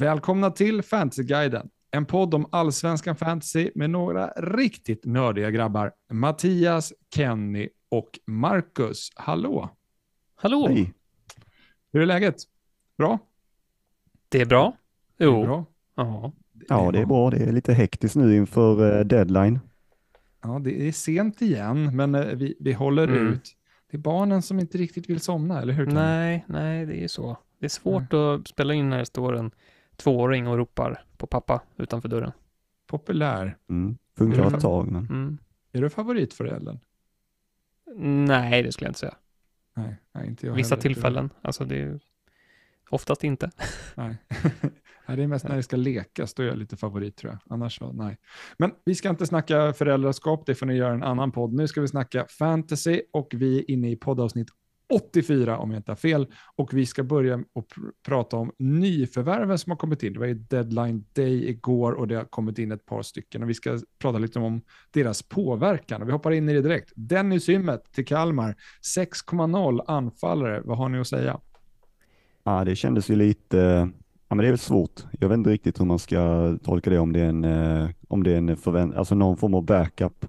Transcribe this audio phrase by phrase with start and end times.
[0.00, 5.92] Välkomna till Fantasyguiden, en podd om allsvenskan fantasy med några riktigt nördiga grabbar.
[6.12, 9.10] Mattias, Kenny och Marcus.
[9.14, 9.68] Hallå!
[10.34, 10.66] Hallå!
[10.68, 10.92] Hej.
[11.92, 12.36] Hur är läget?
[12.98, 13.18] Bra?
[14.28, 14.76] Det är bra.
[15.18, 15.32] Jo.
[15.32, 15.64] Det är bra.
[15.94, 16.32] Ja.
[16.68, 17.30] Ja, det är bra.
[17.30, 19.60] Det är lite hektiskt nu inför eh, deadline.
[20.42, 23.26] Ja, det är sent igen, men eh, vi, vi håller Mm.
[23.32, 23.56] ut.
[23.90, 25.86] Det är barnen som inte riktigt vill somna, eller hur?
[25.86, 27.36] Nej, nej, det är så.
[27.58, 29.50] Det är svårt att spela in när det står en
[30.00, 32.32] tvååring och ropar på pappa utanför dörren.
[32.86, 33.56] Populär.
[33.68, 33.98] Mm.
[34.18, 35.38] Funkar ett tag, men Mm.
[35.72, 36.78] Är du favoritföräldern?
[38.26, 39.14] Nej, det skulle jag inte säga.
[39.74, 40.82] Nej, nej inte jag Vissa heller.
[40.82, 41.30] tillfällen.
[41.42, 42.00] Alltså det är
[42.90, 43.50] oftast inte.
[43.94, 44.16] Nej.
[45.06, 47.54] nej, det är mest när det ska lekas, då är jag lite favorit tror jag.
[47.54, 48.18] Annars så, nej.
[48.58, 51.52] Men vi ska inte snacka föräldraskap, det får ni göra en annan podd.
[51.52, 54.48] Nu ska vi snacka fantasy och vi är inne i poddavsnitt
[54.90, 56.26] 84 om jag inte har fel.
[56.56, 60.12] Och vi ska börja och pr- prata om nyförvärven som har kommit in.
[60.12, 63.42] Det var ju deadline day igår och det har kommit in ett par stycken.
[63.42, 66.02] Och vi ska prata lite om deras påverkan.
[66.02, 66.92] Och vi hoppar in i det direkt.
[66.94, 68.54] Dennis Ymmet till Kalmar,
[68.96, 70.60] 6,0 anfallare.
[70.64, 71.40] Vad har ni att säga?
[72.44, 73.56] ja, det kändes ju lite,
[74.28, 75.04] ja men det är väl svårt.
[75.20, 78.22] Jag vet inte riktigt hur man ska tolka det om det är en, eh, om
[78.22, 80.26] det är en förvänt, alltså någon form av backup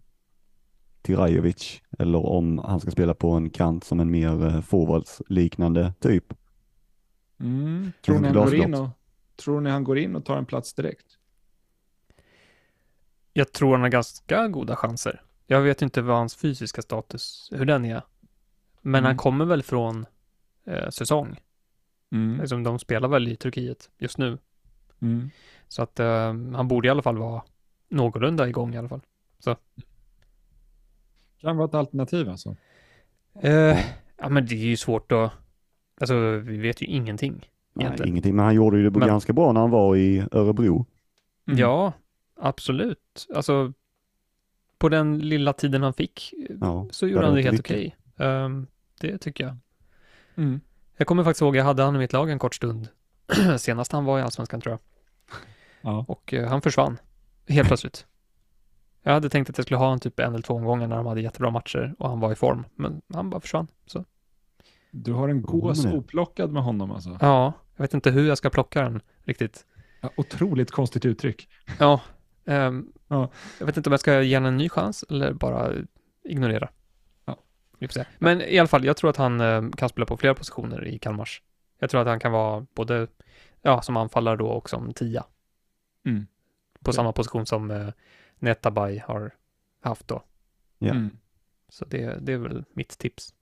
[1.01, 5.93] till Rajovic eller om han ska spela på en kant som en mer eh, forwards-liknande
[5.99, 6.33] typ.
[7.39, 7.91] Mm.
[8.01, 8.89] Tror, ni han går in och,
[9.35, 11.05] tror ni han går in och tar en plats direkt?
[13.33, 15.21] Jag tror han har ganska goda chanser.
[15.47, 18.01] Jag vet inte vad hans fysiska status, hur den är.
[18.81, 19.05] Men Mm.
[19.05, 20.05] han kommer väl från
[20.65, 21.39] eh, säsong.
[22.11, 22.39] Mm.
[22.39, 24.37] Liksom, de spelar väl i Turkiet just nu.
[24.99, 25.29] Mm.
[25.67, 27.43] Så att eh, han borde i alla fall vara
[27.89, 29.01] någorlunda igång i alla fall.
[31.41, 32.55] Kan vara ett alternativ alltså.
[33.41, 33.79] Eh,
[34.17, 35.31] ja, men det är ju svårt att...
[35.99, 37.49] Alltså, vi vet ju ingenting.
[37.73, 40.85] Nej, ingenting, men han gjorde ju det Men- ganska bra när han var i Örebro.
[41.47, 41.59] Mm.
[41.59, 41.93] Ja,
[42.39, 43.27] absolut.
[43.35, 43.73] Alltså,
[44.77, 47.95] på den lilla tiden han fick Ja, så det gjorde han det helt okej.
[48.17, 48.67] Ehm,
[48.99, 49.57] det tycker jag.
[50.35, 50.61] Mm.
[50.97, 52.87] Jag kommer faktiskt ihåg, jag hade han i mitt lag en kort stund.
[53.57, 54.79] Senast han var i Allsvenskan tror jag.
[55.81, 56.05] Ja.
[56.07, 56.97] Och eh, han försvann.
[57.47, 58.05] Helt plötsligt.
[59.03, 61.05] Jag hade tänkt att jag skulle ha en typ en eller två omgångar när de
[61.05, 62.65] hade jättebra matcher och han var i form.
[62.75, 63.67] Men han bara försvann.
[63.85, 64.05] Så
[64.91, 65.97] Du har en gås Mm.
[65.97, 67.17] oplockad med honom alltså.
[67.21, 69.65] ja, jag vet inte hur jag ska plocka den riktigt.
[70.01, 71.49] Ja, otroligt konstigt uttryck.
[71.79, 72.01] Ja,
[72.45, 73.29] ehm, Ja.
[73.59, 75.71] jag vet inte om jag ska ge honom en ny chans eller bara
[76.23, 76.69] ignorera.
[77.25, 77.37] Ja.
[78.19, 80.99] Men i alla fall, jag tror att han eh, kan spela på flera positioner i
[80.99, 81.41] Kalmars.
[81.79, 83.07] Jag tror att han kan vara både,
[83.61, 85.23] ja, som anfallare då och som tia.
[86.05, 86.27] Mm.
[86.83, 86.93] På Ja.
[86.93, 87.87] samma position som eh,
[88.39, 89.33] Netabay har
[89.81, 90.23] haft då.
[90.77, 90.91] Ja.
[90.91, 91.09] Mm.
[91.69, 93.33] Så det, det är väl mitt tips.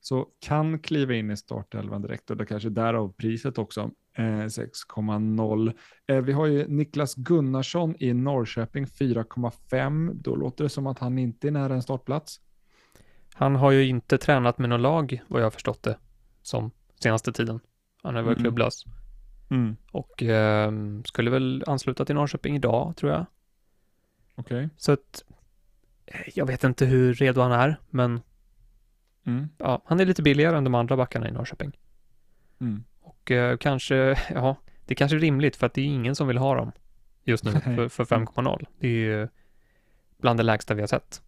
[0.00, 3.90] Så kan kliva in i startelvan direkt och det kanske är därav priset också.
[4.16, 5.72] Eh, 6,0.
[6.06, 10.12] Eh, vi har ju Niklas Gunnarsson i Norrköping 4,5.
[10.14, 12.40] Då låter det som att han inte är nära en startplats.
[13.34, 15.98] Han har ju inte tränat med något lag, vad jag har förstått det,
[16.42, 16.70] som
[17.02, 17.60] senaste tiden.
[18.02, 18.44] Han har varit Mm.
[18.44, 18.84] klubblös.
[19.92, 20.72] Och eh,
[21.04, 23.26] skulle väl ansluta till Norrköping idag, tror jag.
[24.34, 24.68] Okej.
[24.76, 25.24] Så att
[26.06, 28.20] eh, jag vet inte hur redo han är, men
[29.28, 29.48] Mm.
[29.58, 31.72] ja, han är lite billigare än de andra backarna i Norrköping.
[32.60, 32.84] Mm.
[33.00, 33.94] Och eh, kanske,
[34.34, 34.56] ja,
[34.86, 36.72] det är kanske är rimligt för att det är ingen som vill ha dem
[37.24, 38.66] just nu för, för 5,0.
[38.78, 39.28] Det är ju
[40.18, 41.22] bland det lägsta vi har sett.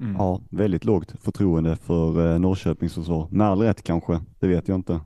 [0.00, 0.16] Mm.
[0.16, 3.28] Ja, väldigt lågt förtroende för eh, Norrköpings försvar.
[3.30, 5.00] Med all rätt kanske, det vet jag inte.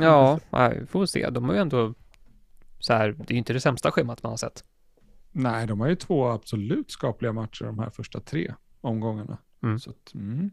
[0.00, 1.30] Ja, nej, vi får se.
[1.30, 1.94] De har ju ändå
[2.78, 4.64] så här, det är ju inte det sämsta schemat man har sett.
[5.32, 9.38] Nej, de har ju två absolut skapliga matcher de här första tre omgångarna.
[9.62, 9.78] Mm.
[9.78, 10.50] Så att, mm.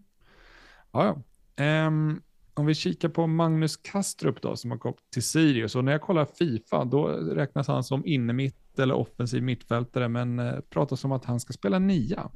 [0.91, 1.22] Ja, ja.
[1.63, 2.22] Ehm,
[2.53, 5.75] om vi kikar på Magnus Kastrup då, som har gått till Sirius.
[5.75, 10.59] Och när jag kollar Fifa, då räknas han som innermitt eller offensiv mittfältare, men eh,
[10.69, 12.31] pratas om att han ska spela nia.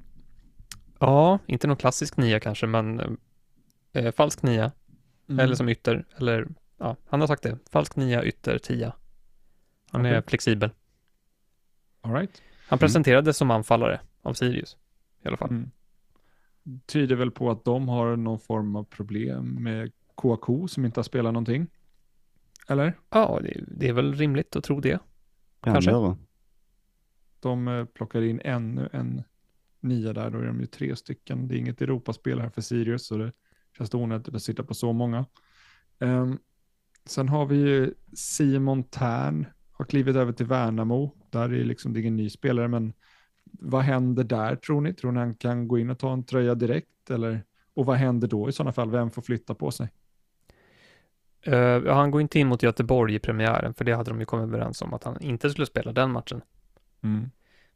[0.99, 3.17] Ja, inte någon klassisk nia kanske, men
[3.93, 4.71] eh, falsk nia,
[5.29, 5.39] Mm.
[5.39, 6.47] eller som ytter, eller
[6.77, 7.57] ja, han har sagt det.
[7.69, 8.93] Falsk nia, ytter, tia.
[9.91, 10.29] Han är Okej.
[10.29, 10.69] flexibel.
[12.01, 12.41] All right.
[12.67, 14.77] Han presenterades som anfallare av Sirius,
[15.23, 15.49] i alla fall.
[15.49, 15.71] Mm.
[16.85, 21.03] Tyder väl på att de har någon form av problem med KK som inte har
[21.03, 21.67] spelat någonting.
[22.67, 22.99] Eller?
[23.09, 24.99] Ja, det, det är väl rimligt att tro det.
[25.61, 25.91] Kan Kanske.
[25.91, 26.17] göra.
[27.39, 29.23] De eh, plockar in ännu en
[29.79, 31.47] nia där, då är de ju tre stycken.
[31.47, 33.31] Det är inget Europaspel här för Sirius, så det
[33.77, 35.25] känns det onödigt att sitta på så många.
[35.99, 36.39] Ehm,
[37.09, 41.11] sen har vi ju Simon Tern, har klivit över till Värnamo.
[41.29, 42.93] Där är liksom, det är ingen ny spelare, men
[43.51, 44.93] vad händer där tror ni?
[44.93, 47.09] Tror ni han kan gå in och ta en tröja direkt?
[47.09, 47.43] Eller?
[47.73, 48.91] Och vad händer då i sådana fall?
[48.91, 49.89] Vem får flytta på sig?
[51.47, 54.43] Uh, han går inte in mot Göteborg i premiären, för det hade de ju kommit
[54.47, 56.41] överens om att han inte skulle spela den matchen.
[57.03, 57.29] Mm.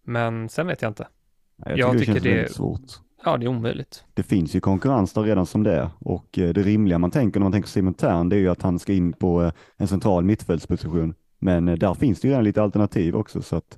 [0.04, 1.08] Men sen vet jag inte.
[1.56, 2.82] Jag tycker, Jag det tycker känns det- väldigt svårt.
[3.24, 4.06] Ja, det är omöjligt.
[4.14, 7.40] Det finns ju konkurrens där redan som det är och eh, det rimliga man tänker
[7.40, 9.88] när man tänker Simon Tern det är ju att han ska in på eh, en
[9.88, 11.14] central mittfältsposition.
[11.40, 13.78] Men eh, där finns det ju redan lite alternativ också så att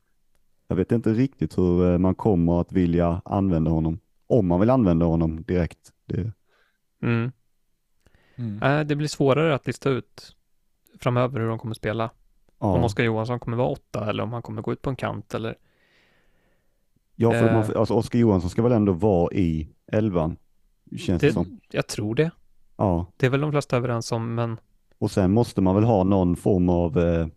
[0.67, 3.99] jag vet inte riktigt hur man kommer att vilja använda honom.
[4.27, 5.91] Om man vill använda honom direkt.
[6.05, 6.31] Det,
[7.03, 7.31] Mm.
[8.35, 8.63] Mm.
[8.63, 10.35] Äh, det blir svårare att lista ut
[10.99, 12.09] framöver hur de kommer spela.
[12.57, 14.95] Om ja, Oskar Johansson kommer vara åtta eller om han kommer gå ut på en
[14.95, 15.55] kant eller
[17.15, 17.53] ja för eh.
[17.53, 20.37] man, alltså Oskar Johansson ska väl ändå vara i elvan.
[20.97, 21.59] Känns det, det, som.
[21.71, 22.31] jag tror det.
[22.77, 24.57] Ja, Det är väl de flesta överens om, men
[24.97, 27.27] och sen måste man väl ha någon form av eh,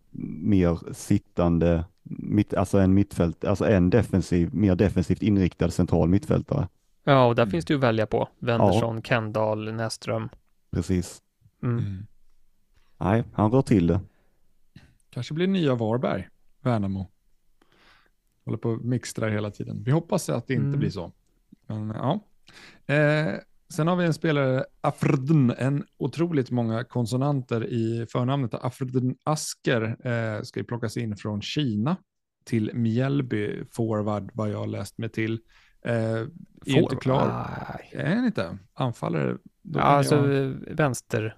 [0.41, 6.67] mer sittande, mitt, alltså en mittfält, alltså en defensiv, mer defensivt inriktad central mittfältare.
[7.03, 7.51] ja, och där Mm.
[7.51, 8.27] finns det ju att välja på.
[8.39, 10.29] Wendersson, Kendall, Näsström.
[10.71, 11.21] Precis.
[11.63, 11.77] Mm.
[11.79, 12.05] Mm.
[12.97, 13.99] Nej, han rör till det.
[15.09, 16.27] Kanske blir nya Varberg,
[16.61, 17.07] Värnamo.
[18.47, 19.83] Håller på att mixtra hela tiden.
[19.83, 20.79] Vi hoppas att det inte Mm.
[20.79, 21.11] blir så.
[21.67, 22.19] Men ja.
[22.95, 23.33] Eh,
[23.73, 28.53] sen har vi en spelare, Afrdn, en otroligt många konsonanter i förnamnet.
[28.53, 31.95] Afrdn Asker eh, ska ju plockas in från Kina
[32.45, 35.39] till Mjällby, forward vad jag läst mig till.
[35.81, 36.27] Eh, är
[36.65, 37.47] inte klar.
[37.93, 38.03] Nej.
[38.05, 38.57] Är han inte?
[38.73, 39.37] Anfallare?
[39.61, 41.37] Då Ja, alltså jag- vänster.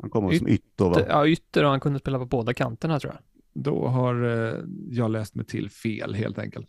[0.00, 1.00] Han kommer Yt- som ytter va?
[1.08, 3.22] Ja, ytter och han kunde spela på båda kanterna tror jag.
[3.52, 4.58] Då har eh,
[4.90, 6.68] jag läst mig till fel helt enkelt.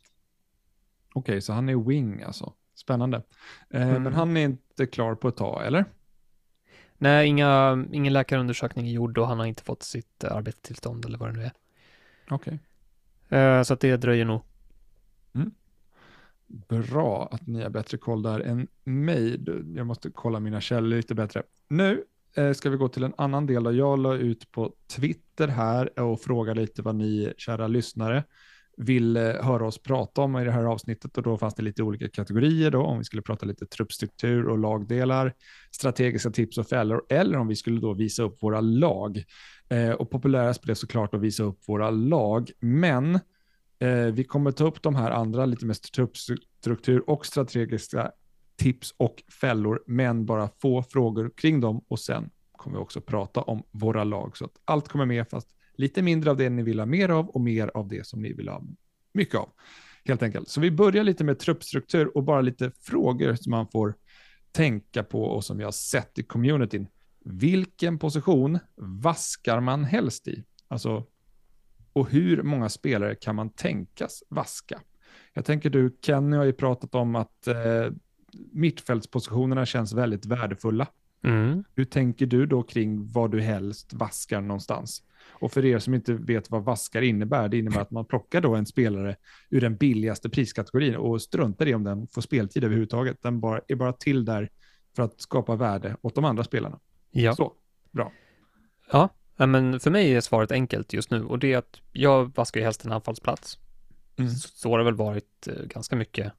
[1.15, 2.53] Okej, så han är wing alltså.
[2.75, 3.23] Spännande.
[3.69, 4.03] Eh, Mm.
[4.03, 5.85] Men han är inte klar på ett tag, eller?
[6.97, 11.17] Nej, inga, ingen läkarundersökning är gjord och han har inte fått sitt eh, arbetstillstånd eller
[11.17, 11.51] vad det nu är.
[12.29, 12.59] Okej.
[13.29, 14.41] Eh, Så att det dröjer nog.
[16.47, 19.39] Bra att ni har bättre koll där än mig.
[19.75, 21.43] Jag måste kolla mina källor lite bättre.
[21.67, 22.03] Nu
[22.35, 23.63] Eh, ska vi gå till en annan del.
[23.63, 28.23] Där jag la ut på Twitter här och frågade lite vad ni, kära lyssnare,
[28.77, 31.17] vill eh, höra oss prata om i det här avsnittet.
[31.17, 34.57] Och då fanns det lite olika kategorier då, om vi skulle prata lite truppstruktur och
[34.57, 35.33] lagdelar,
[35.71, 39.23] strategiska tips och fällor, eller om vi skulle då visa upp våra lag.
[39.69, 43.19] Eh, och populärast blev såklart att visa upp våra lag, men
[43.83, 48.11] Eh, vi kommer ta upp de här andra lite mer truppstruktur och strategiska
[48.63, 53.41] tips och fällor, men bara få frågor kring dem och sen kommer vi också prata
[53.41, 54.37] om våra lag.
[54.37, 57.29] Så att allt kommer med, fast lite mindre av det ni vill ha mer av
[57.29, 58.63] och mer av det som ni vill ha
[59.13, 59.49] mycket av.
[60.05, 60.49] Helt enkelt.
[60.49, 63.95] Så vi börjar lite med truppstruktur och bara lite frågor som man får
[64.51, 66.87] tänka på och som vi har sett i communityn.
[67.25, 70.43] Vilken position vaskar man helst i?
[70.67, 71.05] Alltså
[71.93, 74.81] och hur många spelare kan man tänkas vaska?
[75.33, 77.55] Jag tänker du, Kenny har ju pratat om att eh,
[78.51, 80.87] mittfältspositionerna känns väldigt värdefulla.
[81.23, 81.63] Mm.
[81.75, 85.03] Hur tänker du då kring vad du helst vaskar någonstans?
[85.29, 88.55] Och för er som inte vet vad vaskar innebär, det innebär att man plockar då
[88.55, 89.15] en spelare
[89.49, 93.17] ur den billigaste priskategorin och struntar i om den får speltid överhuvudtaget.
[93.21, 94.49] Den bara, är bara till där
[94.95, 96.79] för att skapa värde åt de andra spelarna.
[97.11, 97.35] Ja.
[97.35, 97.53] Så,
[97.91, 98.11] bra.
[98.91, 102.59] Ja, men för mig är svaret enkelt just nu och det är att jag vaskar
[102.59, 103.59] ju helst en anfallsplats.
[104.17, 104.31] Mm.
[104.31, 106.33] Så, så har det väl varit eh, ganska mycket.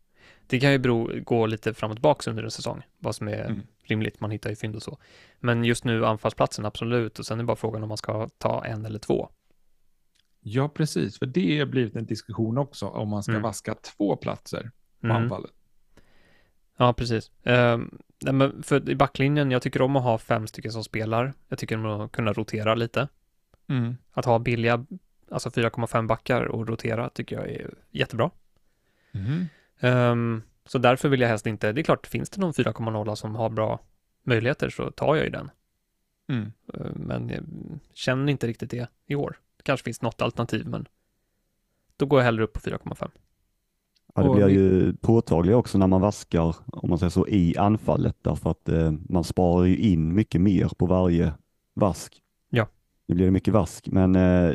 [0.46, 3.44] Det kan ju bero, gå lite fram och tillbaka under en säsong, vad som är
[3.44, 3.62] Mm.
[3.84, 4.98] rimligt, man hittar ju fynd och så.
[5.40, 8.84] Men just nu anfallsplatsen, absolut, och sen är bara frågan om man ska ta en
[8.86, 9.28] eller två.
[10.40, 11.18] Ja, precis.
[11.18, 13.42] För det har blivit en diskussion också om man ska Mm.
[13.42, 14.70] vaska två platser
[15.00, 15.16] på Mm.
[15.16, 15.50] anfallet.
[16.76, 17.30] Ja, precis.
[17.42, 21.32] Um, nej, men för i backlinjen, jag tycker om att ha fem stycken som spelar.
[21.48, 23.08] Jag tycker om att kunna rotera lite.
[23.68, 23.96] Mm.
[24.12, 24.86] Att ha billiga,
[25.30, 28.30] alltså 4,5 backar och rotera tycker jag är jättebra.
[29.12, 29.48] Mhm.
[29.80, 33.34] Ehm, så därför vill jag helst inte, det är klart, finns det någon 4,0 som
[33.34, 33.80] har bra
[34.22, 35.50] möjligheter så tar jag ju den.
[36.28, 36.52] Mm.
[36.74, 37.44] Ehm, men jag
[37.94, 39.38] känner inte riktigt det i år.
[39.56, 40.88] Det kanske finns något alternativ, men
[41.96, 43.10] då går jag hellre upp på 4,5.
[44.14, 48.16] Ja, det blir ju påtagligt också när man vaskar, om man säger så, i anfallet
[48.22, 51.32] därför att eh, man sparar ju in mycket mer på varje
[51.74, 52.23] vask.
[53.06, 54.54] Det blir mycket vask, men eh,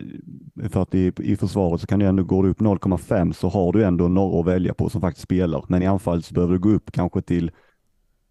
[0.69, 3.73] för att i, i försvaret så kan du ändå, går du upp 0,5 så har
[3.73, 5.65] du ändå några att välja på som faktiskt spelar.
[5.67, 7.51] Men i anfallet så behöver du gå upp kanske till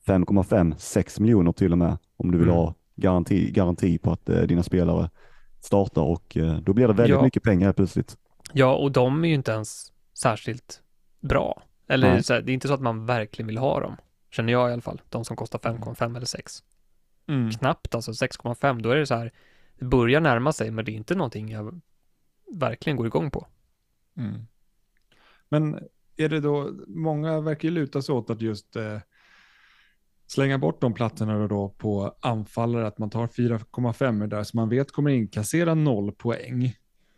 [0.07, 2.57] 5,5, 6 miljoner till och med om du vill Mm.
[2.59, 5.11] ha garanti, garanti på att eh, dina spelare
[5.61, 7.23] startar och eh, då blir det väldigt Ja.
[7.23, 8.17] mycket pengar plötsligt.
[8.53, 10.83] Ja, och de är ju inte ens särskilt
[11.21, 11.63] bra.
[11.89, 13.97] Eller så här, det är inte så att man verkligen vill ha dem.
[14.31, 15.01] Känner jag i alla fall.
[15.09, 16.53] De som kostar 5,5 eller 6.
[17.29, 17.51] Mm.
[17.51, 18.83] Knappt alltså 6,5.
[18.83, 19.31] Då är det så här, det
[19.81, 21.81] börjar närma sig, men det är inte någonting jag
[22.53, 23.47] verkligen går igång på.
[24.17, 24.47] Mm.
[25.49, 25.79] Men
[26.17, 28.99] är det då, många verkar ju luta sig åt att just eh,
[30.27, 34.69] slänga bort de platserna då, då på anfallare, att man tar 4,5 där, som man
[34.69, 36.75] vet kommer inkassera noll poäng.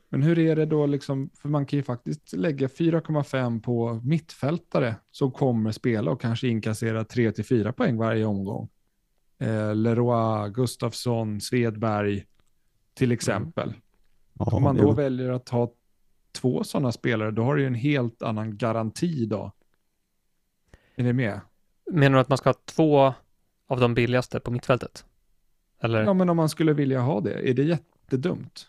[0.08, 4.94] Men hur är det då, liksom, för man kan ju faktiskt lägga 4,5 på mittfältare
[5.10, 8.68] som kommer spela och kanske inkassera 3-4 poäng varje omgång.
[9.38, 12.24] Eh, Leroy, Gustafsson, Svedberg
[12.94, 13.74] till exempel.
[14.32, 15.72] Ja, Om man då väljer att ha
[16.32, 19.52] två sådana spelare, då har du ju en helt annan garanti då.
[20.96, 21.40] Är ni med?
[21.90, 23.14] Menar du att man ska ha två
[23.66, 25.04] av de billigaste på mittfältet?
[25.80, 26.04] Eller?
[26.04, 28.68] Ja, men om man skulle vilja ha det, är det jättedumt?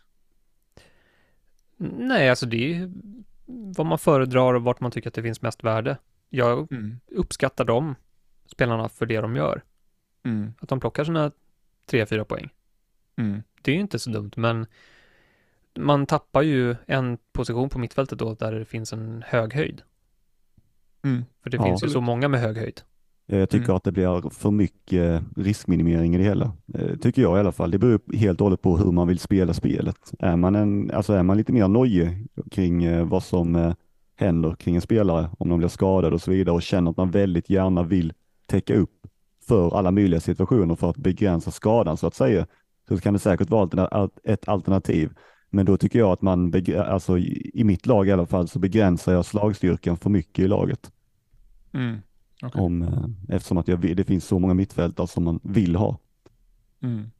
[1.77, 2.91] Nej, alltså det är
[3.77, 5.97] vad man föredrar och vart man tycker att det finns mest värde.
[6.29, 6.67] Jag
[7.11, 7.95] uppskattar de
[8.45, 9.63] spelarna för det de gör.
[10.23, 10.53] Mm.
[10.59, 11.31] Att de plockar sina
[11.91, 12.49] 3-4 poäng.
[13.15, 13.43] Mm.
[13.61, 14.65] Det är ju inte så dumt, men
[15.79, 19.81] man tappar ju en position på mittfältet då där det finns en hög höjd.
[21.03, 21.23] Mm.
[21.43, 21.63] För det Ja.
[21.63, 22.81] finns ju så många med hög höjd.
[23.25, 23.75] Jag tycker Mm.
[23.75, 26.51] att det blir för mycket riskminimering i det hela.
[26.73, 27.71] Eh, Tycker jag i alla fall.
[27.71, 30.11] Det beror helt och hållet på hur man vill spela spelet.
[30.19, 33.73] Är man, en, alltså är man lite mer nojig kring eh, vad som eh,
[34.15, 37.11] händer kring en spelare, om de blir skadade och så vidare och känner att man
[37.11, 38.13] väldigt gärna vill
[38.45, 39.07] täcka upp
[39.47, 42.47] för alla möjliga situationer för att begränsa skadan så att säga,
[42.97, 45.11] så kan det säkert vara ett alternativ.
[45.49, 49.13] Men då tycker jag att man, alltså i mitt lag i alla fall, så begränsar
[49.13, 50.91] jag slagstyrkan för mycket i laget.
[51.73, 51.97] Mm.
[52.43, 52.61] Okej.
[52.61, 55.99] Om, eh, eftersom att jag, det finns så många mittfältare som man vill ha.
[56.81, 57.11] Mm.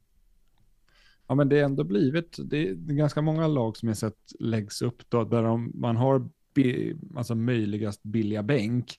[1.26, 4.82] Ja, men det är ändå blivit, det är ganska många lag som jag sett läggs
[4.82, 8.96] upp då, där de, man har bi, alltså möjligast billiga bänk.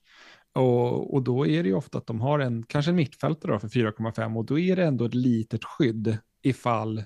[0.54, 3.68] Och, och då är det ju ofta att de har en, kanske en mittfältare för
[3.68, 7.04] 4,5 och då är det ändå ett litet skydd ifall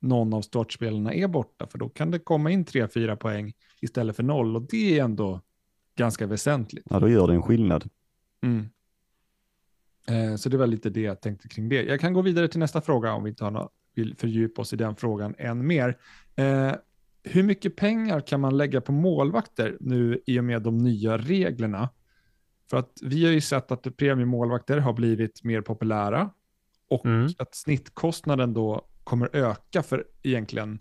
[0.00, 4.22] någon av startspelarna är borta, för då kan det komma in 3-4 poäng istället för
[4.22, 5.40] noll och det är ändå
[5.96, 6.86] ganska väsentligt.
[6.90, 7.90] Ja, då gör det en skillnad.
[8.42, 8.68] Mm.
[10.08, 11.82] Eh, så det var lite det jag tänkte kring det.
[11.82, 14.72] Jag kan gå vidare till nästa fråga om vi inte har något, vill fördjupa oss
[14.72, 15.98] i den frågan än mer.
[16.36, 16.72] Eh,
[17.22, 21.88] hur mycket pengar kan man lägga på målvakter nu i och med de nya reglerna?
[22.70, 26.30] För att vi har ju sett att premiemålvakter har blivit mer populära
[26.88, 27.28] och Mm.
[27.38, 30.78] att snittkostnaden då kommer öka för egentligen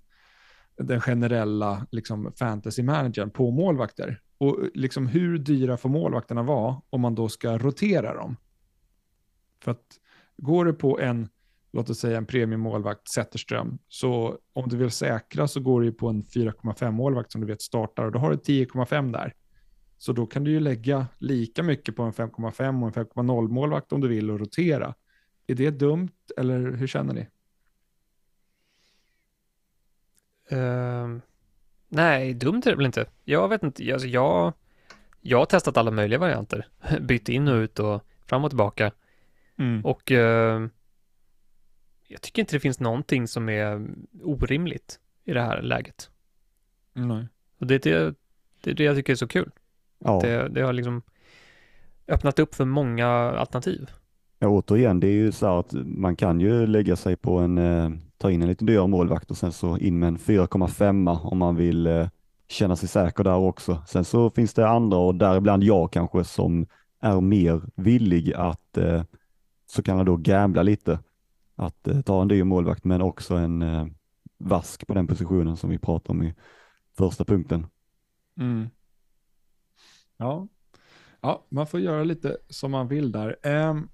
[0.78, 4.22] den generella liksom, fantasy-managern på målvakter.
[4.38, 8.36] Och liksom hur dyra får målvakterna vara om man då ska rotera dem?
[9.64, 9.86] För att
[10.38, 11.30] går det på en,
[11.72, 16.08] låt oss säga en premiemålvakt, Zetterström, så om du vill säkra så går ju på
[16.08, 19.34] en 4,5 målvakt som du vet startar och då har du 10,5 där.
[19.98, 23.92] Så då kan du ju lägga lika mycket på en 5,5 och en 5,0 målvakt
[23.92, 24.94] om du vill och rotera.
[25.48, 27.28] Är det dumt eller hur känner ni?
[30.50, 31.22] Ehm,
[31.88, 33.06] nej, dumt är det väl inte.
[33.24, 34.54] Jag vet inte, alltså jag,
[35.22, 36.68] jag har testat alla möjliga varianter.
[37.02, 38.92] Bytt in och ut och fram och tillbaka.
[39.84, 40.70] Och ehm,
[42.08, 43.88] jag tycker inte det finns någonting som är
[44.24, 46.10] orimligt i det här läget.
[46.94, 47.28] Nej.
[47.58, 48.16] Och det är det,
[48.62, 49.52] det, är det jag tycker är så kul.
[50.00, 51.02] Ja, Det, det har liksom
[52.08, 53.90] öppnat upp för många alternativ
[54.40, 57.58] ja, återigen, det är ju så här att man kan ju lägga sig på en,
[57.58, 61.38] eh, ta in en lite dyrare målvakt och sen så in med en 4,5 om
[61.38, 62.08] man vill eh,
[62.48, 63.84] känna sig säker där också.
[63.88, 66.66] Sen så finns det andra och däribland jag kanske som
[67.00, 69.04] är mer villig att eh,
[69.66, 71.00] så kan jag då gambla lite.
[71.56, 73.88] Att eh, ta en dyr målvakt men också en eh,
[74.38, 76.36] vask på den positionen som vi pratade om i
[76.98, 77.68] första punkten.
[78.40, 78.70] Mm.
[80.18, 80.48] Ja.
[81.22, 83.36] ja, man får göra lite som man vill där.
[83.44, 83.90] Um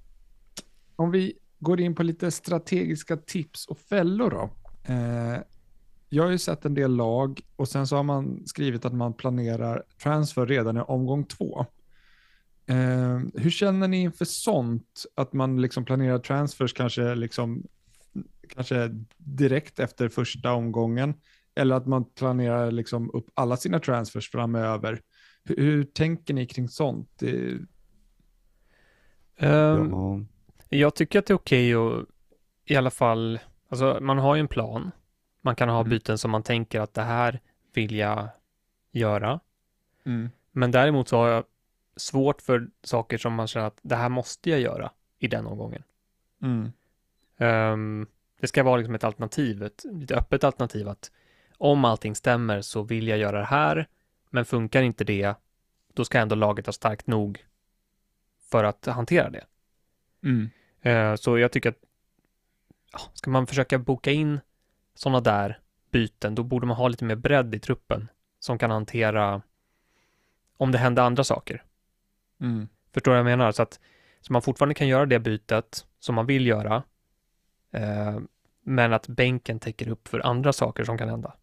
[1.04, 4.50] om vi går in på lite strategiska tips och fällor då.
[4.94, 5.42] Eh,
[6.10, 9.14] jag har ju sett en del lag och sen så har man skrivit att man
[9.14, 11.66] planerar transfer redan i omgång två.
[12.66, 15.06] Eh, hur känner ni inför sånt?
[15.16, 17.64] Att man liksom planerar transfers kanske, liksom,
[18.50, 21.14] kanske direkt efter första omgången?
[21.56, 25.02] Eller att man planerar liksom upp alla sina transfers framöver?
[25.44, 27.10] Hur, hur tänker ni kring sånt?
[27.20, 27.58] Det,
[29.38, 30.20] Ja,
[30.74, 32.06] Jag tycker att det är okej att
[32.66, 33.40] i alla fall,
[33.70, 34.92] alltså man har ju en plan.
[35.42, 35.90] Man kan ha Mm.
[35.90, 37.40] byten som man tänker att det här
[37.74, 38.28] vill jag
[38.92, 39.40] göra.
[40.06, 40.30] mm.
[40.52, 41.44] Men däremot så har jag
[41.96, 45.84] svårt för saker som man känner att det här måste jag göra i den omgången.
[46.42, 46.72] Mm.
[47.38, 48.08] Ehm,
[48.40, 51.12] det ska vara liksom ett alternativ, ett lite öppet alternativ att
[51.58, 53.88] om allting stämmer så vill jag göra det här,
[54.30, 55.34] men funkar inte det,
[55.94, 57.46] då ska ändå laget ha starkt nog
[58.52, 59.46] för att hantera det.
[60.24, 60.50] Mm.
[60.84, 61.80] Eh, Så jag tycker att
[62.92, 64.40] ja, ska man försöka boka in
[64.96, 65.60] sådana där
[65.92, 68.08] byten, då borde man ha lite mer bredd i truppen
[68.40, 69.42] som kan hantera
[70.58, 71.64] om det händer andra saker.
[72.42, 72.68] Mm.
[72.94, 73.52] Förstår du vad jag menar?
[73.52, 73.80] Så att
[74.22, 76.84] Så man fortfarande kan göra det bytet som man vill göra,
[77.72, 78.20] eh,
[78.62, 81.34] men att bänken täcker upp för andra saker som kan hända.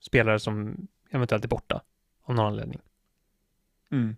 [0.00, 1.82] Spelare som eventuellt är borta
[2.22, 2.80] av någon anledning.
[3.90, 4.16] Mm.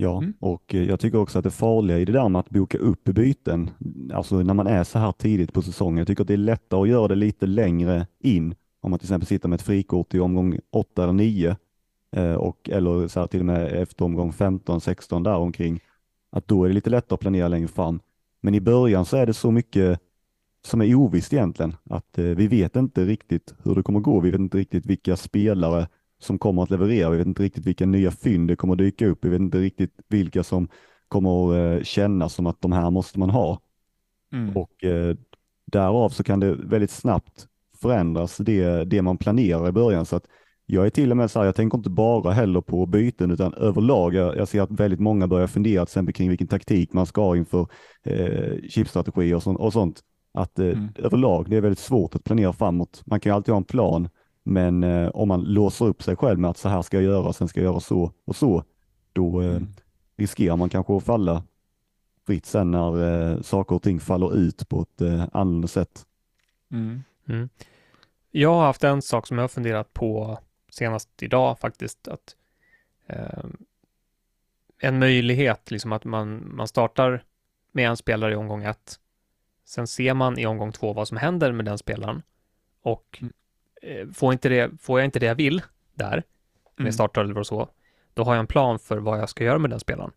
[0.00, 0.32] Ja, Mm.
[0.40, 3.04] och eh, jag tycker också att det farliga i det där med att boka upp
[3.04, 3.70] byten,
[4.14, 6.80] alltså när man är så här tidigt på säsongen, jag tycker att det är lättare
[6.80, 10.20] att göra det lite längre in, om man till exempel sitter med ett frikort i
[10.20, 11.56] omgång 8 eller 9,
[12.16, 15.80] eh, och, eller så här till och med efter omgång 15, 16 där omkring,
[16.30, 18.00] att då är det lite lättare att planera längre fram.
[18.40, 20.00] Men i början så är det så mycket
[20.66, 24.30] som är ovisst egentligen, att eh, vi vet inte riktigt hur det kommer gå, vi
[24.30, 25.88] vet inte riktigt vilka spelare
[26.18, 27.10] som kommer att leverera.
[27.10, 29.24] Vi vet inte riktigt vilka nya fynd det kommer att dyka upp.
[29.24, 30.68] Vi vet inte riktigt vilka som
[31.08, 33.60] kommer att eh, kännas som att de här måste man ha.
[34.32, 34.56] Mm.
[34.56, 35.16] Och eh,
[35.66, 37.46] därav så kan det väldigt snabbt
[37.82, 40.06] förändras det, det man planerar i början.
[40.06, 40.24] Så att
[40.66, 43.54] jag är till och med så här, jag tänker inte bara heller på byten utan
[43.54, 44.14] överlag.
[44.14, 47.20] Jag, jag ser att väldigt många börjar fundera till exempel kring vilken taktik man ska
[47.22, 47.66] ha inför
[48.04, 50.00] eh, chipstrategier och, sånt, och sånt.
[50.34, 50.88] Att eh, Mm.
[50.96, 53.02] överlag, det är väldigt svårt att planera framåt.
[53.06, 54.08] Man kan ju alltid ha en plan,
[54.48, 57.32] men eh, om man låser upp sig själv med att så här ska jag göra,
[57.32, 58.64] sen ska jag göra så och så,
[59.12, 59.68] då eh, Mm.
[60.16, 61.42] riskerar man kanske att falla
[62.26, 66.06] fritt sen när eh, saker och ting faller ut på ett eh, annorlunda sätt.
[66.70, 67.02] Mm.
[67.28, 67.48] Mm.
[68.30, 70.38] Jag har haft en sak som jag har funderat på
[70.70, 72.36] senast idag faktiskt, att
[73.06, 73.44] eh,
[74.80, 77.24] en möjlighet, liksom att man, man startar
[77.72, 79.00] med en spelare i omgång ett,
[79.64, 82.22] sen ser man i omgång två vad som händer med den spelaren
[82.82, 83.32] och Mm.
[83.82, 85.62] Eh, får, inte det, får jag inte det jag vill
[85.94, 86.22] där,
[86.76, 86.92] med Mm.
[86.92, 87.68] startelvor och så,
[88.14, 90.12] då har jag en plan för vad jag ska göra med den spelaren.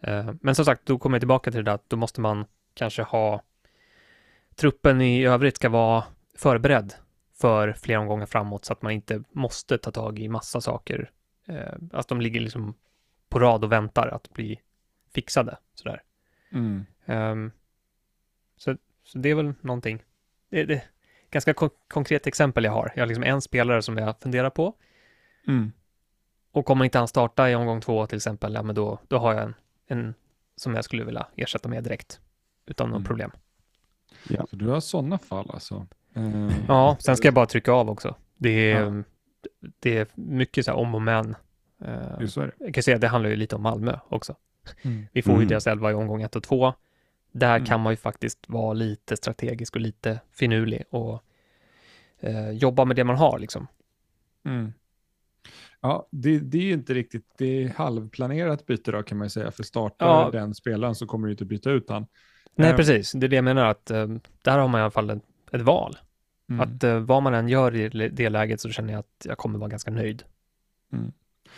[0.00, 2.44] Eh, men som sagt, då kommer jag tillbaka till det där att då måste man
[2.74, 3.42] kanske ha
[4.54, 6.94] truppen i övrigt ska vara förberedd
[7.40, 11.10] för flera omgångar framåt så att man inte måste ta tag i massa saker.
[11.46, 12.74] Eh, att de ligger liksom
[13.28, 14.60] på rad och väntar att bli
[15.14, 16.02] fixade sådär.
[16.52, 16.86] Mm.
[17.06, 17.50] Ehm,
[18.56, 20.02] så, så det är väl någonting.
[20.48, 20.82] Det, det
[21.30, 22.92] ganska kon- konkret exempel jag har.
[22.94, 24.74] Jag har liksom en spelare som jag funderar på
[25.46, 25.72] Mm.
[26.52, 29.34] och kommer inte han starta i omgång två till exempel, ja men då, då har
[29.34, 29.54] jag en,
[29.86, 30.14] en
[30.56, 32.20] som jag skulle vilja ersätta med direkt
[32.66, 33.06] utan något Mm.
[33.06, 33.30] problem.
[34.50, 35.86] Så du har sådana fall alltså?
[36.14, 38.14] Eh, Ja, sen ska jag bara trycka av också.
[38.36, 39.02] Det är, Ja.
[39.80, 41.36] det är mycket så här om och men.
[42.18, 42.52] Det.
[42.58, 44.34] jag kan säga att det handlar ju lite om Malmö också.
[44.82, 45.06] Mm.
[45.12, 45.48] Vi får ju Mm.
[45.48, 46.74] deras elva i omgång ett och två.
[47.32, 47.66] Där Mm.
[47.66, 51.22] kan man ju faktiskt vara lite strategisk och lite finurlig och
[52.20, 53.66] eh, jobba med det man har liksom.
[54.44, 54.72] Mm.
[55.80, 59.30] Ja, det, det är ju inte riktigt, det är halvplanerat byte då kan man ju
[59.30, 60.30] säga, för startar Ja.
[60.32, 62.06] den spelaren så kommer du inte byta ut han.
[62.54, 63.12] Nej, Eh, precis.
[63.12, 64.06] Det är det jag menar att eh,
[64.42, 65.96] där har man i alla fall ett, ett val.
[66.50, 66.60] Mm.
[66.60, 69.58] Att eh, vad man än gör i det läget så känner jag att jag kommer
[69.58, 70.22] vara ganska nöjd.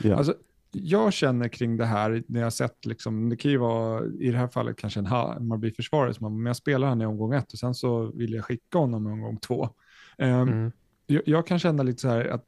[0.02, 0.16] Ja.
[0.16, 0.34] Alltså,
[0.72, 4.38] jag känner kring det här, när jag sett, liksom, det kan ju vara i det
[4.38, 7.74] här fallet kanske en Hammarby-försvarare, som men jag spelar han i omgång ett och sen
[7.74, 9.68] så vill jag skicka honom i omgång två.
[10.18, 10.72] Ehm, Mm.
[11.06, 12.44] jag, jag kan känna lite så här att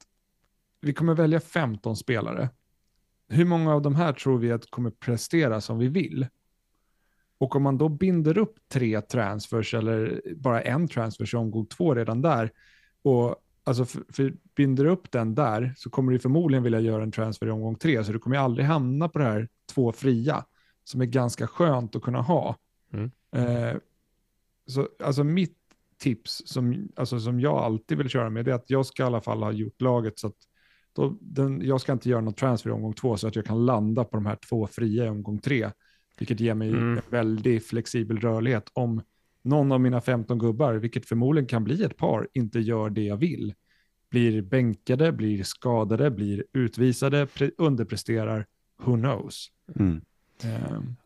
[0.81, 2.49] vi kommer välja 15 spelare.
[3.29, 6.27] Hur många av de här tror vi att kommer prestera som vi vill?
[7.39, 11.95] Och om man då binder upp tre transfers eller bara en transfers i omgång två
[11.95, 12.51] redan där
[13.03, 17.12] och alltså för, för binder upp den där så kommer du förmodligen vilja göra en
[17.12, 20.44] transfer i omgång tre så du kommer ju aldrig hamna på det här två fria
[20.85, 22.57] som är ganska skönt att kunna ha.
[22.92, 23.11] Mm.
[23.37, 23.77] Eh,
[24.66, 25.59] så alltså mitt
[25.98, 29.07] tips som, alltså som jag alltid vill köra med det är att jag ska i
[29.07, 30.37] alla fall ha gjort laget så att
[30.92, 33.66] då, den, jag ska inte göra någon transfer i omgång två så att jag kan
[33.66, 35.70] landa på de här två fria i omgång tre.
[36.18, 36.96] Vilket ger mig Mm.
[36.96, 39.03] en väldigt flexibel rörlighet om
[39.42, 43.16] någon av mina 15 gubbar, vilket förmodligen kan bli ett par, inte gör det jag
[43.16, 43.55] vill.
[44.11, 48.46] Blir bänkade, blir skadade, blir utvisade, pre- underpresterar,
[48.83, 49.50] who knows.
[49.76, 50.00] Mm.
[50.44, 50.96] Ehm,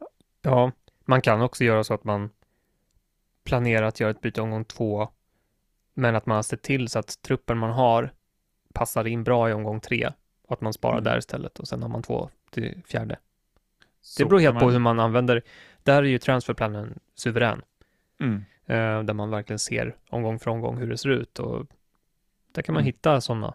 [0.42, 0.72] Ja,
[1.05, 2.31] man kan också göra så att man
[3.44, 5.09] planerar att göra ett byte omgång två,
[5.94, 8.12] men att man har sett till så att truppen man har
[8.75, 11.05] passar in bra i omgång tre och att man sparar Mm.
[11.05, 13.18] där istället och sen har man två till fjärde.
[14.01, 15.42] så Det beror helt kan på man- hur man använder.
[15.83, 17.62] Där är ju transferplanen suverän,
[18.21, 18.35] Mm.
[18.67, 21.67] eh, där man verkligen ser omgång för omgång hur det ser ut och
[22.53, 22.87] där kan man Mm.
[22.87, 23.55] hitta sådana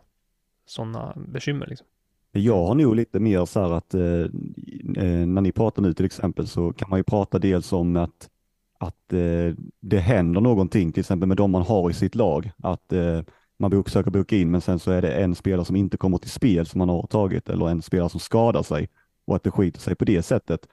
[0.66, 1.88] sådana bekymmer liksom.
[2.32, 6.06] Jag har nog lite mer så här att eh, eh, när ni pratar nu till
[6.06, 8.30] exempel så kan man ju prata dels om att,
[8.78, 12.52] att eh, det händer någonting, till exempel med de man har i sitt lag.
[12.58, 13.22] Att eh,
[13.58, 16.18] man bok, söker boka in men sen så är det en spelare som inte kommer
[16.18, 18.90] till spel som man har tagit eller en spelare som skadar sig
[19.26, 20.68] och att det skiter sig på det sättet.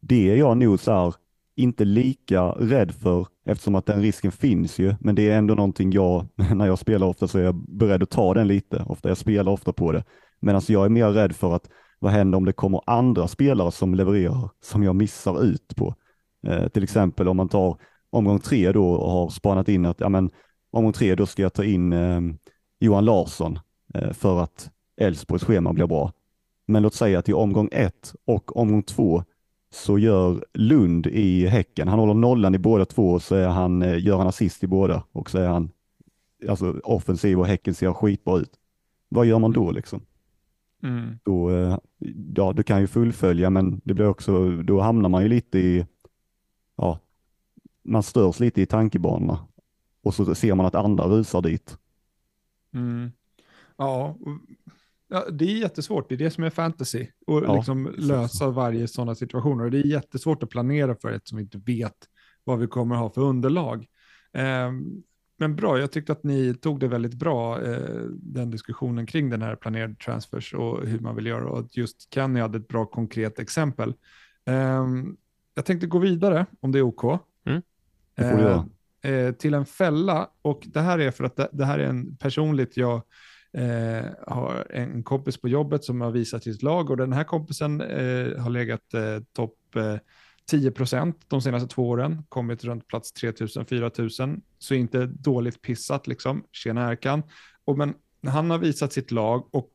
[0.00, 1.14] Det är jag nog så här
[1.54, 5.92] inte lika rädd för eftersom att den risken finns ju, men det är ändå någonting
[5.92, 8.84] jag, när jag spelar ofta så är jag beredd att ta den lite.
[8.86, 10.04] Ofta jag spelar ofta på det.
[10.40, 13.72] Men alltså jag är mer rädd för att vad händer om det kommer andra spelare
[13.72, 15.94] som levererar som jag missar ut på?
[16.46, 17.76] Eh, till exempel om man tar
[18.10, 20.30] omgång tre då och har spanat in att ja, men,
[20.70, 22.20] omgång tre då ska jag ta in eh,
[22.80, 23.58] Johan Larsson
[23.94, 26.12] eh, för att Elfsborgs schema blir bra.
[26.66, 29.24] Men låt säga att i omgång ett och omgång två
[29.74, 33.82] så gör Lund i Häcken, han håller nollan i båda två och så är han,
[33.82, 35.70] eh, gör han assist i båda och så är han
[36.48, 38.52] alltså, offensiv och Häcken ser skitbra ut.
[39.08, 40.00] Vad gör man då liksom?
[40.82, 41.18] Mm.
[41.24, 41.78] Då, eh,
[42.34, 45.86] ja, du kan ju fullfölja men det blir också, då hamnar man ju lite i,
[46.76, 46.98] ja,
[47.82, 49.38] man störs lite i tankebanorna
[50.02, 51.78] och så ser man att andra rusar dit.
[52.74, 53.12] Mm.
[53.76, 54.16] Ja,
[55.12, 57.06] Ja, det är jättesvårt, det är det som är fantasy.
[57.26, 59.64] Och ja, liksom lösa varje sådana situationer.
[59.64, 61.96] Och det är jättesvårt att planera för ett som vi inte vet
[62.44, 63.86] vad vi kommer ha för underlag.
[64.32, 64.72] Eh,
[65.38, 69.42] men bra, jag tyckte att ni tog det väldigt bra, eh, den diskussionen kring den
[69.42, 71.48] här planerade transfers och hur man vill göra.
[71.48, 73.94] Och just Kenny hade ett bra konkret exempel.
[74.46, 74.86] Eh,
[75.54, 77.04] jag tänkte gå vidare, om det är OK.
[77.46, 77.62] Mm.
[78.14, 78.64] Det.
[79.02, 81.86] Eh, eh, till en fälla, och det här är för att det, det här är
[81.86, 83.02] en personligt jag
[83.52, 87.80] eh, har en kompis på jobbet som har visat sitt lag och den här kompisen
[87.80, 89.96] eh, har legat eh, topp eh,
[90.50, 96.44] 10 procent de senaste två åren, kommit runt plats 3000-4000, så inte dåligt pissat liksom,
[96.52, 97.22] tjena Erkan.
[97.64, 97.94] Och men
[98.26, 99.70] han har visat sitt lag och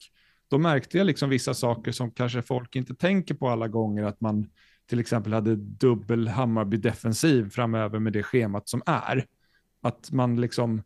[0.47, 4.21] då märkte jag liksom vissa saker som kanske folk inte tänker på alla gånger, att
[4.21, 4.49] man
[4.89, 9.25] till exempel hade dubbel Hammarby-defensiv framöver med det schemat som är.
[9.81, 10.83] Att man liksom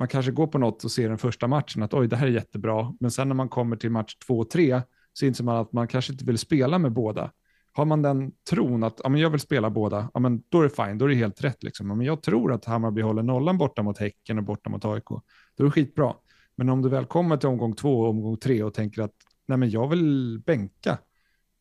[0.00, 2.30] man kanske går på något och ser den första matchen att oj, det här är
[2.30, 4.82] jättebra, men sen när man kommer till match två och tre
[5.12, 7.30] så inser man att man kanske inte vill spela med båda.
[7.72, 10.62] Har man den tron att ja, men jag vill spela båda, ja, men då är
[10.62, 11.62] det fine, då är det helt rätt.
[11.62, 11.88] Liksom.
[11.88, 15.22] men jag tror att Hammarby håller nollan borta mot Häcken och borta mot AIK, då
[15.56, 16.14] är det skitbra.
[16.56, 19.14] Men om du väl kommer till omgång två och omgång tre och tänker att
[19.48, 20.98] nej, men jag vill bänka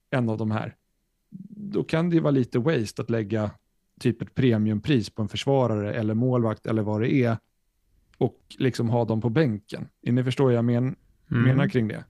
[0.10, 0.76] en av de här,
[1.72, 3.52] då kan det vara lite waste att lägga
[4.00, 7.38] typ ett premiumpris på en försvarare eller målvakt eller vad det är
[8.20, 9.88] och liksom ha dem på bänken.
[10.02, 10.96] Ni förstår vad jag men,
[11.32, 11.44] mm.
[11.44, 12.04] menar kring det.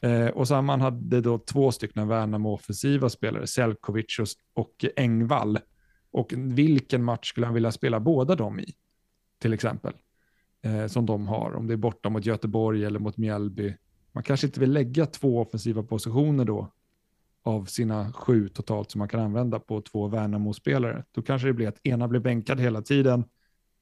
[0.00, 4.26] Eh, och Samman hade då två stycken Värnamo offensiva spelare, Selkovic och,
[4.62, 5.58] och Engvall.
[6.10, 8.74] Och vilken match skulle han vilja spela båda dem i?
[9.38, 9.92] Till exempel.
[10.62, 13.74] Eh, som de har, om det är borta mot Göteborg eller mot Mjällby.
[14.12, 16.72] Man kanske inte vill lägga två offensiva positioner då
[17.42, 21.04] av sina sju totalt som man kan använda på två Värnamo-spelare.
[21.12, 23.24] Då kanske det blir att ena blir bänkad hela tiden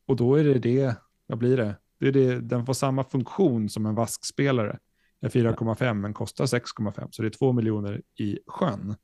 [0.06, 0.96] och då är det det
[1.28, 1.74] vad blir det?
[2.00, 4.78] det, är det den får samma funktion som en vaskspelare.
[5.20, 8.94] Är 4,5 men kostar 6,5 så det är 2 miljoner i sjön.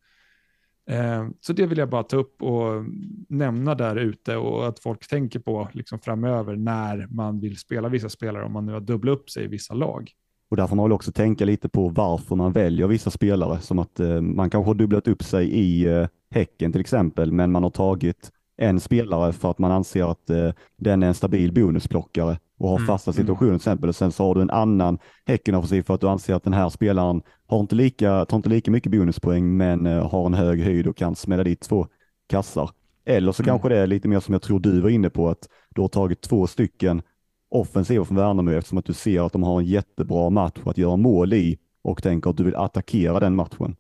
[0.91, 2.85] Eh, så det vill jag bara ta upp och
[3.29, 8.09] nämna där ute och att folk tänker på liksom framöver när man vill spela vissa
[8.09, 10.11] spelare om man nu har dubblat upp sig i vissa lag.
[10.51, 13.79] Och där får man väl också tänka lite på varför man väljer vissa spelare, som
[13.79, 17.63] att eh, man kanske har dubblat upp sig i eh, Häcken till exempel, men man
[17.63, 22.39] har tagit en spelare för att man anser att eh, den är en stabil bonusplockare
[22.59, 23.17] och har mm, fasta mm.
[23.17, 23.89] situationer till exempel.
[23.89, 26.69] Och sen så har du en annan Häcken-offensiv för att du anser att den här
[26.69, 30.87] spelaren har inte lika, tar inte lika mycket bonuspoäng men eh, har en hög höjd
[30.87, 31.87] och kan smälla dit två
[32.27, 32.71] kassar.
[33.05, 33.53] Eller så mm.
[33.53, 35.89] kanske det är lite mer som jag tror du var inne på, att du har
[35.89, 37.03] tagit två stycken
[37.49, 40.97] offensiva från Värnamo eftersom att du ser att de har en jättebra match att göra
[40.97, 43.77] mål i och tänker att du vill attackera den matchen.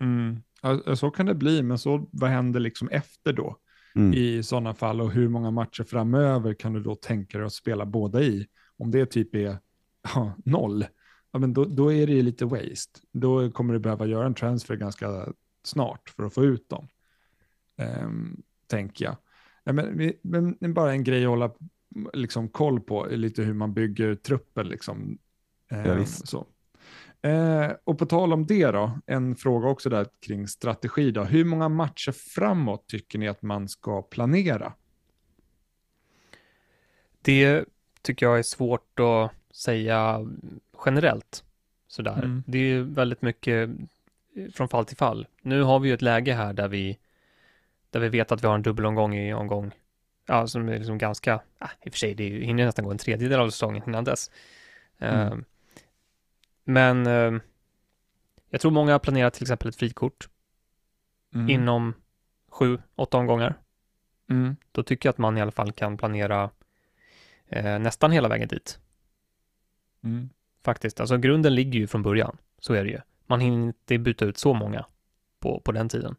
[0.00, 0.42] Mm.
[0.96, 3.56] Så kan det bli, men så vad händer liksom efter då?
[3.94, 4.14] Mm.
[4.14, 7.86] i sådana fall och hur många matcher framöver kan du då tänka dig att spela
[7.86, 8.46] båda i?
[8.76, 9.58] Om det typ är
[10.14, 10.84] ja, noll,
[11.32, 13.00] ja, men då, då är det lite waste.
[13.12, 16.88] Då kommer du behöva göra en transfer ganska snart för att få ut dem,
[17.76, 19.16] ehm, tänker jag.
[19.64, 20.12] Ja, men,
[20.60, 21.50] men, bara en grej att hålla
[22.12, 24.68] liksom, koll på, lite hur man bygger truppen.
[24.68, 25.18] Liksom.
[25.68, 26.46] Ehm, ja, så.
[27.22, 31.24] Eh, och på tal om det då, en fråga också där kring strategi då.
[31.24, 34.72] Hur många matcher framåt tycker ni att man ska planera?
[37.22, 37.64] Det
[38.02, 40.26] tycker jag är svårt att säga
[40.84, 41.44] generellt
[41.88, 42.18] sådär.
[42.18, 42.42] Mm.
[42.46, 43.70] Det är väldigt mycket
[44.52, 45.26] från fall till fall.
[45.42, 46.98] Nu har vi ju ett läge här där vi,
[47.90, 49.74] där vi vet att vi har en dubbelomgång i omgång,
[50.26, 52.98] ja, som är liksom ganska, äh, i och för sig, det hinner nästan gå en
[52.98, 54.30] tredjedel av säsongen innan dess.
[54.98, 55.32] Mm.
[55.32, 55.44] Uh,
[56.70, 57.40] men eh,
[58.50, 60.28] jag tror många planerar till exempel ett frikort
[61.34, 61.48] mm.
[61.48, 61.94] inom
[62.48, 63.58] sju, åtta omgångar.
[64.30, 64.56] Mm.
[64.72, 66.50] Då tycker jag att man i alla fall kan planera
[67.46, 68.78] eh, nästan hela vägen dit.
[70.02, 70.30] Mm.
[70.62, 73.00] Faktiskt, alltså grunden ligger ju från början, så är det ju.
[73.26, 74.86] Man hinner inte byta ut så många
[75.40, 76.16] på, på den tiden.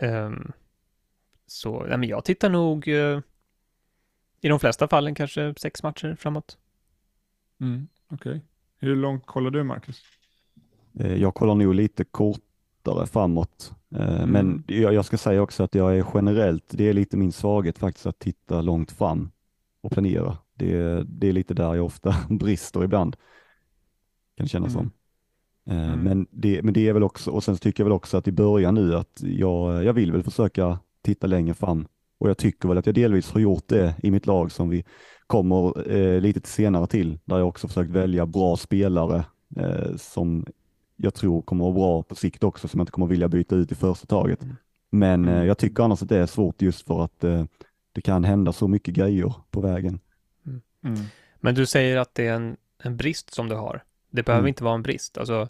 [0.00, 0.52] Um,
[1.46, 3.20] så, nej, men jag tittar nog uh,
[4.40, 6.58] i de flesta fallen kanske sex matcher framåt.
[7.60, 8.30] Mm, Okej.
[8.30, 8.40] Okay.
[8.78, 10.02] Hur långt kollar du, Marcus?
[11.00, 14.30] Eh, jag kollar nog lite kortare framåt, eh, Mm.
[14.30, 17.78] men jag, jag ska säga också att jag är generellt, det är lite min svaghet
[17.78, 19.30] faktiskt att titta långt fram
[19.80, 20.38] och planera.
[20.54, 23.16] Det, det är lite där jag ofta brister ibland,
[24.36, 24.84] kan kännas Mm.
[24.84, 24.90] som.
[25.74, 26.00] Eh, Mm.
[26.00, 28.32] Men, det, men det är väl också, och sen tycker jag väl också att i
[28.32, 31.86] början nu att jag, jag vill väl försöka titta längre fram
[32.18, 34.84] och jag tycker väl att jag delvis har gjort det i mitt lag som vi
[35.26, 39.24] kommer eh, lite senare till, där jag också försökt välja bra spelare
[39.56, 40.46] eh, som
[40.96, 43.54] jag tror kommer att vara bra på sikt också, som jag inte kommer vilja byta
[43.56, 44.40] ut i första taget.
[44.90, 45.46] Men eh, Mm.
[45.46, 47.44] jag tycker annars att det är svårt just för att eh,
[47.92, 50.00] det kan hända så mycket grejer på vägen.
[50.84, 51.00] Mm.
[51.40, 53.82] Men du säger att det är en, en brist som du har.
[54.10, 54.48] Det behöver Mm.
[54.48, 55.18] inte vara en brist.
[55.18, 55.48] Alltså,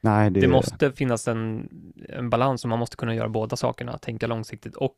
[0.00, 1.68] Nej, det, det måste finnas en,
[2.08, 3.98] en balans och man måste kunna göra båda sakerna.
[3.98, 4.96] Tänka långsiktigt och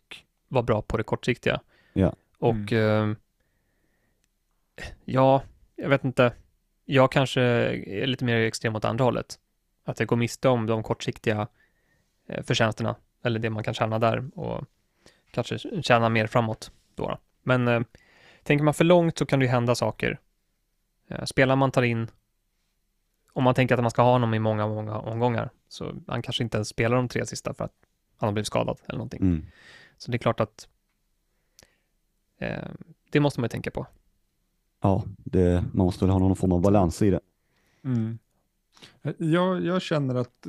[0.49, 1.61] vara bra på det kortsiktiga.
[1.93, 2.15] Ja.
[2.39, 3.13] Och eh,
[5.05, 5.43] ja,
[5.77, 6.33] jag vet inte.
[6.85, 9.39] Jag kanske är lite mer extrem åt andra hållet.
[9.85, 11.49] Att jag går miste om de kortsiktiga
[12.27, 14.65] eh, förtjänsterna eller det man kan tjäna där och
[15.31, 17.09] kanske tjäna mer framåt då.
[17.09, 17.19] då.
[17.43, 17.81] Men eh,
[18.43, 20.19] tänker man för långt så kan det ju hända saker.
[21.09, 22.11] Eh, spelar man tar in
[23.33, 26.43] om man tänker att man ska ha honom i många, många omgångar så han kanske
[26.43, 27.73] inte ens spelar de tre sista för att
[28.17, 29.23] han har blivit skadad eller någonting.
[29.23, 29.47] Mm.
[29.99, 30.69] Så det är klart att
[32.39, 32.69] eh,
[33.11, 33.87] det måste man ju tänka på.
[34.83, 37.21] Ja, det, man måste väl ha någon form av balans i det.
[37.85, 38.19] Mm.
[39.19, 40.47] Jag, jag känner att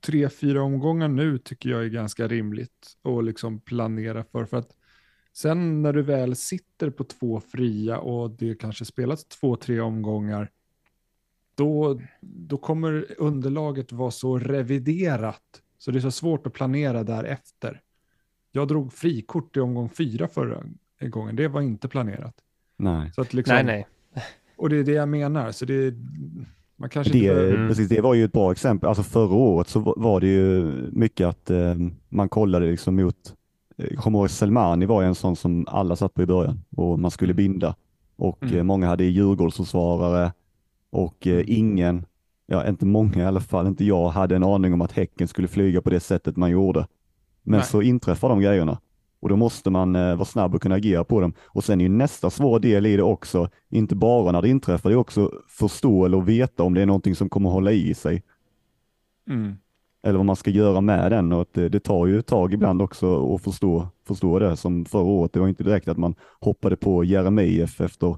[0.00, 4.44] tre, fyra omgångar nu tycker jag är ganska rimligt att liksom planera för.
[4.44, 4.76] För att
[5.32, 10.50] sen när du väl sitter på två fria och det kanske spelas två, tre omgångar,
[11.54, 15.62] då, då kommer underlaget vara så reviderat.
[15.78, 17.82] Så det är så svårt att planera därefter.
[18.56, 20.62] Jag drog frikort i omgång fyra förra
[21.00, 21.36] gången.
[21.36, 22.34] Det var inte planerat.
[22.78, 23.12] Nej.
[23.14, 23.86] Så att liksom, Nej, nej.
[24.56, 25.52] Och det är det jag menar.
[25.52, 25.94] Så det,
[26.76, 27.50] man kanske Det, inte.
[27.56, 27.68] Mm.
[27.68, 28.88] precis, det var ju ett bra exempel.
[28.88, 31.74] Alltså förra året så var- det ju mycket att eh,
[32.08, 33.34] man kollade liksom mot,
[33.78, 37.10] eh, ihåg Selmani var ju en sån som alla satt på i början och man
[37.10, 37.74] skulle binda.
[38.16, 38.56] Och Mm.
[38.56, 40.32] eh, många hade Djurgårdsförsvarare
[40.90, 41.44] och eh, Mm.
[41.48, 42.04] ingen,
[42.46, 45.48] ja inte många i alla fall, inte jag hade en aning om att Häcken skulle
[45.48, 46.86] flyga på det sättet man gjorde.
[47.46, 47.68] Men Nej.
[47.68, 48.78] så inträffar de grejerna
[49.20, 51.32] och då måste man eh, vara snabb och kunna agera på dem.
[51.44, 54.90] Och sen är ju nästa svår del i det också, inte bara när det inträffar,
[54.90, 58.22] det är också förstå eller veta om det är någonting som kommer hålla i sig
[59.28, 59.56] Mm.
[60.02, 62.54] eller vad man ska göra med den och att det, det tar ju ett tag
[62.54, 65.32] ibland också att förstå, förstå det som förra året.
[65.32, 68.16] Det var inte direkt att man hoppade på Jeremejeff efter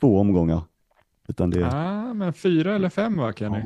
[0.00, 0.62] två omgångar.
[1.28, 3.58] Utan det, Ah, men fyra eller fem va, Kenny?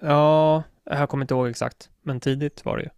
[0.00, 0.62] Ja.
[0.84, 2.88] Ja, jag kommer inte ihåg exakt, men tidigt var det ju.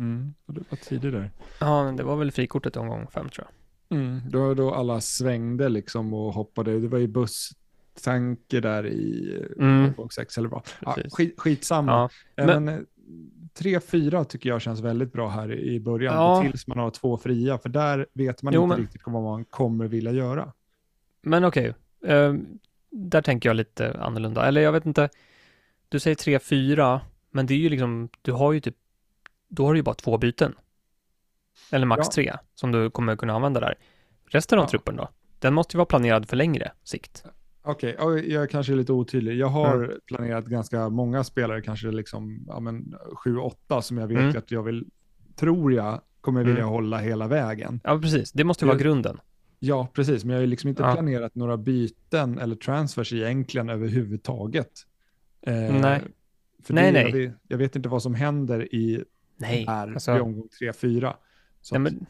[0.00, 0.34] Mm.
[0.46, 1.30] Det var tidigt där.
[1.60, 3.98] Ja, men det var väl frikortet omgång fem tror jag.
[3.98, 4.20] Mm.
[4.30, 6.80] Då, då alla svängde liksom och hoppade.
[6.80, 9.84] Det var ju busstanke där i Mm.
[9.84, 10.62] omgång sex eller vad.
[10.80, 11.92] Ja, skit, skitsamma.
[11.92, 12.10] Ja,
[12.42, 12.80] Eh, men- Men, eh,
[13.54, 16.14] tre, fyra tycker jag känns väldigt bra här i början.
[16.14, 16.42] Ja.
[16.42, 17.58] Tills man har två fria.
[17.58, 20.52] För där vet man Jo, inte men- riktigt vad man kommer vilja göra.
[21.22, 21.74] men okej.
[22.06, 22.58] Ehm,
[22.90, 24.46] där tänker jag lite annorlunda.
[24.46, 25.08] Eller jag vet inte.
[25.88, 28.76] Du säger tre, fyra, men det är ju liksom, du har ju typ,
[29.50, 30.54] då har du ju bara två byten.
[31.72, 32.12] Eller max Ja.
[32.14, 33.74] tre som du kommer kunna använda där.
[34.26, 34.68] Resten av Ja.
[34.68, 35.08] truppen då?
[35.38, 37.24] Den måste ju vara planerad för längre sikt.
[37.62, 39.36] Okej, ja, jag kanske är lite otydlig.
[39.36, 39.90] Jag har Mm.
[40.06, 44.36] planerat ganska många spelare, kanske liksom ja, men, sju, åtta som jag vet Mm.
[44.38, 44.86] att jag vill,
[45.36, 46.68] tror jag, kommer vilja Mm.
[46.72, 47.80] hålla hela vägen.
[47.84, 48.32] Ja, precis.
[48.32, 49.20] Det måste ju vara grunden.
[49.58, 50.92] Ja, precis, men jag har ju liksom inte Ja.
[50.92, 54.70] planerat några byten eller transfers egentligen överhuvudtaget.
[55.42, 56.02] Eh, Nej.
[56.62, 57.10] För Nej, det, nej.
[57.12, 59.04] Jag, vet, jag vet inte vad som händer i
[59.40, 61.16] Nej, här alltså- i omgång 3-4.
[61.60, 62.06] Så Ja, att- men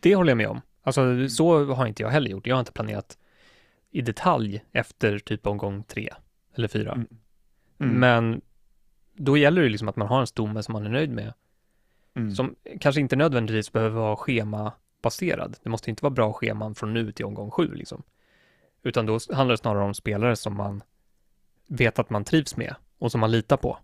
[0.00, 0.60] det håller jag med om.
[0.82, 2.46] Alltså så har inte jag heller gjort.
[2.46, 3.18] Jag har inte planerat
[3.90, 6.10] i detalj efter typ omgång tre
[6.54, 6.92] eller fyra.
[6.92, 7.06] Mm.
[7.80, 7.94] Mm.
[8.00, 8.40] Men
[9.14, 11.32] då gäller det liksom att man har en stomme som man är nöjd med.
[12.14, 12.30] mm.
[12.34, 15.56] Som kanske inte nödvändigtvis behöver vara schemabaserad.
[15.62, 18.02] Det måste inte vara bra scheman från nu till omgång sju liksom.
[18.82, 20.82] Utan då handlar det snarare om spelare som man
[21.66, 23.78] vet att man trivs med och som man litar på.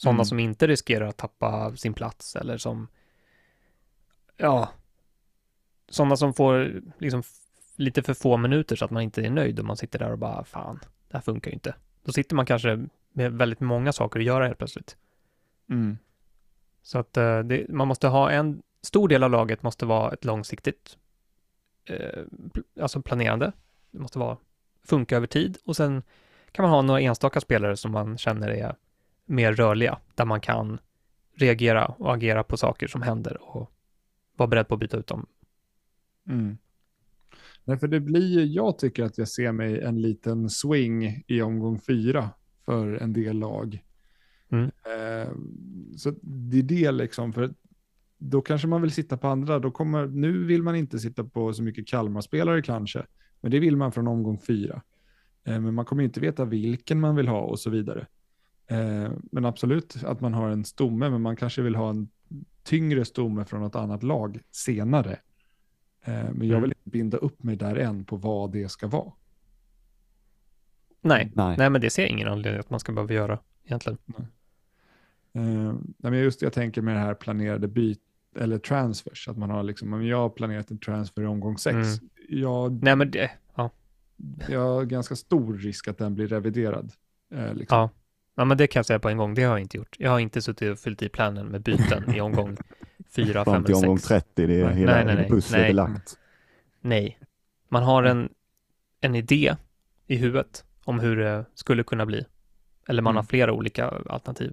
[0.00, 0.24] Sådana Mm.
[0.24, 2.88] som inte riskerar att tappa sin plats eller som,
[4.36, 4.68] ja,
[5.88, 7.22] sådana som får liksom
[7.76, 10.18] lite för få minuter så att man inte är nöjd och man sitter där och
[10.18, 11.74] bara, fan, det här funkar ju inte.
[12.04, 14.96] Då sitter man kanske med väldigt många saker att göra helt plötsligt.
[15.70, 15.98] Mm.
[16.82, 20.24] Så att eh, det, man måste ha en stor del av laget måste vara ett
[20.24, 20.98] långsiktigt,
[21.84, 22.22] eh,
[22.80, 23.52] alltså planerande.
[23.90, 24.36] Det måste vara
[24.84, 26.02] funka över tid och sen
[26.52, 28.76] kan man ha några enstaka spelare som man känner är
[29.30, 30.78] mer rörliga, där man kan
[31.36, 33.72] reagera och agera på saker som händer och
[34.36, 35.26] vara beredd på att byta ut dem.
[36.28, 36.58] Mm.
[37.64, 41.80] Nej, för det blir jag tycker att jag ser mig en liten swing i omgång
[41.80, 42.30] fyra.
[42.64, 43.84] för en del lag.
[44.48, 44.64] Mm.
[44.64, 45.32] Eh,
[45.96, 47.54] så det är det liksom, för
[48.18, 49.58] då kanske man vill sitta på andra.
[49.58, 53.06] Då kommer, nu vill man inte sitta på så mycket Kalmar-spelare kanske,
[53.40, 54.82] men det vill man från omgång fyra.
[55.44, 58.06] Eh, men man kommer inte veta vilken man vill ha och så vidare.
[58.70, 62.08] Eh, men absolut att man har en stomme, men man kanske vill ha en
[62.62, 65.12] tyngre stomme från något annat lag senare.
[66.04, 66.60] Eh, men jag Mm.
[66.62, 69.12] vill inte binda upp mig där än på vad det ska vara.
[71.02, 71.32] Nej.
[71.34, 71.56] Nej.
[71.58, 73.98] Nej, men det ser jag ingen anledning att man ska behöva göra egentligen.
[75.32, 75.42] Eh,
[75.98, 78.00] nej, men just jag tänker med det här planerade byt
[78.36, 81.76] eller transfers, att man har liksom, om jag har planerat en transfer i omgång sex,
[81.76, 82.10] Mm.
[82.28, 83.70] jag, Nej, men det, ja.
[84.48, 86.92] jag har ganska stor risk att den blir reviderad.
[87.34, 87.78] Eh, liksom.
[87.78, 87.90] Ja.
[88.40, 89.34] Ja, men det kan jag säga på en gång.
[89.34, 89.96] Det har jag inte gjort.
[89.98, 92.56] Jag har inte suttit och fyllt i planen med byten i omgång
[93.08, 94.08] fyra, fem Fram till eller omgång sex.
[94.08, 95.28] 30, det är Nej, hela, nej, nej, nej.
[95.28, 95.70] pusslet Nej.
[95.70, 96.18] är lagt.
[96.80, 97.18] Nej,
[97.68, 98.28] man har en,
[99.00, 99.56] en idé
[100.06, 102.24] i huvudet om hur det skulle kunna bli.
[102.88, 103.16] Eller man Mm.
[103.16, 104.52] har flera olika alternativ.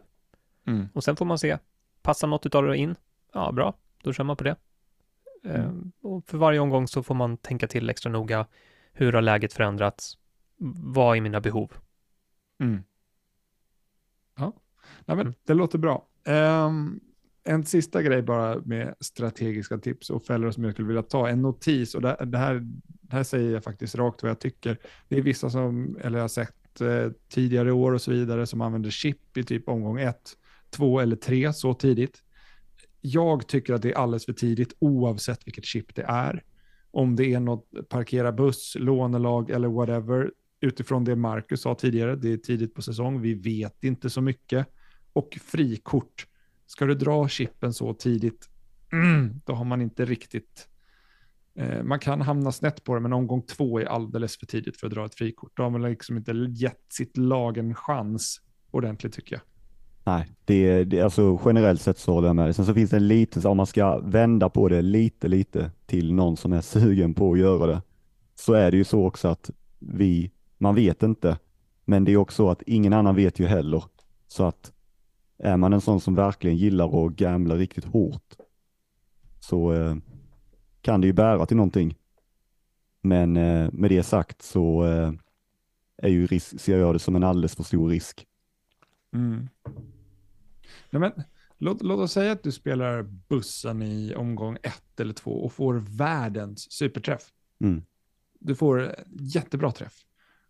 [0.67, 0.89] Mm.
[0.93, 1.57] Och sen får man se,
[2.01, 2.95] passar något utav det in?
[3.33, 3.73] Ja, bra,
[4.03, 4.55] då kör man på det.
[5.43, 5.61] Mm.
[5.61, 5.71] Eh,
[6.01, 8.45] och för varje omgång så får man tänka till extra noga.
[8.93, 10.17] Hur har läget förändrats?
[10.83, 11.71] Vad är mina behov?
[15.09, 15.33] Ja, men Mm.
[15.45, 16.07] det låter bra.
[16.25, 16.99] Ehm,
[17.43, 21.27] en sista grej bara med strategiska tips och fällor som jag skulle vilja ta.
[21.29, 22.55] En notis, och det, det, här,
[23.01, 24.77] det här säger jag faktiskt rakt vad jag tycker.
[25.09, 28.61] Det är vissa som, eller jag har sett eh, tidigare år och så vidare, som
[28.61, 30.37] använder chip i typ omgång ett,
[30.69, 32.23] två eller tre så tidigt.
[33.01, 36.43] Jag tycker att det är alldeles för tidigt oavsett vilket chip det är.
[36.91, 42.33] Om det är något parkera buss, lånelag eller whatever, utifrån det Marcus sa tidigare, det
[42.33, 44.67] är tidigt på säsong, vi vet inte så mycket.
[45.17, 46.27] Och frikort,
[46.67, 48.49] ska du dra chippen så tidigt,
[48.93, 50.67] mm, då har man inte riktigt,
[51.55, 54.87] eh, man kan hamna snett på det, men omgång två är alldeles för tidigt för
[54.87, 55.51] att dra ett frikort.
[55.57, 59.41] Då har man liksom inte gett sitt lag en chans ordentligt tycker jag.
[60.03, 62.53] Nej, det, är- det, alltså generellt sett så håller jag med dig.
[62.53, 66.13] Sen så finns det en liten, om man ska vända på det lite, lite till
[66.13, 67.81] någon som är sugen på att göra det,
[68.35, 69.49] så är det ju så också att
[69.79, 71.37] vi, man vet inte,
[71.85, 73.83] men det är också så att ingen annan vet ju heller.
[74.27, 74.73] Så att
[75.39, 78.35] är man en sån som verkligen gillar att gambla riktigt hårt,
[79.39, 79.95] så eh,
[80.81, 81.95] kan det ju bära till någonting.
[83.01, 85.11] Men eh, med det sagt så eh,
[85.97, 88.25] är ju risk, ser jag det som en alldeles för stor risk.
[89.13, 89.49] Mm.
[90.89, 91.11] Nej, men,
[91.57, 95.73] låt, låt oss säga att du spelar bussen i omgång ett eller två och får
[95.97, 97.29] världens superträff.
[97.59, 97.83] Mm.
[98.39, 99.93] Du får jättebra träff.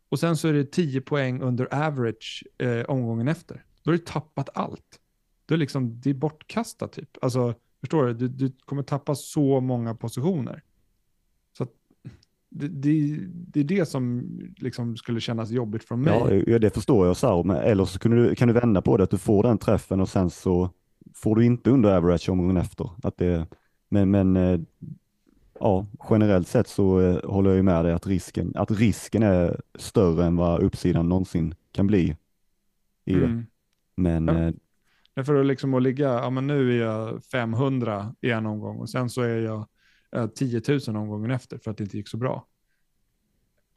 [0.09, 3.63] Och sen så är det 10 poäng under average eh, omgången efter.
[3.87, 4.99] Då har du tappat allt.
[5.45, 7.17] Då är liksom, det är bortkastat typ.
[7.21, 8.13] Alltså, förstår du?
[8.13, 10.63] Du, du kommer tappa så många positioner.
[11.57, 11.69] Så att,
[12.49, 16.43] det, det, det är det som liksom skulle kännas jobbigt från mig.
[16.47, 17.15] Ja, det förstår jag.
[17.15, 19.57] Här, men eller så kan du, kan du vända på det, att du får den
[19.57, 20.69] träffen och sen så
[21.13, 22.89] får du inte under average omgången efter.
[23.03, 23.47] Att det,
[23.89, 24.59] men men eh,
[25.59, 29.61] ja, generellt sett så eh, håller jag ju med dig att risken, att risken är
[29.75, 32.15] större än vad uppsidan någonsin kan bli.
[33.05, 33.43] I det.
[33.97, 34.33] Men Ja.
[34.47, 34.53] eh,
[35.15, 38.77] Men för att liksom att ligga, ja men nu är jag 500 i en omgång
[38.77, 39.67] och sen så är jag
[40.15, 42.45] eh, 10 000 omgången efter för att det inte gick så bra.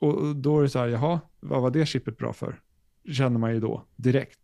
[0.01, 2.61] Och och då är det så här, jaha, vad var det chippet bra för?
[3.13, 4.41] Känner man ju då direkt.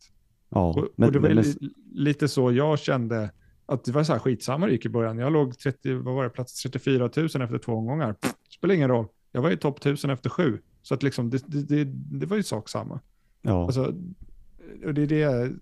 [0.48, 0.68] ja.
[0.68, 1.54] Och, men, och det var men, li,
[1.92, 3.30] lite så jag kände
[3.66, 5.18] att det var så här skitsamma det gick i början.
[5.18, 8.12] Jag låg 30, vad var det, plats 34 000 efter två omgångar.
[8.12, 9.06] Pff, spelar ingen roll.
[9.32, 10.58] Jag var i topp 1000 efter sju.
[10.82, 11.84] Så att liksom, det, det, det,
[12.18, 13.00] det var ju sak samma.
[13.42, 13.94] ja, Alltså,
[14.84, 15.52] och det är det,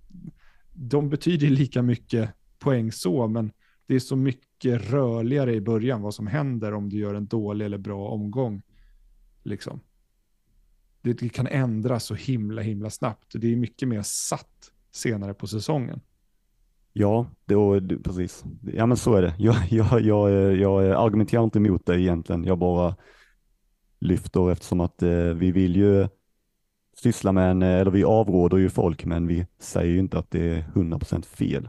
[0.72, 3.52] de betyder lika mycket poäng så, men
[3.86, 7.66] det är så mycket rörligare i början vad som händer om du gör en dålig
[7.66, 8.62] eller bra omgång.
[9.42, 9.80] Liksom.
[11.02, 13.32] Det, kan ändras så himla himla snabbt.
[13.34, 16.00] Det är mycket mer satt senare på säsongen.
[16.92, 18.44] ja då, precis.
[18.72, 19.34] Ja men så är det.
[19.38, 22.44] Jag, jag, jag, jag argumenterar inte emot det egentligen.
[22.44, 22.96] Jag bara
[23.98, 26.08] lyfter eftersom att eh, vi vill ju
[27.04, 30.30] syssla med en, eh, eller vi avråder ju folk, men vi säger ju inte att
[30.30, 31.68] det är 100% fel.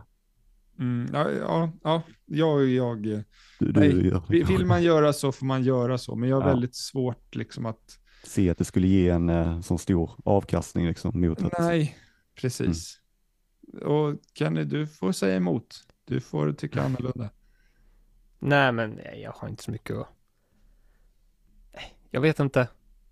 [0.80, 3.24] Mm, ja, ja, ja, jag, jag, Du,
[3.60, 6.48] du, Nej, jag, vill vill man göra så får man göra så, men jag har
[6.48, 6.48] Ja.
[6.54, 11.22] väldigt svårt liksom att se att det skulle ge en eh, sån stor avkastning liksom
[11.22, 11.98] mot att, Nej,
[12.42, 13.02] precis.
[13.82, 15.76] Och Kenny, du får säga emot.
[16.06, 17.30] Du får tycka annorlunda.
[18.40, 20.08] Nej, men jag har inte så mycket att...
[22.12, 22.68] Jag vet inte.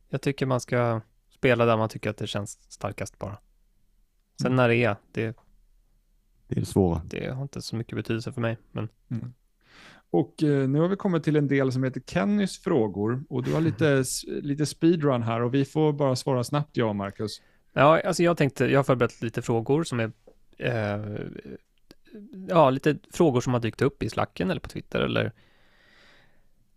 [0.09, 1.01] Jag tycker man ska
[1.43, 3.37] spela där man tycker att det känns starkast bara.
[4.41, 4.55] Sen Mm.
[4.55, 5.37] när det är, det,
[6.47, 7.01] det är svåra.
[7.05, 8.57] det har inte så mycket betydelse för mig.
[8.71, 8.89] Men
[10.11, 13.23] Och eh, nu har vi kommit till en del som heter Kennys frågor.
[13.29, 16.93] Och du har lite, s- lite speedrun här och vi får bara svara snabbt ja,
[16.93, 17.41] Marcus.
[17.73, 20.11] Ja, alltså jag tänkte, jag har förberett lite frågor som är
[20.57, 21.19] eh,
[22.49, 25.31] ja, lite frågor som har dykt upp i slacken eller på Twitter eller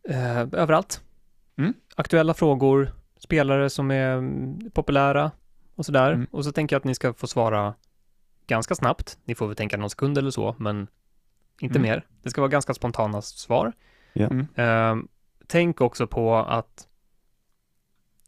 [0.08, 1.00] eh, överallt.
[1.56, 1.74] Mm.
[1.96, 5.30] Aktuella frågor, spelare som är mm, populära
[5.74, 6.12] och sådär.
[6.12, 6.26] Mm.
[6.30, 7.74] Och så tänker jag att ni ska få svara
[8.46, 9.18] ganska snabbt.
[9.24, 10.86] Ni får väl tänka någon sekund eller så, men
[11.60, 11.90] inte Mm.
[11.90, 12.06] mer.
[12.22, 13.72] Det ska vara ganska spontana svar.
[14.12, 14.26] Ja.
[14.30, 14.46] Mm.
[14.54, 15.04] Eh,
[15.46, 16.88] tänk också på att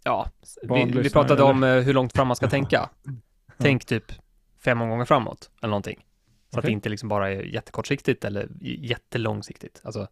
[0.04, 0.30] Ja,
[0.62, 2.90] vi, vi pratade om eh, hur långt fram man ska tänka.
[3.58, 4.12] Tänk typ
[4.58, 6.06] fem gånger framåt eller någonting.
[6.50, 6.68] Så att Okej.
[6.70, 9.80] det inte liksom bara är jättekortsiktigt eller jättelångsiktigt.
[9.84, 10.06] Alltså,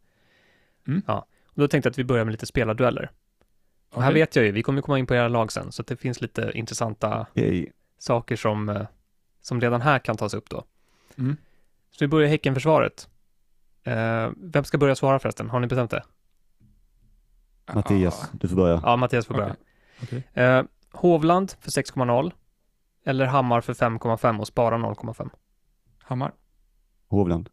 [0.86, 1.02] Mm.
[1.06, 1.26] ja.
[1.46, 3.10] Och då tänkte jag att vi börjar med lite spelardueller.
[3.90, 4.20] Och här Okej.
[4.20, 6.50] vet jag ju, vi kommer komma in på era lag sen, så det finns lite
[6.54, 7.72] intressanta Okej.
[7.98, 8.86] saker som, eh,
[9.40, 10.64] som redan här kan tas upp då.
[11.18, 11.36] Mm.
[11.90, 13.08] Så vi börjar Häckenförsvaret.
[13.82, 15.50] Eh, vem ska börja svara förresten?
[15.50, 16.04] Har ni bestämt det?
[17.74, 18.80] Mattias, du får börja.
[18.84, 19.56] Ja, Mattias får börja.
[20.02, 20.28] Okej.
[20.34, 20.62] Eh,
[20.92, 22.32] Hovland för 6,0
[23.04, 25.30] eller Hammar för 5,5 och spara 0,5.
[25.98, 26.32] Hammar.
[27.08, 27.50] Hovland.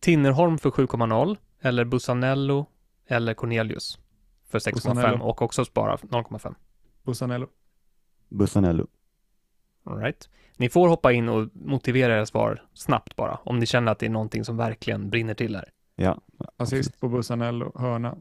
[0.00, 2.66] Tinnerholm för 7,0 eller Bussanello
[3.08, 3.98] eller Cornelius
[4.48, 5.24] för 6,5 Bussanello.
[5.24, 6.54] och också spara 0,5.
[7.02, 7.48] Bussanello.
[8.28, 8.86] Bussanello.
[9.84, 10.28] All right.
[10.56, 14.06] Ni får hoppa in och motivera era svar snabbt bara, om ni känner att det
[14.06, 15.70] är någonting som verkligen brinner till här.
[15.96, 16.20] Ja.
[16.56, 17.72] Assist på Bussanello.
[17.78, 18.16] Hörna.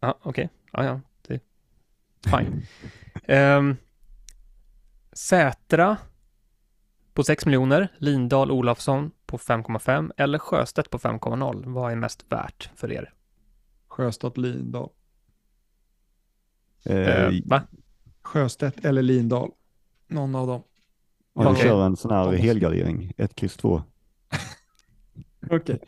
[0.00, 0.48] Ja, okej.
[0.72, 1.00] Ja, ja.
[1.26, 1.40] Det
[2.30, 2.62] fine.
[3.38, 3.76] um,
[5.12, 5.96] Sätra
[7.14, 11.62] på 6 miljoner, Lindahl Olafsson på 5,5 eller Sjöstedt på 5,0.
[11.66, 13.13] Vad är mest värt för er?
[13.94, 14.88] Sjöstedt Lindahl.
[16.84, 17.62] Eh, Eh, va?
[18.22, 19.50] Sjöstedt eller Lindahl.
[20.08, 20.62] Någon av dem.
[21.34, 21.62] jag okej.
[21.62, 23.12] kör en sån här helgardering.
[23.16, 23.82] 1, kryss 2.
[25.50, 25.78] Okej.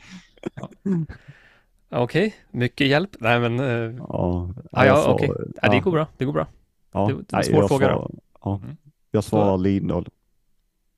[1.91, 3.11] Okej, mycket hjälp.
[3.21, 5.31] Nej, men eh, Ja, Ja, jag ja, svar- okej.
[5.63, 6.07] ja, det går bra.
[6.17, 6.47] Det går bra.
[6.93, 8.11] Ja, Det- det var en svår jag fråga svarar-
[8.45, 8.77] Ja, Mm.
[9.11, 10.09] jag svarar Lindahl.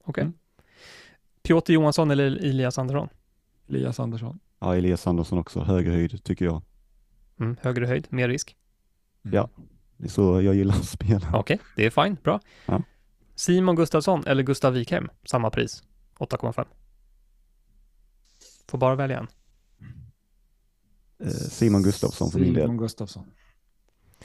[0.05, 0.23] Okej.
[0.23, 0.35] Mm.
[1.43, 3.09] Piotr Johansson eller Elias Andersson?
[3.69, 4.39] Elias Andersson.
[4.59, 5.61] Ja, Elias Andersson också.
[5.61, 6.63] Högre höjd tycker jag.
[7.41, 8.57] Mm, högre höjd, mer risk.
[9.25, 9.35] Mm.
[9.37, 9.51] Ja.
[9.97, 11.31] Det är så jag gillar att spela.
[11.35, 12.17] Okej, det är fine.
[12.23, 12.41] Bra.
[12.67, 12.83] Ja.
[13.35, 15.11] Simon Gustafsson eller Gustav Wikhem?
[15.25, 15.83] Samma pris.
[16.19, 16.67] 8,5.
[18.69, 19.27] Får bara välja en.
[21.25, 22.63] Eh, Simon Gustafsson för min del.
[22.63, 23.27] Simon Gustafsson.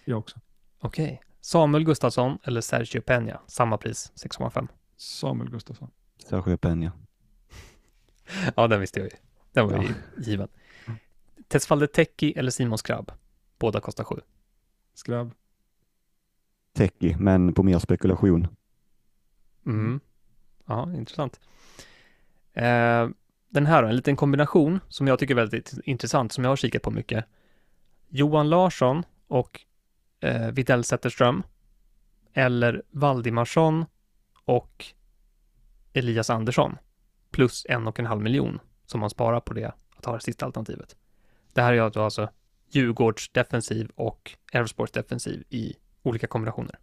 [0.05, 0.39] Jag också.
[0.79, 1.21] Okej.
[1.41, 3.37] Samuel Gustafsson eller Sergio Peña?
[3.47, 4.67] Samma pris, 6,5.
[4.97, 5.89] Samuel Gustafsson.
[6.29, 6.91] Sergio Peña.
[8.55, 9.17] Ja, den visste jag ju.
[9.51, 9.83] Den var Ja.
[9.83, 9.93] ju
[10.23, 10.47] given.
[11.47, 13.11] Tesfalde Tecki eller Simon Skrabb?
[13.59, 14.15] Båda kostar 7.
[14.93, 15.33] Skrabb.
[16.73, 18.47] Techie, men på mer spekulation.
[19.65, 19.99] Mm.
[20.65, 21.39] Ja, intressant.
[22.53, 23.09] Eh,
[23.49, 26.55] den här då, en liten kombination som jag tycker är väldigt intressant, som jag har
[26.55, 27.25] kikat på mycket.
[28.09, 29.61] Johan Larsson och
[30.19, 31.43] eh, Widell Zetterström
[32.33, 33.85] eller Valdimarsson
[34.45, 34.85] och
[35.93, 36.77] Elias Andersson
[37.31, 40.45] plus en och en halv miljon som man sparar på det att ha det sista
[40.45, 40.95] alternativet.
[41.53, 42.29] Det här är då alltså
[42.69, 45.73] Djurgårds defensiv och Elfsborgs defensiv i
[46.03, 46.79] olika kombinationer.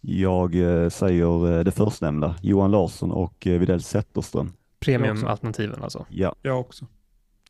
[0.00, 4.52] Jag eh, säger eh, det förstnämnda, Johan Larsson och eh, Widell Zetterström.
[4.78, 6.06] Premiumalternativen alltså.
[6.08, 6.86] Ja, Jag också.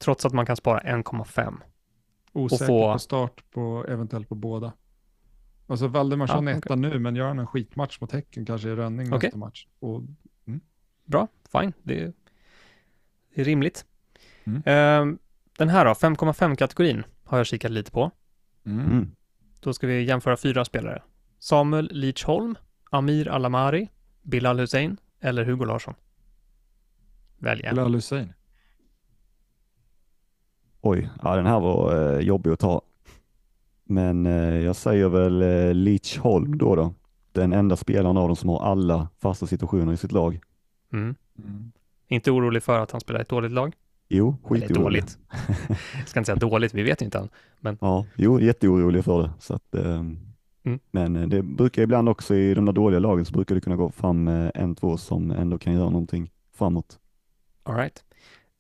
[0.01, 1.55] Trots att man kan spara 1,5.
[2.33, 4.73] Osäker få- på start på eventuellt på båda.
[5.67, 8.75] Alltså Valdemarsson Ja, är etta nu, men gör han en skitmatch mot Häcken kanske i
[8.75, 9.27] Rönning Okej.
[9.27, 9.67] nästa match.
[9.79, 10.03] Och
[11.05, 11.73] Bra, fine.
[11.83, 12.13] Det är,
[13.35, 13.87] det är rimligt.
[14.45, 14.63] Mm.
[14.67, 15.19] Ehm,
[15.59, 18.11] den här då, 5,5-kategorin har jag kikat lite på.
[18.67, 18.87] mm.
[18.87, 19.11] mm.
[19.61, 21.03] Då ska vi jämföra fyra spelare.
[21.39, 22.55] Samuel Lichholm,
[22.91, 23.89] Amir Alamari,
[24.23, 25.95] Bilal Hussein eller Hugo Larsson.
[27.39, 27.75] Välj en.
[27.75, 28.33] Bilal Hussein.
[30.81, 32.83] oj, ja, den här var eh, jobbig att ta.
[33.85, 36.95] Men eh, jag säger väl eh, Leach Holm då då.
[37.33, 40.41] Den enda spelaren av dem som har alla fasta situationer i sitt lag.
[40.93, 41.15] Mm.
[41.39, 41.73] Mm.
[42.09, 43.75] Inte orolig för att han spelar i ett dåligt lag?
[44.09, 44.83] Jo, Eller skitorolig.
[45.03, 45.19] dåligt.
[45.99, 47.79] jag ska inte säga dåligt, vi vet inte än.
[47.81, 49.31] Ja, jo, jätteorolig för det.
[49.39, 50.19] Så att, ehm,
[50.67, 50.81] Mm.
[50.91, 53.77] Men eh, det brukar ibland också i de där dåliga lagen så brukar det kunna
[53.77, 56.99] gå fram eh, en, två som ändå kan göra någonting framåt.
[57.63, 58.05] All right.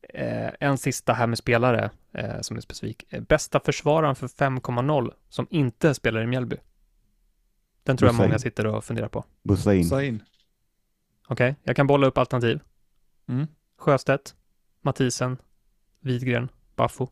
[0.09, 3.05] Eh, en sista här med spelare eh, som är specifik.
[3.09, 6.57] Eh, bästa försvararen för 5,0 som inte spelar i Mjällby.
[7.83, 8.29] Den tror jag Hussein.
[8.29, 9.25] många sitter och funderar på.
[9.43, 9.85] Bussa in.
[9.85, 10.23] Sain.
[11.29, 12.61] Okej, jag kan bolla upp alternativ.
[13.29, 13.47] Mm.
[13.79, 14.35] Sjöstedt,
[14.85, 15.37] Mathisen,
[16.01, 17.09] Widgren, Baffo.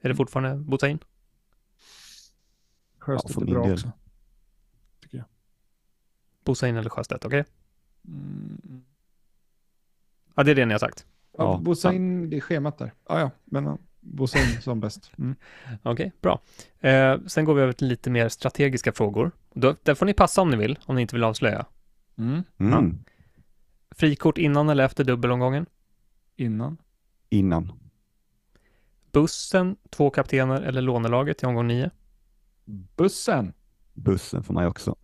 [0.00, 0.98] Är det fortfarande Botain?
[2.98, 3.72] Sjöstedt för är bra del.
[3.72, 3.92] också.
[5.00, 5.26] Tycker jag.
[6.44, 7.44] Bosain eller Sjöstedt, okej?
[8.08, 8.84] Mm.
[10.34, 11.06] Ja, det är det ni har sagt.
[11.38, 12.92] Ja, Ja, Bossa in det schemat där.
[13.08, 15.12] Ja, ja, men ja, Bosse som bäst.
[15.18, 15.36] Mm.
[15.82, 16.40] Okej, okay, bra.
[16.90, 19.30] Eh, sen går vi över till lite mer strategiska frågor.
[19.54, 21.66] Då, där får ni passa om ni vill, om ni inte vill avslöja.
[22.18, 22.42] Mm.
[22.58, 22.72] Mm.
[22.72, 23.12] Ja.
[23.90, 25.66] Frikort innan eller efter dubbelomgången?
[26.36, 26.76] Innan.
[27.28, 27.72] Innan.
[29.12, 31.90] Bussen, två kaptener eller lånelaget i omgång nio?
[32.96, 33.52] Bussen.
[33.94, 34.96] Bussen för mig också.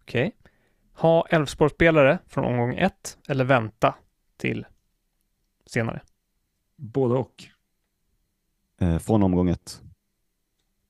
[0.00, 0.26] Okej.
[0.26, 0.50] Okay.
[0.92, 3.94] Ha Elfsborgsspelare från omgång ett eller vänta
[4.36, 4.66] till
[5.66, 6.02] senare?
[6.76, 7.44] Både och.
[8.80, 9.82] Eh, från omgång ett.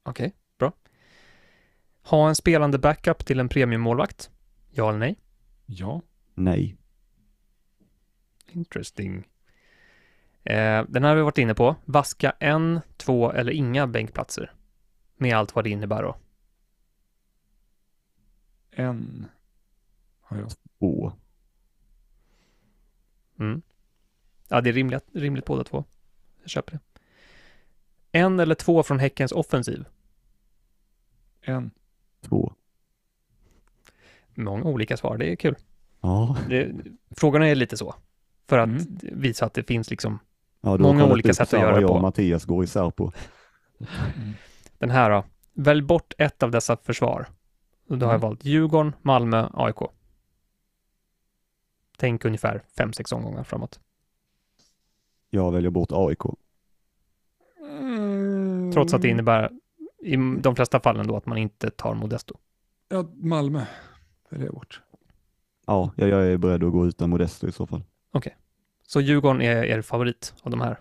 [0.02, 0.72] Okej, okay, bra.
[2.02, 4.30] Ha en spelande backup till en premiummålvakt?
[4.70, 5.16] Ja eller nej?
[5.66, 6.02] Ja.
[6.34, 6.76] Nej.
[8.55, 9.28] Interesting.
[10.42, 11.76] Eh, den här har vi varit inne på.
[11.84, 14.52] Vaska en, två eller inga bänkplatser.
[15.16, 16.16] Med allt vad det innebär då.
[18.70, 19.26] En
[20.20, 20.50] har jag.
[20.78, 21.12] Två.
[23.38, 23.62] Mm.
[24.48, 25.84] Ja, det är rimligt, rimligt båda två.
[26.40, 26.80] Jag köper det.
[28.18, 29.84] En eller två från Häckens offensiv?
[31.40, 31.70] En.
[32.20, 32.52] Två.
[34.34, 35.57] Många olika svar, det är kul.
[36.00, 36.36] Ja.
[36.48, 36.74] Det,
[37.11, 37.94] frågorna är lite så.
[38.49, 38.86] För att Mm.
[39.03, 40.18] visa att det finns liksom
[40.61, 41.95] ja Många olika sätt att göra det jag på.
[41.95, 43.12] och Mattias går isär på.
[43.78, 44.32] Mm.
[44.78, 45.24] den här då.
[45.55, 47.26] Välj bort ett av dessa försvar.
[47.88, 48.28] Och då har jag Mm.
[48.28, 49.76] valt Djurgården, Malmö, AIK.
[51.99, 53.80] Tänk ungefär fem sex omgångar framåt.
[55.30, 56.20] Jag väljer bort AIK.
[57.70, 58.72] Mm.
[58.72, 59.51] Trots att det innebär
[60.03, 62.34] i de flesta fallen då att man inte tar Modesto.
[62.88, 63.64] Ja, Malmö.
[64.30, 64.80] Väljer jag bort.
[65.66, 67.82] Ja, jag, jag är beredd att gå utan Modesto i så fall.
[68.86, 70.80] Så Djurgården är er favorit av de här?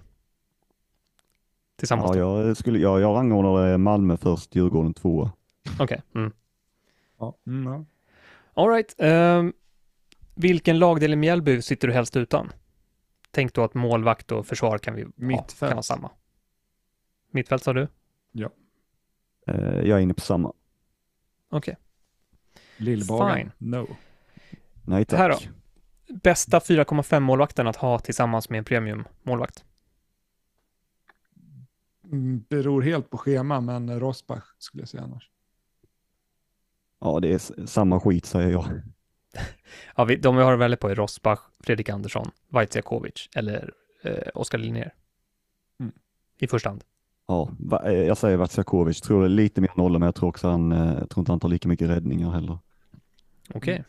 [1.75, 2.47] Tillsammans Ja, då?
[2.47, 5.31] jag, skulle, jag, jag rangordnar Malmö först, Djurgården tvåa.
[5.79, 6.01] Okej.
[6.15, 6.31] Mm.
[7.19, 7.38] Ja.
[7.47, 7.86] Mm, ja.
[8.53, 8.95] All right.
[8.97, 9.53] ehm,
[10.36, 12.51] vilken lagdel i Mjällby sitter du helst utan?
[13.31, 15.59] Tänk då att målvakt och försvar kan vi Mittfält.
[15.59, 16.11] kan vara samma.
[17.31, 17.88] Mittfält sa du?
[19.47, 20.53] Eh, jag är inne på samma.
[21.49, 21.77] Okej.
[22.77, 23.38] Lillbagan.
[23.38, 23.51] Fine.
[23.57, 23.88] No.
[24.86, 25.19] Nej tack.
[25.19, 25.38] Här då?
[26.08, 29.64] Bästa 4,5 målvakten att ha tillsammans med en premium målvakt?
[32.12, 35.30] Mm, beror helt på schema, men Rosbach skulle jag säga annars.
[36.99, 38.66] Ja, det är samma skit säger jag.
[39.95, 43.74] Ja, vi, de vi har att välja på är Rosbach, Fredrik Andersson, Vaitsiakovic eller
[44.04, 44.93] eh, Oskar Linnér.
[45.80, 45.93] Mm.
[46.39, 46.84] I första hand.
[47.28, 50.30] Ja, va, eh, jag säger Vatsiakovic, tror det är lite mer nolla, men jag tror
[50.30, 52.58] också han, eh, jag tror inte han tar lika mycket räddningar heller.
[53.54, 53.84] Okej.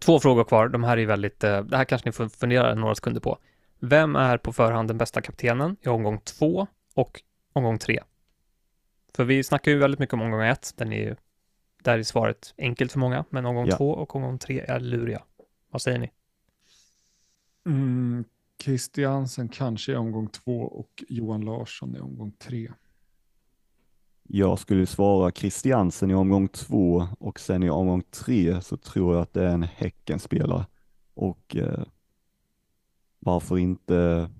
[0.00, 0.68] Två frågor kvar.
[0.68, 3.38] De här är väldigt, eh, det här kanske ni får fundera några sekunder på.
[3.80, 7.22] Vem är på förhand den bästa kaptenen i omgång två och
[7.52, 8.00] omgång tre?
[9.14, 10.72] För vi snackar ju väldigt mycket om omgång ett.
[10.76, 11.16] Den är ju,
[11.82, 13.76] där är svaret enkelt för många, men omgång Ja.
[13.76, 15.22] två och omgång tre är luriga.
[15.70, 16.10] Vad säger ni?
[17.66, 18.24] Mm,
[18.62, 22.72] Christiansen kanske i omgång två och Johan Larsson i omgång tre.
[24.28, 29.22] Jag skulle svara Christiansen i omgång två och sen i omgång tre så tror jag
[29.22, 30.66] att det är en Häckenspelare.
[31.14, 31.84] Och eh,
[33.18, 34.30] varför inte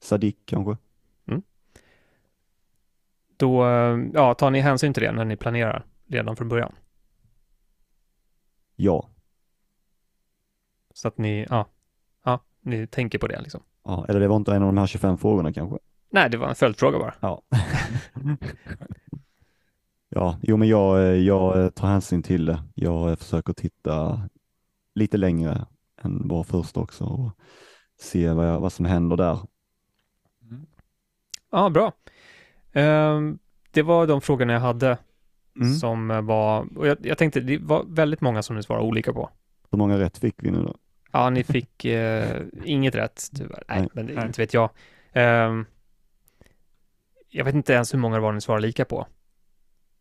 [0.00, 0.76] Sadik kanske?
[3.38, 6.72] Då, eh, ja, tar ni hänsyn till det när ni planerar redan från början?
[8.76, 9.08] Ja.
[10.94, 11.66] Så att ni, ja,
[12.24, 13.62] ja, ni tänker på det liksom.
[13.84, 14.06] ja.
[14.08, 15.78] Eller det var inte en av de här 25 frågorna kanske?
[16.10, 17.14] Nej, det var en följdfråga bara.
[17.20, 17.42] Ja.
[20.08, 22.62] ja, jo men jag, jag tar hänsyn till det.
[22.74, 24.20] Jag försöker titta
[24.94, 25.66] lite längre
[26.02, 27.30] än bara först också och
[28.00, 29.38] se vad, jag, vad som händer där.
[31.50, 31.92] Ja, bra.
[32.72, 33.38] Ehm,
[33.70, 34.98] det var de frågorna jag hade
[35.60, 35.74] Mm.
[35.74, 39.30] som var, och jag, jag tänkte det var väldigt många som ni svarade olika på.
[39.70, 40.74] Hur många rätt fick vi nu då?
[41.12, 43.64] Ja, ni fick eh, inget rätt tyvärr.
[43.68, 43.88] Nej, Nej.
[43.92, 44.26] men det, Nej.
[44.26, 44.70] inte vet jag.
[45.12, 45.66] Ehm,
[47.28, 49.06] jag vet inte ens hur många det var ni svarade lika på.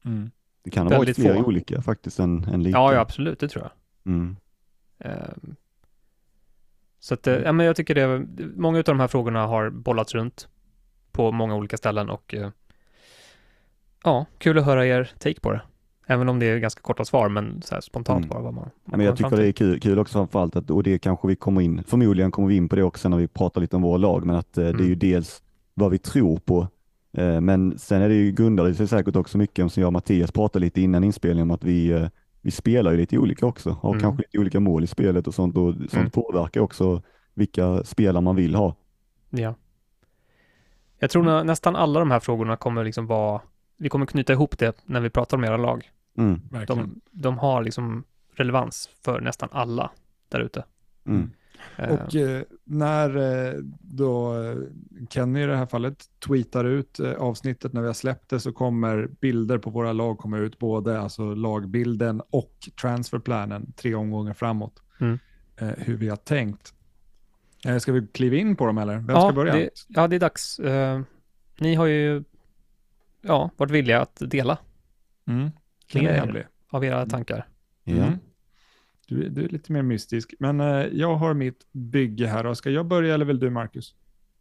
[0.06, 0.32] Mm.
[0.64, 1.44] Det kan ha varit Väldigt fler få.
[1.48, 2.78] olika faktiskt än, än lika.
[2.78, 3.72] Ja, ja, absolut, det tror jag.
[4.14, 4.36] Mm.
[5.00, 5.56] Ehm,
[7.00, 8.26] så att, eh, ja, men jag tycker det,
[8.56, 10.48] många av de här frågorna har bollats runt
[11.12, 12.50] på många olika ställen och eh,
[14.04, 15.62] ja, kul att höra er take på det.
[16.10, 18.30] Även om det är ganska korta svar, men så här spontant Mm.
[18.30, 20.84] bara vad man, man men jag tycker det är kul, kul också framförallt att, och
[20.84, 23.62] det kanske vi kommer in, förmodligen kommer vi in på det också när vi pratar
[23.62, 25.00] lite om våra lag, men att eh, det är ju Mm.
[25.00, 26.68] dels vad vi tror på,
[27.42, 29.94] men sen är det ju grundar det sig säkert också mycket om som jag och
[29.94, 32.08] Mattias pratade lite innan inspelningen om att vi, eh,
[32.42, 34.02] vi spelar ju lite olika också, har Mm.
[34.02, 36.10] kanske lite olika mål i spelet och sånt och sånt Mm.
[36.10, 37.02] påverkar också
[37.34, 38.76] vilka spelare man vill ha.
[39.30, 39.56] Ja.
[41.00, 43.42] Jag tror nä, nästan alla de här frågorna kommer liksom vara,
[43.78, 45.92] vi kommer knyta ihop det när vi pratar om era lag.
[46.18, 46.42] Mm.
[46.68, 48.04] De, de har liksom
[48.36, 49.92] relevans för nästan alla
[50.30, 50.64] där ute.
[51.06, 51.32] Mm.
[51.78, 54.36] Och eh, när eh, då
[55.10, 58.52] Kenny i det här fallet tweetar ut eh, avsnittet när vi har släppt det så
[58.52, 64.82] kommer bilder på våra lag komma ut, både alltså lagbilden och transferplanen tre omgångar framåt.
[65.00, 65.20] Mm.
[65.58, 66.74] Eh, hur vi har tänkt.
[67.66, 68.96] Eh, ska vi kliva in på dem eller?
[68.96, 69.54] Vem ja, ska börja?
[69.54, 70.60] Det, ja, det är dags.
[70.60, 71.02] Uh,
[71.60, 72.24] ni har ju
[73.22, 74.58] ja, varit villiga att dela
[75.28, 75.52] mm.
[75.94, 77.48] mer av era tankar.
[77.86, 78.14] Mm.
[79.08, 82.46] Du, du, är lite mer mystisk, men uh, jag har mitt bygge här.
[82.46, 83.96] Och ska jag börja eller vill du Marcus?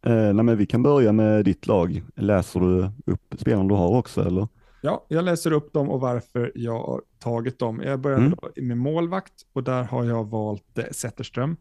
[0.07, 2.03] Uh, nej, men vi kan börja med ditt lag.
[2.15, 4.47] Läser du upp spelarna du har också eller?
[4.81, 7.81] Ja, jag läser upp dem och varför jag har tagit dem.
[7.85, 8.35] Jag börjar mm.
[8.55, 11.57] med målvakt och där har jag valt eh, Zetterström.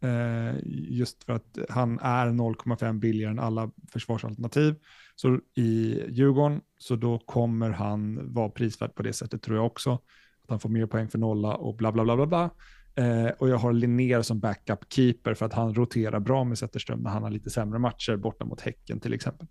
[0.00, 0.54] Eh,
[0.88, 4.74] just för att han är 0,5 billigare än alla försvarsalternativ.
[5.16, 9.98] Så i Djurgården, så då kommer han vara prisvärd på det sättet tror jag också.
[10.46, 12.50] Att han får mer poäng för nolla och bla bla bla bla bla.
[12.94, 17.00] Eh, och jag har Linnér som backup keeper för att han roterar bra med Zetterström
[17.00, 19.46] när han har lite sämre matcher borta mot Häcken till exempel.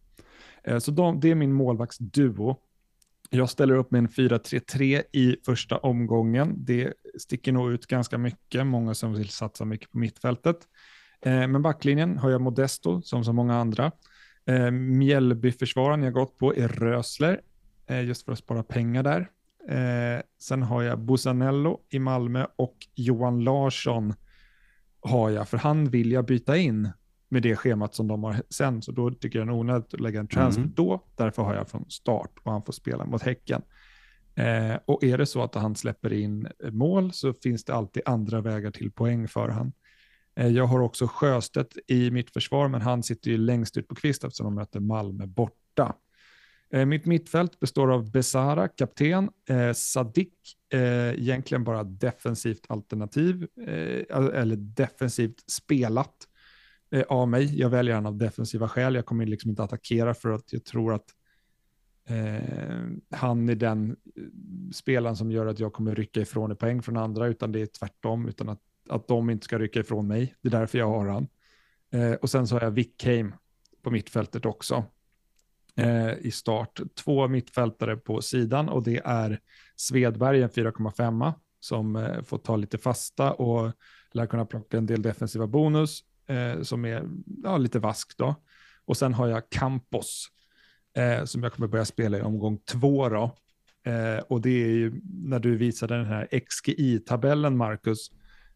[0.64, 2.58] Eh, så de, det är min målvaktsduo.
[3.30, 6.54] Jag ställer upp med en 4-3-3 i första omgången.
[6.58, 10.58] Det sticker nog ut ganska mycket, många som vill satsa mycket på mittfältet.
[11.22, 13.92] Eh, men backlinjen har jag Modesto, som så många andra.
[14.46, 17.42] Eh, Mjällbyförsvararen jag gått på är Rösler,
[17.88, 19.30] eh, just för att spara pengar där.
[19.70, 24.14] Eh, sen har jag Busanello i Malmö och Johan Larsson
[25.02, 26.90] har jag, för han vill jag byta in
[27.30, 28.82] med det schemat som de har sen.
[28.82, 30.74] Så då tycker jag det är onödigt att lägga en transfer mm.
[30.76, 31.04] då.
[31.16, 33.62] Därför har jag från start och han får spela mot Häcken.
[34.36, 38.42] Eh, och är det så att han släpper in mål så finns det alltid andra
[38.42, 39.72] vägar till poäng för han.
[40.36, 43.96] Eh, jag har också Sjöstedt i mitt försvar, men han sitter ju längst ut på
[43.96, 45.96] kvist eftersom de möter Malmö borta.
[46.70, 50.34] Eh, mitt mittfält består av Besara, kapten, eh, Sadik,
[50.74, 56.16] eh, egentligen bara defensivt alternativ, eh, eller defensivt spelat
[56.92, 57.60] eh, av mig.
[57.60, 58.96] Jag väljer han av defensiva skäl.
[58.96, 61.06] Jag kommer liksom inte attackera för att jag tror att
[62.10, 64.24] eh, han är den eh,
[64.74, 67.66] spelaren som gör att jag kommer rycka ifrån i poäng från andra, utan det är
[67.66, 70.36] tvärtom, utan att, att de inte ska rycka ifrån mig.
[70.42, 71.28] Det är därför jag har han.
[71.92, 73.36] Eh, och sen så har jag Wickheim
[73.82, 74.86] på mittfältet också
[75.76, 76.80] eh, i start.
[77.04, 79.40] Två mittfältare på sidan och det är
[79.76, 83.72] Svedberg, en 4,5 som eh, får ta lite fasta och
[84.12, 87.08] lär kunna plocka en del defensiva bonus eh, som är
[87.44, 88.36] ja, lite vask då.
[88.86, 90.28] Och sen har jag Campos
[90.98, 93.36] eh, som jag kommer börja spela i omgång två då.
[93.86, 98.12] Eh, och det är ju när du visade den här XGI-tabellen Marcus,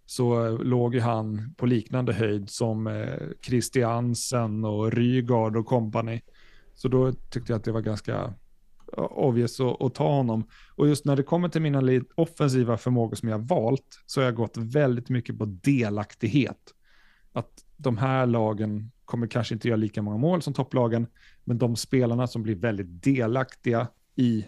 [0.05, 6.21] så låg ju han på liknande höjd som eh, Christiansen och Rygaard och kompani.
[6.79, 8.33] Så då tyckte jag att det var ganska
[8.97, 10.43] obvious att, att, ta honom.
[10.75, 11.81] Och just när det kommer till mina
[12.15, 16.73] offensiva förmågor som jag valt så har jag gått väldigt mycket på delaktighet
[17.31, 21.07] att de här lagen kommer kanske inte göra lika många mål som topplagen,
[21.43, 24.45] men de spelarna som blir väldigt delaktiga i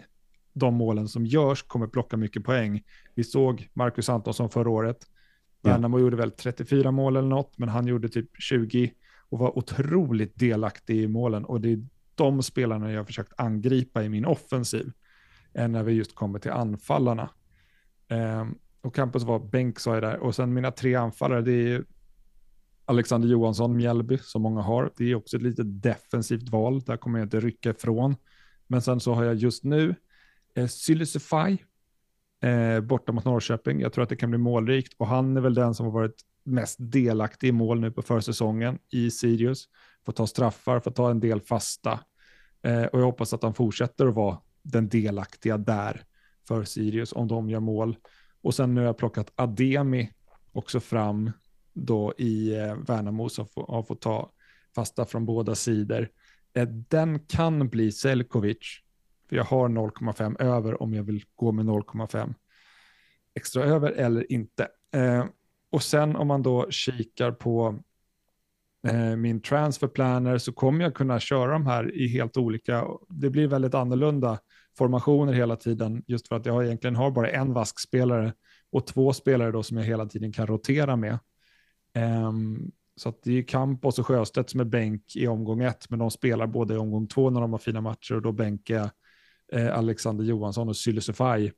[0.52, 2.82] de målen som görs kommer plocka mycket poäng.
[3.14, 5.06] Vi såg Marcus Antonsson förra året.
[5.62, 6.02] Värnamo ja.
[6.02, 8.92] gjorde väl 34 mål eller något, men han gjorde typ 20
[9.28, 11.44] och var otroligt delaktig i målen.
[11.44, 14.92] Och det är de spelarna jag har försökt angripa i min offensiv,
[15.54, 17.30] än när vi just kommer till anfallarna.
[18.08, 20.18] Um, och Campus var bänk sa jag där.
[20.18, 21.84] Och sen mina tre anfallare, det är
[22.84, 24.92] Alexander Johansson, Mjällby, som många har.
[24.96, 26.80] Det är också ett lite defensivt val.
[26.80, 28.16] Där kommer jag inte rycka ifrån.
[28.66, 29.94] Men sen så har jag just nu
[30.54, 31.58] eh, Sylisify
[32.42, 33.80] eh, borta mot Norrköping.
[33.80, 36.20] Jag tror att det kan bli målrikt och han är väl den som har varit
[36.44, 39.68] mest delaktig i mål nu på försäsongen i Sirius.
[40.06, 42.00] Får ta straffar, får ta en del fasta.
[42.62, 46.02] Eh, och jag hoppas att han fortsätter att vara den delaktiga där
[46.48, 47.96] för Sirius om de gör mål.
[48.42, 50.10] Och sen nu har jag plockat Ademi
[50.52, 51.30] också fram
[51.72, 54.30] då i eh, Värnamo som får, har fått ta
[54.74, 56.08] fasta från båda sidor.
[56.54, 58.80] Eh, den kan bli Selkovic,
[59.32, 62.34] för jag har 0,5 över om jag vill gå med 0,5
[63.34, 64.68] extra över eller inte.
[64.94, 65.24] Eh,
[65.70, 67.78] och sen om man då kikar på
[68.88, 73.30] eh, min transfer planner så kommer jag kunna köra de här i helt olika, det
[73.30, 74.38] blir väldigt annorlunda
[74.78, 78.32] formationer hela tiden, just för att jag egentligen har bara en vaskspelare
[78.72, 81.18] och två spelare då som jag hela tiden kan rotera med.
[82.28, 85.98] Um, så att det är Campos och Sjöstedt som är bänk i omgång ett, men
[85.98, 88.90] de spelar både i omgång två när de har fina matcher och då bänkar jag
[89.52, 91.52] eh, Alexander Johansson och Sylisufaj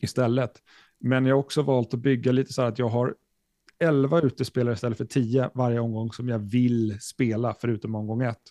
[0.00, 0.52] istället.
[1.00, 3.14] Men jag har också valt att bygga lite så här att jag har
[3.78, 8.42] 11 utespelare istället för 10 varje omgång som jag vill spela förutom omgång ett.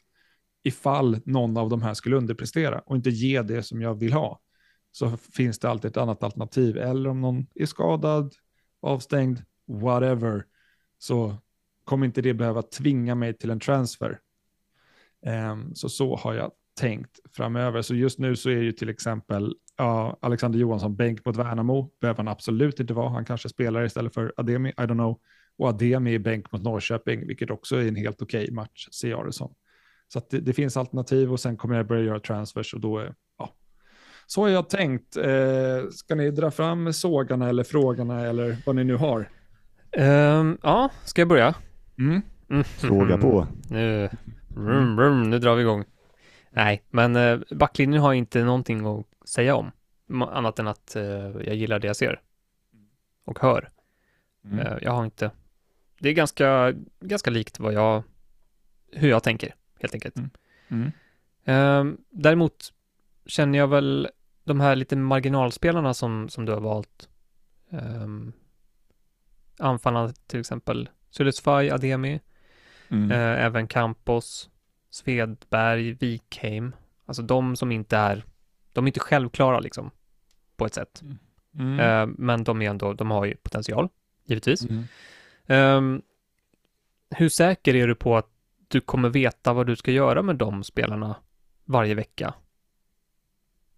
[0.64, 4.42] Ifall någon av de här skulle underprestera och inte ge det som jag vill ha
[4.92, 6.78] så finns det alltid ett annat alternativ.
[6.78, 8.34] Eller om någon är skadad,
[8.80, 10.46] avstängd, whatever
[10.98, 11.38] så
[11.84, 14.20] kommer inte det behöva tvinga mig till en transfer.
[15.26, 17.82] Um, så så har jag tänkt framöver.
[17.82, 21.92] Så just nu så är ju till exempel ja, Alexander Johansson bänk mot Värnamo.
[22.02, 23.10] Behöver han absolut inte vara.
[23.10, 25.20] Han kanske spelar istället för Ademi, I don't know.
[25.58, 29.10] Och Ademi är bänk mot Norrköping, vilket också är en helt okej okay match, ser
[29.10, 29.54] jag det som.
[30.14, 33.14] Så det, det, finns alternativ och sen kommer jag börja göra transfers och då är,
[33.38, 33.54] ja.
[34.28, 35.18] Så har jag tänkt.
[35.18, 39.30] Eh, ska ni dra fram sågarna eller frågorna eller vad ni nu har?
[39.98, 41.56] Um, ja, ska jag börja?
[42.00, 42.22] Mm.
[42.50, 42.64] Mm.
[42.64, 43.48] Fråga på.
[43.70, 44.10] Nu,
[44.56, 45.86] rum, rum, nu drar vi igång.
[46.58, 49.72] Nej, men eh, backlinjen har inte någonting att säga om.
[50.30, 51.04] Annat än att eh,
[51.46, 52.22] jag gillar det jag ser.
[53.26, 53.70] Och hör.
[54.46, 54.60] Mm.
[54.60, 55.32] Eh, jag har inte...
[56.00, 58.04] Det är ganska, ganska likt vad jag...
[58.92, 60.16] Hur jag tänker, helt enkelt.
[60.18, 60.32] Mm.
[60.68, 60.92] Mm.
[61.44, 62.74] Eh, däremot
[63.26, 64.10] känner jag väl
[64.44, 67.10] de här lite marginalspelarna som, som du har valt.
[67.70, 68.34] Um,
[69.60, 70.90] anfallarna till exempel.
[71.10, 72.20] Sulisfaj, Ademi.
[72.90, 73.12] Mm.
[73.12, 74.50] Eh, även Campos.
[74.98, 76.76] Svedberg, Wikheim.
[77.06, 78.26] Alltså de som inte är,
[78.74, 79.92] de är inte självklara liksom,
[80.56, 81.04] på ett sätt.
[81.60, 81.80] Mm.
[81.80, 83.90] Uh, men de är ändå, de har ju potential,
[84.26, 84.66] givetvis.
[84.66, 84.84] Mm.
[85.78, 86.02] Um,
[87.10, 88.30] hur säker är du på att
[88.68, 91.16] du kommer veta vad du ska göra med de spelarna
[91.66, 92.34] varje vecka?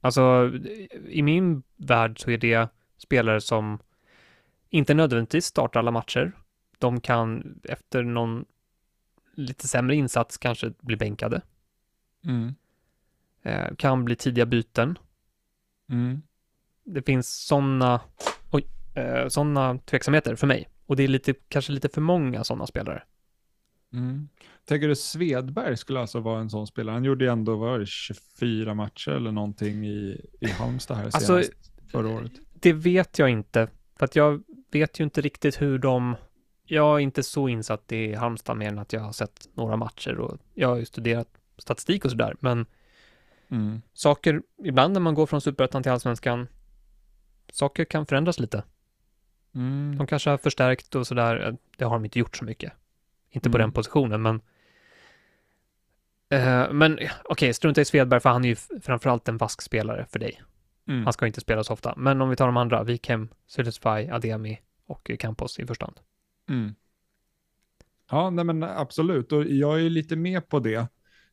[0.01, 0.51] Alltså,
[1.07, 3.79] i min värld så är det spelare som
[4.69, 6.31] inte nödvändigtvis startar alla matcher.
[6.77, 8.45] De kan efter någon
[9.39, 11.41] lite sämre insats kanske blir bänkade.
[12.25, 12.55] Mm.
[13.43, 14.97] Eh, kan bli tidiga byten.
[15.89, 16.21] Mm.
[16.83, 18.01] Det finns sådana
[18.99, 20.69] eh, sådana tveksamheter för mig.
[20.85, 23.03] Och det är lite, kanske lite för många sådana spelare.
[23.93, 24.29] Mm.
[24.65, 26.93] Tänker du Svedberg skulle alltså vara en sån spelare?
[26.93, 31.41] Han gjorde ju ändå var det, 24 matcher eller någonting i, i Halmstad här alltså,
[31.41, 32.31] senast förra året.
[32.53, 33.67] Det vet jag inte.
[33.95, 36.15] För att jag vet ju inte riktigt hur de
[36.71, 40.19] jag är inte så insatt i Halmstad mer än att jag har sett några matcher
[40.19, 42.65] och jag har ju studerat statistik och sådär, men
[43.49, 43.81] mm.
[43.93, 46.47] saker, ibland när man går från superettan till allsvenskan,
[47.51, 48.63] saker kan förändras lite.
[49.55, 49.95] Mm.
[49.97, 52.73] De kanske har förstärkt och sådär, det har de inte gjort så mycket.
[53.29, 53.51] Inte mm.
[53.51, 54.35] på den positionen, men
[56.33, 60.05] uh, men okej, okay, strunta i Svedberg, för han är ju framförallt en vask spelare
[60.09, 60.41] för dig.
[60.87, 61.03] Mm.
[61.03, 64.61] Han ska inte spela så ofta, men om vi tar de andra, Wikhem, Sydesfaj, Ademi
[64.85, 65.99] och Campos i första hand.
[66.49, 66.75] Mm.
[68.11, 69.31] Ja, nej men absolut.
[69.31, 70.87] Och jag är lite med på det.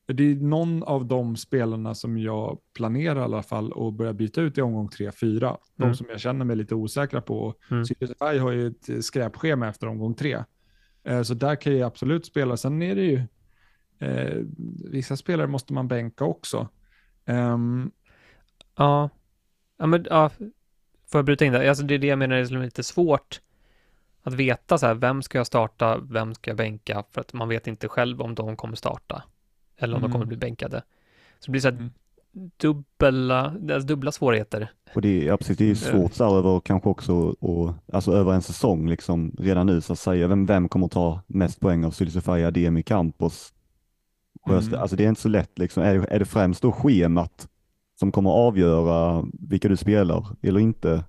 [0.07, 4.41] Det är någon av de spelarna som jag planerar i alla fall att börja byta
[4.41, 5.47] ut i omgång 3-4.
[5.47, 5.59] Mm.
[5.75, 7.55] De som jag känner mig lite osäkra på.
[7.71, 7.85] Mm.
[7.85, 10.45] Sirius har ju ett skräpschema efter omgång 3.
[11.05, 12.57] Eh, så där kan jag absolut spela.
[12.57, 13.23] Sen är det ju,
[13.99, 14.43] eh,
[14.91, 16.69] vissa spelare måste man bänka också.
[17.27, 17.91] Um,
[18.77, 19.11] ja.
[19.77, 20.31] ja, men ja,
[21.07, 21.69] får jag bryta in där?
[21.69, 23.41] Alltså det är det jag menar är lite svårt
[24.27, 27.49] att veta så här, vem ska jag starta, vem ska jag bänka, för att man
[27.49, 29.23] vet inte själv om de kommer starta,
[29.79, 30.11] eller om mm.
[30.11, 30.29] de kommer mm.
[30.29, 30.83] bli bänkade.
[31.39, 31.91] Så det blir så här mm.
[32.57, 34.71] dubbla, alltså dubbla svårigheter.
[34.95, 35.75] Och det är, ja, precis, det är eh.
[35.75, 39.93] svårt så här över kanske också, och, alltså över en säsong liksom, redan nu så
[39.93, 43.53] att säga, vem, vem kommer ta mest poäng av Sylisofia, Demi Campos?
[44.49, 44.75] Mm.
[44.75, 47.49] Alltså det är inte så lätt liksom, är det, är det främst då schemat
[47.99, 51.05] som kommer avgöra vilka du spelar eller inte?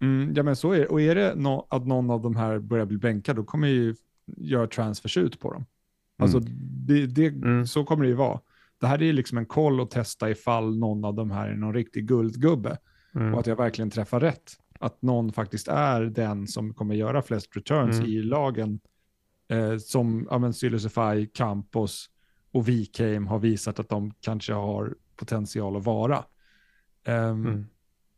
[0.00, 0.86] Mm, ja men så är det.
[0.86, 3.94] Och är det no att någon av de här börjar bli bänkad, då kommer ju
[4.36, 5.64] göra transfers ut på dem.
[6.18, 6.52] Alltså mm.
[6.86, 7.66] det, det, mm.
[7.66, 8.40] så kommer det ju vara.
[8.80, 11.54] Det här är ju liksom en koll att testa ifall någon av de här är
[11.54, 12.78] någon riktig guldgubbe.
[13.14, 13.34] Mm.
[13.34, 14.52] Och att jag verkligen träffar rätt.
[14.78, 18.10] Att någon faktiskt är den som kommer göra flest returns mm.
[18.10, 18.80] i lagen.
[19.48, 22.10] Eh, som ja, Sylisify, Campos
[22.52, 26.24] och Wikheim har visat att de kanske har potential att vara.
[27.06, 27.66] Um,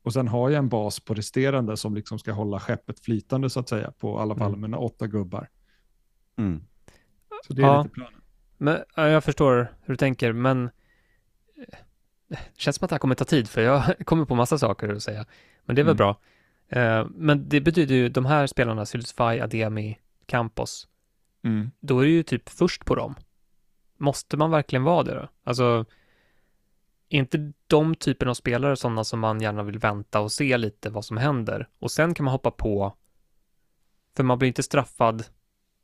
[0.03, 3.61] och sen har jag en bas på resterande som liksom ska hålla skeppet flytande så
[3.61, 4.70] att säga på alla fall mm.
[4.70, 5.48] med åtta gubbar.
[6.38, 6.64] Mm.
[7.46, 8.20] Så det är ja, lite planen.
[8.59, 11.78] Men, ja, jag förstår hur du tänker, men eh,
[12.28, 14.88] det känns som att det här kommer ta tid för jag kommer på massa saker
[14.88, 15.26] att säga.
[15.64, 15.96] Men det är väl mm.
[15.96, 16.20] bra.
[16.76, 20.88] Uh, men det betyder ju de här spelarna, Sylsfaj, Ademi, Campos,
[21.44, 21.70] mm.
[21.80, 23.14] då är det ju typ först på dem.
[23.98, 25.28] Måste man verkligen vara det då?
[25.44, 25.84] Alltså,
[27.16, 30.90] är inte de typen av spelare sådana som man gärna vill vänta och se lite
[30.90, 32.96] vad som händer och sen kan man hoppa på
[34.16, 35.24] för man blir inte straffad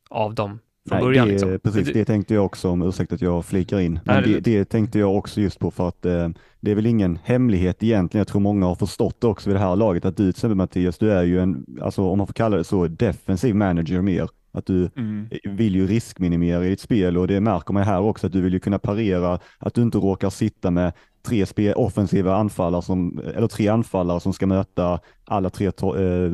[0.09, 0.59] av dem
[0.89, 1.27] från Nej, början.
[1.27, 1.59] Det, liksom.
[1.63, 4.01] Precis, det tänkte jag också om, ursäkta att jag flikar in.
[4.05, 6.29] Men det, det, tänkte jag också just på för att eh,
[6.61, 8.21] det är väl ingen hemlighet egentligen.
[8.21, 10.57] Jag tror många har förstått det också vid det här laget att du till exempel
[10.57, 14.29] Mattias, du är ju en, alltså om man får kalla det så, defensiv manager mer.
[14.53, 15.29] Att du mm.
[15.45, 18.53] vill ju riskminimera i ditt spel och det märker man här också att du vill
[18.53, 20.93] ju kunna parera, att du inte råkar sitta med
[21.29, 26.33] tre offensiva anfallare som, eller tre anfallare som ska möta alla tre, eh,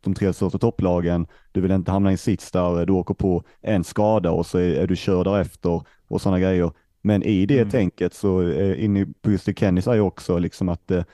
[0.00, 1.26] de tre största topplagen.
[1.52, 4.58] Du vill inte hamna i en sits där du åker på en skada och så
[4.58, 6.72] är, du körd därefter och sådana grejer.
[7.02, 7.70] Men i det mm.
[7.70, 11.04] tänket så eh, inne på just det Kenny säger också liksom att eh,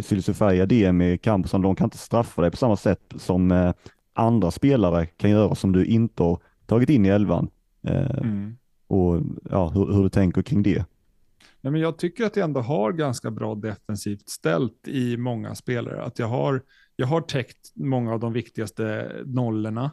[0.00, 3.72] Sylisufaya, DM campusen, de kan inte straffa dig på samma sätt som eh,
[4.12, 7.50] andra spelare kan göra som du inte har tagit in i elvan.
[7.86, 8.56] Eh, mm.
[8.86, 10.84] Och ja, hur, hur, du tänker kring det.
[11.60, 16.02] Nej, men jag tycker att jag ändå har ganska bra defensivt ställt i många spelare.
[16.02, 16.62] Att jag har,
[16.96, 19.90] jag har täckt många av de viktigaste nollorna.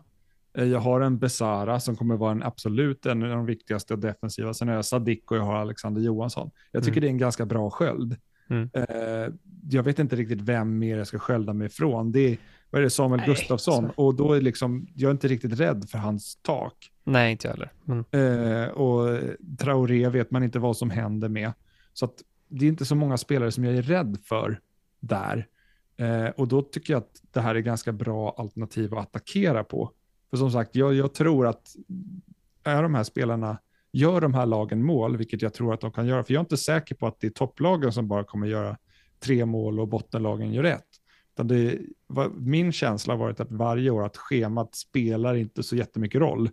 [0.57, 3.99] Eh, jag har en Besara som kommer vara en absolut en av de viktigaste och
[3.99, 4.53] defensiva.
[4.53, 6.51] Sen har jag Sadik och jag har Alexander Johansson.
[6.71, 7.01] Jag tycker mm.
[7.01, 8.15] det är en ganska bra sköld.
[8.49, 8.69] Mm.
[8.77, 9.33] Uh,
[9.69, 12.11] jag vet inte riktigt vem mer jag ska skölda mig ifrån.
[12.11, 12.37] Det är,
[12.77, 13.91] vad är det, Samuel Nej, Gustafsson.
[13.95, 14.05] Så.
[14.05, 16.91] Och då är liksom, jag är inte riktigt rädd för hans tak.
[17.03, 17.71] Nej, inte jag heller.
[17.83, 18.05] Men...
[18.21, 19.19] Uh, och
[19.59, 21.51] Traoré vet man inte vad som händer med.
[21.93, 22.13] Så att
[22.47, 24.59] det är inte så många spelare som jag är rädd för
[24.99, 25.47] där.
[26.01, 29.91] Uh, och då tycker jag att det här är ganska bra alternativ att attackera på.
[30.29, 31.75] För som sagt, jag, jag tror att
[32.63, 33.57] är de här spelarna
[33.91, 36.43] gör de här lagen mål, vilket jag tror att de kan göra, för jag är
[36.43, 38.77] inte säker på att det är topplagen som bara kommer göra
[39.19, 40.87] tre mål och bottenlagen gör rätt.
[41.43, 41.79] Det,
[42.37, 46.49] min känsla har varit att varje år att schemat spelar inte så jättemycket roll.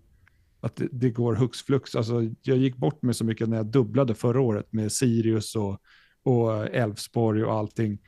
[0.61, 1.95] Att det, det går hux flux.
[1.97, 5.79] Alltså, jag gick bort med så mycket när jag dubblade förra året med Sirius och,
[6.23, 7.99] och Elfsborg och allting.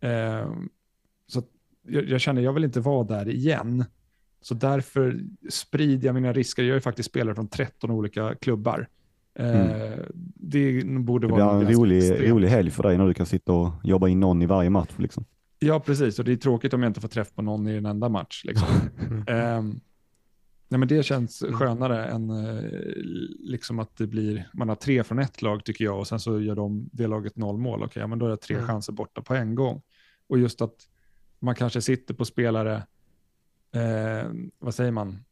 [0.00, 0.52] Eh,
[1.26, 1.42] så
[1.86, 3.84] jag, jag känner, jag vill inte vara där igen.
[4.40, 5.20] Så därför
[5.50, 6.62] sprider jag mina risker.
[6.62, 8.88] Jag är faktiskt spelare från 13 olika klubbar.
[9.38, 9.70] Mm.
[9.70, 9.98] Eh,
[10.34, 13.72] det borde vara det en rolig, rolig helg för dig när du kan sitta och
[13.82, 14.92] jobba in någon i varje match.
[14.96, 15.24] Liksom.
[15.64, 16.18] Ja, precis.
[16.18, 18.44] Och det är tråkigt om jag inte får träff på någon i en enda match.
[18.44, 18.68] Liksom.
[19.08, 19.24] um,
[20.68, 21.54] nej, men det känns mm.
[21.54, 22.70] skönare än uh,
[23.38, 26.40] liksom att det blir, man har tre från ett lag tycker jag och sen så
[26.40, 27.78] gör de det laget noll mål.
[27.78, 28.66] Okej, okay, men då är det tre mm.
[28.66, 29.82] chanser borta på en gång.
[30.28, 30.74] Och just att
[31.38, 32.82] man kanske sitter på spelare
[33.74, 35.24] eh, vad säger man,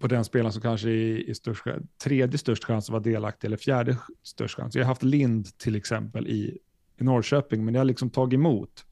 [0.00, 1.64] på den spelaren som kanske är, är störst,
[2.02, 4.74] tredje störst chans att vara delaktig eller fjärde störst chans.
[4.74, 6.58] Jag har haft Lind till exempel i,
[6.96, 8.86] i Norrköping, men jag har liksom tagit emot.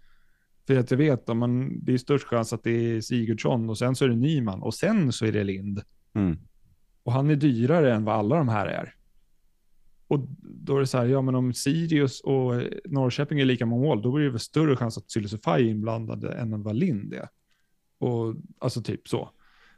[0.67, 3.79] För att jag vet att man, det är störst chans att det är Sigurdsson och
[3.79, 5.83] sen så är det Nyman och sen så är det Lind.
[6.15, 6.39] Mm.
[7.03, 8.95] Och han är dyrare än vad alla de här är.
[10.09, 13.83] Och då är det så här, ja men om Sirius och Norrköping är lika många
[13.83, 17.29] mål, då blir det väl större chans att Sylisufaj är inblandade än vad Lind är.
[17.99, 19.31] Och, alltså typ så.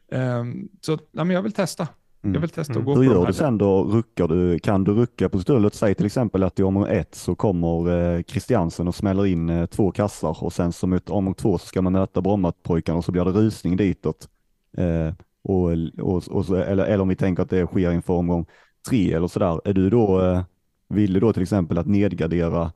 [0.08, 1.88] Um, så ja, men jag vill testa.
[2.32, 3.02] Jag vill testa att gå mm.
[3.02, 3.84] Hur gör du sen då?
[3.84, 5.74] Ruckar du, kan du rucka på stället?
[5.74, 9.66] Säg till exempel att i omgång ett så kommer eh, Christiansen och smäller in eh,
[9.66, 13.12] två kassar och sen som ett omgång två så ska man möta Brommapojkarna och så
[13.12, 14.28] blir det rusning ditåt.
[14.76, 18.46] Eh, och, och, och eller, eller om vi tänker att det sker inför omgång
[18.88, 19.60] tre eller sådär.
[19.64, 20.42] Är du då, eh,
[20.88, 22.72] vill du då till exempel att nedgradera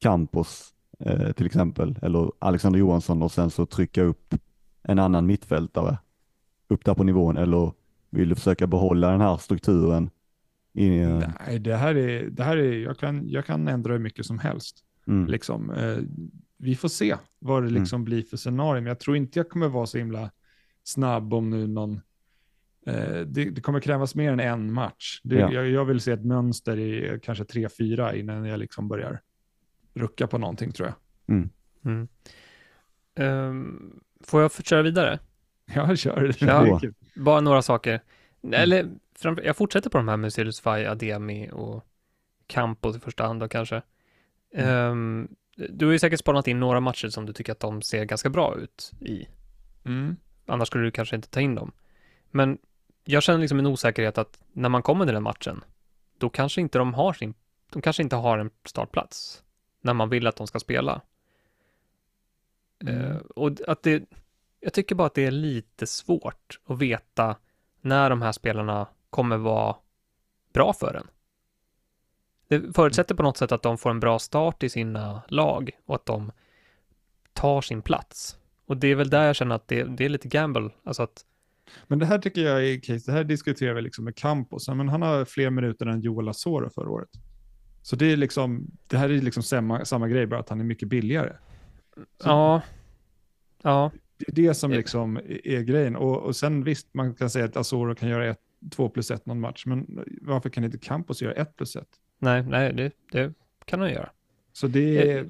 [0.00, 4.34] Campos eh, till exempel eller Alexander Johansson och sen så trycka upp
[4.82, 5.98] en annan mittfältare
[6.68, 7.72] upp där på nivån eller
[8.14, 10.10] vill du försöka behålla den här strukturen?
[10.72, 14.00] I, eh, Nej, det här är, det här är jag, kan, jag kan ändra hur
[14.00, 14.84] mycket som helst.
[15.06, 15.26] Mm.
[15.26, 15.98] Liksom, eh,
[16.58, 17.80] vi får se vad det mm.
[17.80, 18.04] liksom mm.
[18.04, 20.30] blir för scenario, men jag tror inte jag kommer vara så himla
[20.84, 22.00] snabb om nu någon
[22.86, 25.20] eh, det, det, kommer krävas mer än en match.
[25.22, 25.52] Det, ja.
[25.52, 29.20] jag, jag, vill se ett mönster i kanske tre, fyra innan jag liksom börjar
[29.94, 30.96] rucka på någonting tror jag.
[31.36, 31.50] Mm.
[31.84, 32.08] Mm.
[33.16, 35.18] Um, Får jag köra vidare?
[35.74, 36.34] Ja, kör.
[36.40, 36.80] Ja,
[37.14, 38.00] bara några saker.
[38.52, 38.90] Eller,
[39.42, 41.84] jag fortsätter på de här med Silusfy, Ademi och
[42.46, 43.82] Campos i första hand då kanske.
[44.54, 44.90] Mm.
[44.90, 48.04] Um, du har ju säkert spanat in några matcher som du tycker att de ser
[48.04, 49.28] ganska bra ut i.
[49.84, 50.16] Mm.
[50.46, 51.72] Annars skulle du kanske inte ta in dem.
[52.30, 52.58] Men
[53.04, 55.64] jag känner liksom en osäkerhet att när man kommer till den matchen,
[56.18, 57.34] då kanske inte de har sin,
[57.72, 59.42] de kanske inte har en startplats
[59.80, 61.00] när man vill att de ska spela.
[62.80, 62.96] Mm.
[62.96, 64.02] Uh, och att det,
[64.64, 67.36] jag tycker bara att det är lite svårt att veta
[67.80, 69.76] när de här spelarna kommer vara
[70.52, 71.06] bra för en.
[72.48, 75.94] Det förutsätter på något sätt att de får en bra start i sina lag och
[75.94, 76.32] att de
[77.32, 78.36] tar sin plats.
[78.66, 81.24] Och det är väl där jag känner att det, det är lite gamble, alltså att
[81.86, 84.88] men det här tycker jag är case, det här diskuterar vi liksom med Campos, men
[84.88, 87.08] han har fler minuter än Joel Asoro förra året.
[87.82, 90.64] Så det är liksom, det här är liksom samma, samma grej, bara att han är
[90.64, 91.36] mycket billigare.
[91.94, 92.62] Så, ja.
[93.62, 93.90] Ja.
[94.18, 95.96] Det är det som liksom är grejen.
[95.96, 98.40] Och, och sen visst, man kan säga att Asoro kan göra ett,
[98.70, 101.88] två plus ett någon match, men varför kan inte Campos göra ett plus ett?
[102.18, 103.34] Nej, nej det, det
[103.64, 104.10] kan han göra.
[104.52, 105.26] Så det är,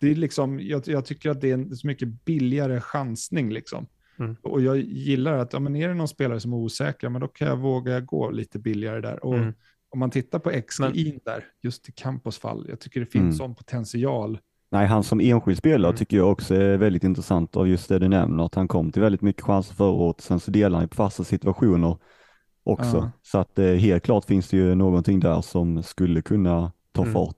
[0.00, 3.86] det är liksom, jag, jag tycker att det är en så mycket billigare chansning liksom.
[4.18, 4.36] Mm.
[4.42, 7.28] Och jag gillar att, ja, men är det någon spelare som är osäker, men då
[7.28, 9.24] kan jag våga gå lite billigare där.
[9.24, 9.54] Och mm.
[9.88, 13.32] om man tittar på XGI där, just i Campos fall, jag tycker det finns mm.
[13.32, 14.38] sån potential
[14.74, 15.96] Nej, han som enskild spelare Mm.
[15.98, 19.02] tycker jag också är väldigt intressant av just det du nämner, att han kom till
[19.02, 21.96] väldigt mycket chanser förra året, sen så delar han ju på fasta situationer
[22.64, 22.96] också.
[22.96, 23.10] Ja.
[23.22, 27.14] Så att eh, helt klart finns det ju någonting där som skulle kunna ta Mm.
[27.14, 27.36] fart.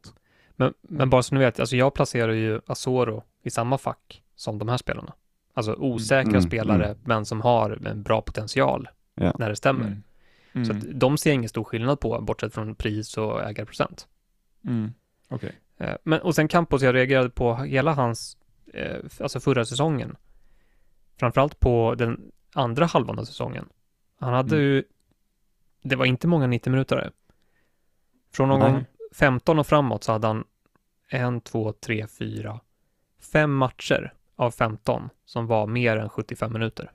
[0.56, 4.58] Men, men bara så ni vet, alltså jag placerar ju Asoro i samma fack som
[4.58, 5.12] de här spelarna.
[5.54, 9.34] Alltså osäkra Mm, spelare, men som har en bra potential Ja.
[9.38, 9.86] när det stämmer.
[9.86, 10.02] Mm.
[10.52, 10.64] Mm.
[10.64, 14.06] Så att de ser ingen stor skillnad på, bortsett från pris och ägarprocent.
[14.66, 14.92] Mm.
[15.28, 15.52] Okej.
[15.78, 18.36] Eh, Men, och sen Campos, jag reagerade på hela hans,
[18.74, 20.16] eh, alltså förra säsongen.
[21.20, 23.68] Framförallt på den andra halvan av säsongen.
[24.20, 24.66] Han hade Mm.
[24.68, 24.84] ju,
[25.82, 27.10] det var inte många 90 minuter.
[28.32, 30.44] Från någon gång 15 och framåt så hade han
[31.08, 32.60] en, två, tre, fyra,
[33.32, 36.90] fem matcher av 15 som var mer än 75 minuter.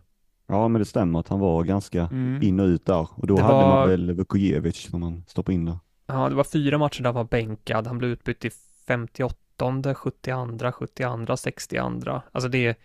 [0.47, 2.43] Ja, men det stämmer att han var ganska Mm.
[2.43, 5.53] in och ut där och då Det hade var- man väl Vukojevic som man stoppade
[5.55, 5.79] in där.
[6.05, 7.87] Ja, det var fyra matcher där han var bänkad.
[7.87, 8.49] Han blev utbytt i
[8.91, 12.21] 58, 72, 72, 62.
[12.31, 12.75] Alltså det är,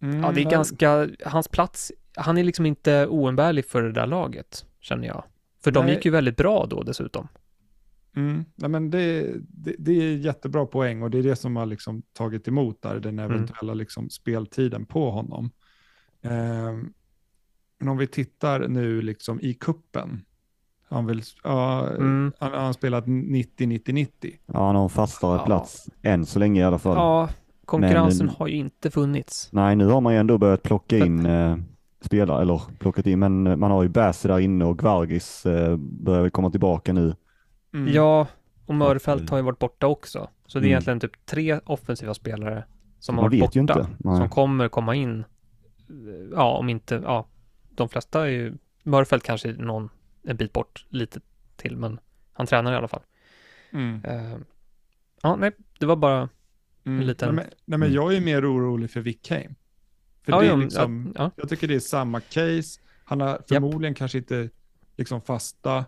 [0.00, 0.20] Mm.
[0.20, 4.66] Ja, det är ganska, hans plats, han är liksom inte oumbärlig för det där laget,
[4.80, 5.24] känner jag.
[5.64, 5.94] För de Nej.
[5.94, 7.28] gick ju väldigt bra då dessutom.
[8.16, 8.44] Mm.
[8.54, 12.02] Nej, men det, det, det är jättebra poäng och det är det som har liksom
[12.12, 13.32] tagit emot där, den Mm.
[13.32, 15.50] eventuella liksom speltiden på honom.
[16.22, 16.92] Ehm,
[17.78, 20.24] men om vi tittar nu liksom i kuppen,
[20.90, 22.32] han, vill, ja, Mm.
[22.38, 24.08] han, han har spelat 90-90-90.
[24.46, 25.44] Ja, han har en fastare Ja.
[25.46, 26.96] plats än så länge i alla fall.
[26.96, 27.28] Ja,
[27.64, 29.48] konkurrensen Men- har ju inte funnits.
[29.52, 31.56] Nej, nu har man ju ändå börjat plocka in eh,
[32.00, 35.76] spelare, eller plockat in, men eh, man har ju Basse där inne och Gvargis eh,
[35.76, 37.14] börjar komma tillbaka nu.
[37.74, 37.92] Mm.
[37.94, 38.26] Ja,
[38.66, 40.28] och Mörfält har ju varit borta också.
[40.46, 40.70] Så det är Mm.
[40.70, 42.64] egentligen typ tre offensiva spelare
[42.98, 43.86] som har man varit vet ju borta.
[44.02, 45.24] Som kommer komma in.
[46.32, 47.26] Ja, om inte, ja,
[47.70, 49.88] de flesta är ju, Mörfält kanske är någon
[50.22, 51.20] en bit bort lite
[51.56, 52.00] till, men
[52.32, 53.02] han tränar i alla fall.
[53.70, 54.00] Mm.
[54.04, 54.36] Eh,
[55.22, 56.28] ja, nej, det var bara,
[56.84, 57.00] Mm.
[57.00, 59.54] en liten- Nej, men, nej, men jag är mer orolig för Wickheim.
[60.22, 62.80] För ja, det ja, är liksom, ja, Jag tycker det är samma case.
[63.04, 64.50] Han har förmodligen kanske inte
[64.96, 65.84] liksom fasta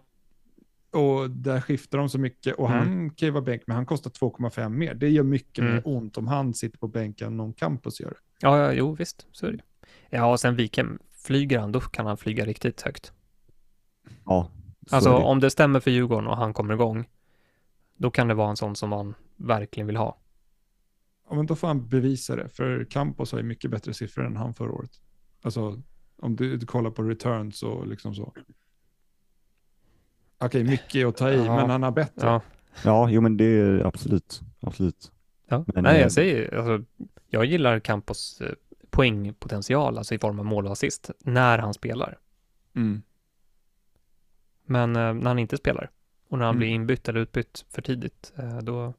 [0.90, 2.78] och där skiftar de så mycket och Mm.
[2.78, 4.94] han kan ju vara bänk men han kostar 2,5 mer.
[4.94, 5.72] Det gör mycket Mm.
[5.74, 8.16] mer ont om han sitter på bänken än om Campus gör det.
[8.40, 9.62] ja, ja, jo, visst, så är det.
[10.10, 13.12] Ja, och sen Wikheim, flyger han, då kan han flyga riktigt högt.
[14.24, 14.50] Ja,
[14.88, 15.16] så Alltså det.
[15.24, 17.08] om det stämmer för Djurgården och han kommer igång,
[17.96, 20.16] då kan det vara en sån som man verkligen vill ha.
[21.28, 24.36] Ja, men då får han bevisa det för Campos har ju mycket bättre siffror än
[24.36, 24.90] han förra året.
[25.42, 25.82] Alltså
[26.22, 28.32] om du, du kollar på returns och liksom så.
[30.38, 31.56] Okej, mycket att ta i, Ja.
[31.56, 32.26] men han har bättre.
[32.26, 32.40] Ja,
[32.84, 35.12] Ja, jo men det är absolut, absolut.
[35.48, 35.64] ja.
[35.74, 36.84] Men, nej, eh, jag säger alltså,
[37.28, 38.52] jag gillar Campos eh,
[38.90, 42.18] poängpotential, alltså i form av mål och assist, när han spelar.
[42.76, 43.02] Mm.
[44.70, 45.90] Men eh, när han inte spelar
[46.28, 46.58] och när han Mm.
[46.58, 48.92] blir inbytt eller utbytt för tidigt, eh, då, då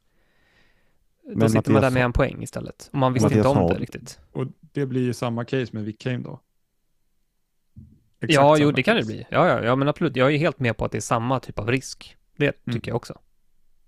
[1.36, 2.90] Men sitter man där Mattias- med en poäng istället.
[2.94, 4.20] Och man visste Mattias inte om har- det riktigt.
[4.32, 6.40] Och det blir ju samma case med Wickheim då.
[8.20, 9.12] Exakt Ja, jo, det kan det case.
[9.14, 9.26] bli.
[9.32, 10.16] Ja, ja, ja, men absolut.
[10.16, 12.18] Jag är helt med på att det är samma typ av risk.
[12.38, 12.76] Det Mm.
[12.76, 13.20] tycker jag också.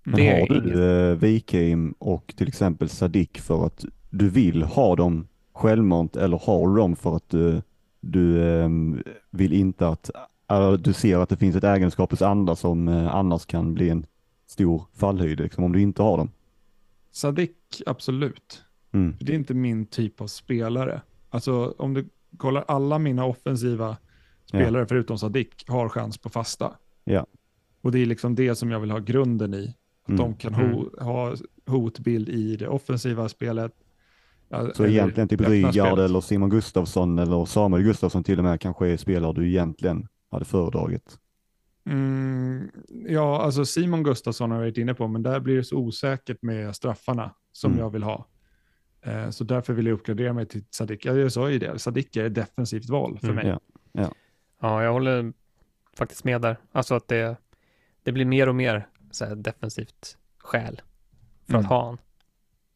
[0.04, 4.62] Men Det har du inget- eh, Wikheim och till exempel Sadik för att du vill
[4.62, 7.62] ha dem självmant eller har du dem för att du,
[8.00, 10.10] du ehm, vill inte att,
[10.48, 14.06] eller du ser att det finns ett ägenskapets anda som eh, annars kan bli en
[14.46, 16.30] stor fallhöjd liksom, om du inte har dem?
[17.10, 18.62] Sadik, absolut.
[18.92, 19.16] Mm.
[19.20, 21.02] Det är inte min typ av spelare.
[21.30, 23.96] Alltså om du kollar alla mina offensiva
[24.44, 26.72] spelare förutom Sadik har chans på fasta.
[27.04, 27.26] Ja.
[27.82, 29.74] Och det är liksom det som jag vill ha grunden i.
[30.02, 30.18] Att Mm.
[30.20, 31.34] de kan ho- ha
[31.66, 33.72] hotbild i det offensiva spelet.
[34.48, 38.88] Ja, Så egentligen typ Rygaard eller Simon Gustafsson eller Samuel Gustafsson till och med kanske
[38.88, 41.18] är spelare du egentligen hade föredragit.
[41.86, 42.70] Mm,
[43.08, 46.42] ja, alltså Simon Gustafsson har jag varit inne på, men där blir det så osäkert
[46.42, 47.82] med straffarna som Mm.
[47.82, 48.26] jag vill ha.
[49.02, 51.04] Eh, så därför vill jag uppgradera mig till Sadik.
[51.06, 53.58] Ja, Jag sa ju det, Sadik är ett defensivt val för Mm, mig.
[53.92, 54.10] ja.
[54.60, 55.32] Ja, jag håller
[55.96, 56.56] faktiskt med där.
[56.72, 57.36] Alltså att det,
[58.02, 60.82] det blir mer och mer så här defensivt skäl
[61.46, 61.64] för att Mm.
[61.64, 61.98] ha han.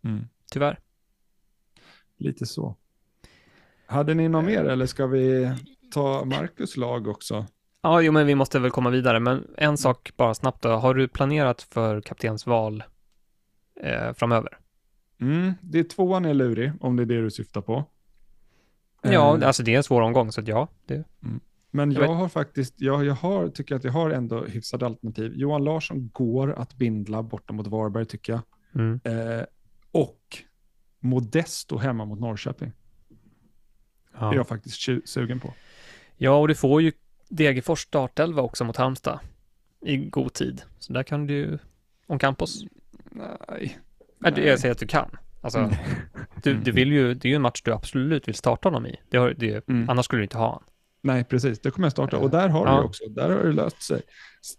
[0.04, 0.24] Mm.
[0.52, 0.78] Tyvärr.
[2.16, 2.74] Lite så.
[3.86, 5.52] Hade ni något mer eller ska vi
[5.90, 7.46] ta Marcus lag också?
[7.82, 9.20] Ja, jo, men vi måste väl komma vidare.
[9.20, 10.68] Men en sak bara snabbt då.
[10.68, 12.82] Har du planerat för kaptensval
[13.80, 14.58] eh, framöver?
[15.20, 17.84] Mm, det är tvåan är lurig, om det är det du syftar på.
[19.02, 20.68] Ja, Eh, alltså det är en svår omgång, så ja.
[20.86, 21.04] Det,
[21.70, 25.32] Men jag jag, har faktiskt, jag, jag har, tycker att jag har ändå hyfsade alternativ.
[25.36, 28.42] Johan Larsson går att bindla borta mot Varberg tycker jag.
[28.74, 29.00] mm.
[29.04, 29.44] Eh,
[29.92, 30.22] och
[31.00, 32.72] Modesto hemma mot Norrköping
[34.12, 34.34] är ja.
[34.34, 35.54] jag faktiskt sugen på.
[36.18, 36.92] Ja, och du får ju
[37.28, 39.18] Degerfors startelva också mot Halmstad
[39.80, 40.62] i god tid.
[40.78, 41.58] Så där kan du ju,
[42.06, 42.64] om campus.
[43.10, 43.78] Nej,
[44.18, 44.46] Nej.
[44.46, 45.16] Jag säger att du kan.
[45.40, 45.74] Alltså, mm.
[46.42, 48.96] du, du vill ju, det är ju en match du absolut vill starta honom i.
[49.08, 49.90] Det har, det, mm.
[49.90, 50.64] Annars skulle du inte ha honom.
[51.00, 51.60] Nej, precis.
[51.60, 52.18] Det kommer jag starta.
[52.18, 52.76] Och där har ja.
[52.76, 53.04] du också.
[53.08, 54.02] Där har det löst sig.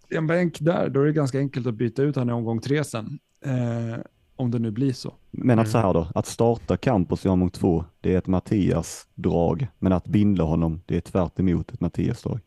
[0.09, 2.83] En bänk där, då är det ganska enkelt att byta ut honom i omgång tre
[2.83, 3.19] sen.
[3.45, 3.99] Eh,
[4.39, 5.15] om det nu blir så.
[5.31, 5.71] Men att mm.
[5.71, 9.67] så här då, att starta Campos i omgång två, det är ett Mattias-drag.
[9.79, 12.39] Men att binda honom, det är tvärt emot ett Mattias-drag.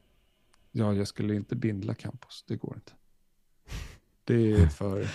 [0.73, 2.45] Ja, jag skulle inte bindla Campos.
[2.49, 2.93] Det går inte.
[4.25, 5.07] Det är för...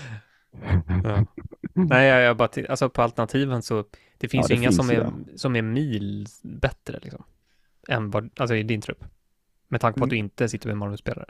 [1.04, 1.26] ja.
[1.74, 3.86] Nej, jag, jag bara alltså på alternativen så
[4.18, 7.24] det finns ja, det ju inga finns som, är, som är mil bättre liksom.
[7.88, 9.04] Än vad, alltså i din trupp.
[9.68, 10.26] Med tanke på att du mm.
[10.26, 11.30] inte sitter med Malmö-spelare.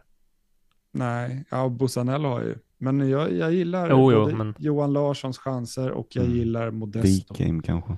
[0.91, 2.55] Nej, ja, Bussanello har ju.
[2.77, 4.55] Men jag, jag gillar oh, jo, men...
[4.57, 6.37] Johan Larssons chanser och jag mm.
[6.37, 7.33] gillar Modesto.
[7.37, 7.97] Game kanske.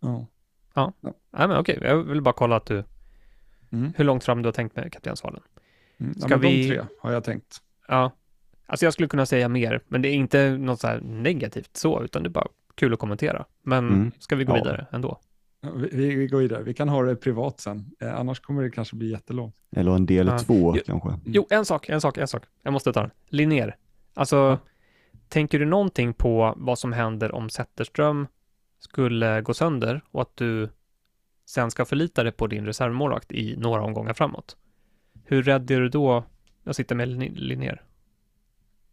[0.00, 0.26] Ja.
[0.74, 1.14] Ja, ja.
[1.30, 1.78] Nej, men okej.
[1.82, 2.84] Jag vill bara kolla att du,
[3.70, 3.92] mm.
[3.96, 5.42] hur långt fram du har tänkt med kaptensvalen.
[5.98, 6.12] Mm.
[6.16, 6.62] Ja, Ska vi...
[6.62, 7.58] De tre har jag tänkt.
[7.88, 8.12] Ja,
[8.66, 12.02] alltså jag skulle kunna säga mer, men det är inte något så här negativt så,
[12.02, 13.44] utan det är bara kul att kommentera.
[13.62, 14.12] Men mm.
[14.18, 14.56] ska vi gå ja.
[14.56, 15.20] vidare ändå?
[15.74, 16.62] Vi, vi, går vidare.
[16.62, 17.90] Vi kan ha det privat sen.
[18.00, 19.54] Eh, annars kommer det kanske bli jättelångt.
[19.76, 20.38] Eller en del ja.
[20.38, 21.18] två jo, kanske.
[21.24, 22.42] Jo, en sak, en sak, en sak.
[22.62, 23.10] Jag måste ta den.
[23.28, 23.76] Linnér.
[24.14, 24.58] Alltså, ja.
[25.28, 28.26] tänker du någonting på vad som händer om Zetterström
[28.78, 30.68] skulle gå sönder och att du
[31.46, 34.56] sen ska förlita dig på din reservmålvakt i några omgångar framåt?
[35.24, 36.24] Hur rädd är du då
[36.64, 37.08] att sitta med
[37.38, 37.82] Linnér?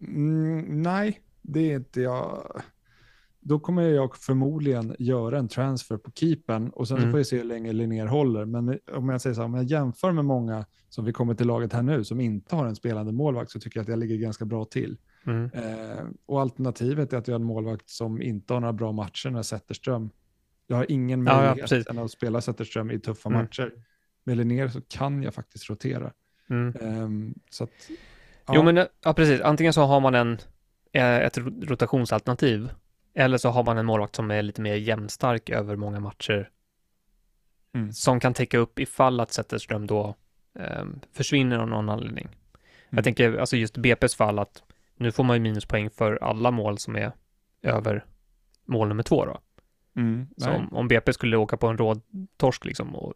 [0.01, 2.51] Mm, nej, det är inte jag
[3.47, 7.07] då kommer jag förmodligen göra en transfer på keepen och sen mm.
[7.07, 8.45] så får jag se hur länge Linnér håller.
[8.45, 11.47] Men om jag säger så här, om jag jämför med många som vi kommer till
[11.47, 14.17] laget här nu som inte har en spelande målvakt så tycker jag att jag ligger
[14.17, 14.97] ganska bra till.
[15.25, 15.51] Mm.
[15.53, 19.29] Eh, och alternativet är att jag har en målvakt som inte har några bra matcher
[19.29, 20.09] när Zetterström.
[20.67, 23.41] Jag har ingen möjlighet ja, ja, att spela Zetterström i tuffa mm.
[23.41, 23.73] matcher.
[24.23, 26.11] Med Linnér så kan jag faktiskt rotera.
[26.49, 27.09] Eh,
[27.49, 27.89] så att,
[28.47, 28.53] ja.
[28.55, 30.37] Jo men ja, precis, antingen så har man en,
[30.93, 32.69] eh, ett rotationsalternativ
[33.17, 36.49] eller så har man en målvakt som är lite mer jämnstark över många matcher.
[37.73, 37.91] Mm.
[37.91, 40.15] Som kan täcka upp ifall att Zetterström då
[40.59, 42.25] eh, försvinner av någon anledning.
[42.25, 42.37] Mm.
[42.89, 44.63] Jag tänker alltså just BP's fall att
[44.95, 47.11] nu får man ju minuspoäng för alla mål som är
[47.61, 48.05] över
[48.65, 49.41] mål nummer två då.
[49.95, 53.13] Mm, så om, om, BP skulle åka på en rådtorsk liksom och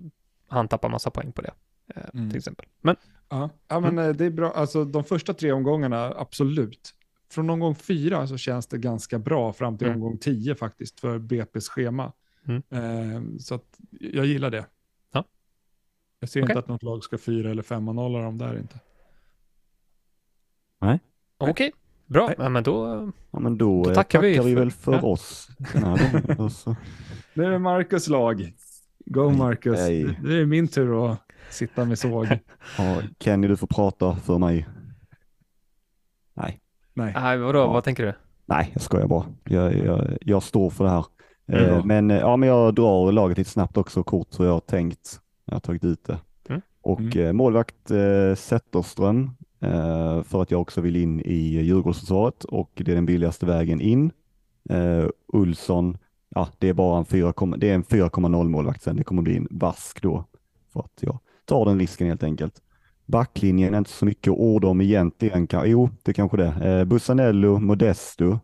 [0.47, 1.53] han tappar massa poäng på det.
[1.95, 2.29] Eh, mm.
[2.29, 2.65] Till exempel.
[2.81, 2.95] Men,
[3.29, 4.09] ja, ja men mm.
[4.09, 4.51] Eh, det är bra.
[4.51, 6.95] Alltså de första tre omgångarna, absolut
[7.33, 10.01] från omgång fyra så känns det ganska bra fram till mm.
[10.01, 12.11] omgång tio faktiskt för BP's schema.
[12.47, 12.63] Mm.
[12.69, 14.65] Eh, så att jag gillar det.
[15.13, 15.25] Ja.
[16.19, 16.53] Jag ser okay.
[16.53, 18.79] inte att något lag ska fyra eller femma nolla dem där inte.
[20.81, 20.99] Nej.
[21.37, 21.71] Okej, okay.
[22.05, 22.33] bra.
[22.37, 25.01] Ja, men då, ja, men då, då tackar, vi, för, vi väl för ja.
[25.01, 25.47] oss.
[27.33, 28.53] nu är det Marcus lag.
[29.05, 29.77] Go Marcus.
[30.23, 31.19] Det är min tur att
[31.49, 32.27] sitta med såg.
[32.77, 34.67] Ja, Kenny, du får prata för mig.
[36.93, 37.13] Nej.
[37.15, 37.37] Nej.
[37.37, 37.67] Vadå, ja.
[37.67, 38.13] vad tänker du?
[38.45, 39.25] Nej, jag skojar bara.
[39.43, 41.05] Jag, jag, jag står för det här.
[41.47, 41.87] Mm.
[41.87, 45.19] Men, eh, ja, men jag drar laget lite snabbt också kort så jag har tänkt.
[45.45, 46.19] Jag har tagit ut det.
[46.49, 46.61] Mm.
[46.81, 47.25] Och mm.
[47.25, 52.91] Eh, målvakt eh, Zetterström eh, för att jag också vill in i Djurgårdsförsvaret och det
[52.91, 54.11] är den billigaste vägen in.
[54.69, 55.97] Eh, Ulsson,
[56.29, 58.95] ja det är bara en 4,0 målvakt sen.
[58.95, 60.25] Det kommer bli en vask då
[60.73, 62.61] för att jag tar den risken helt enkelt.
[63.05, 65.47] Backlinjen är inte så mycket ord om egentligen.
[65.65, 66.69] Jo, det kanske det.
[66.69, 68.39] Eh, Bussanello, Modesto,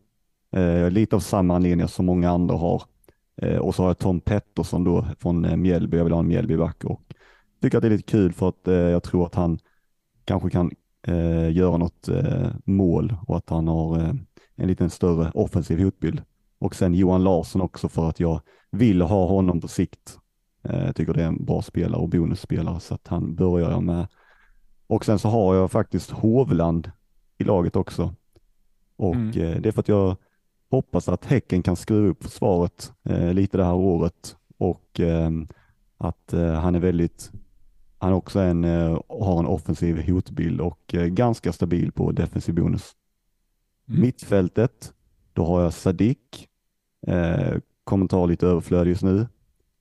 [0.51, 2.83] eh, lite av samma anledningar som många andra har.
[3.41, 5.97] Eh, och så har jag Tom Pettersson då från eh, Mjällby.
[5.97, 7.01] Jag vill ha en Mjällbyback och
[7.61, 9.59] tycker att det är lite kul för att eh, jag tror att han
[10.25, 10.71] kanske kan
[11.07, 14.13] eh, göra något eh, mål och att han har eh,
[14.55, 16.21] en liten större offensiv hotbild.
[16.59, 20.19] Och sen Johan Larsson också för att jag vill ha honom på sikt.
[20.61, 24.07] Jag tycker det är en bra spelare och bonusspelare så att han börjar jag med
[24.87, 26.91] och sen så har jag faktiskt Hovland
[27.37, 28.13] i laget också.
[28.95, 29.41] Och mm.
[29.41, 30.15] eh, det är för att jag
[30.69, 35.31] hoppas att Häcken kan skruva upp försvaret eh, lite det här året och eh,
[35.97, 37.31] att eh, han är väldigt,
[37.97, 42.95] han också en, eh, har en offensiv hotbild och eh, ganska stabil på defensiv bonus.
[43.89, 44.01] Mm.
[44.01, 44.93] Mittfältet,
[45.33, 46.47] då har jag Sadik,
[47.83, 49.27] kommentar lite överflödig just nu.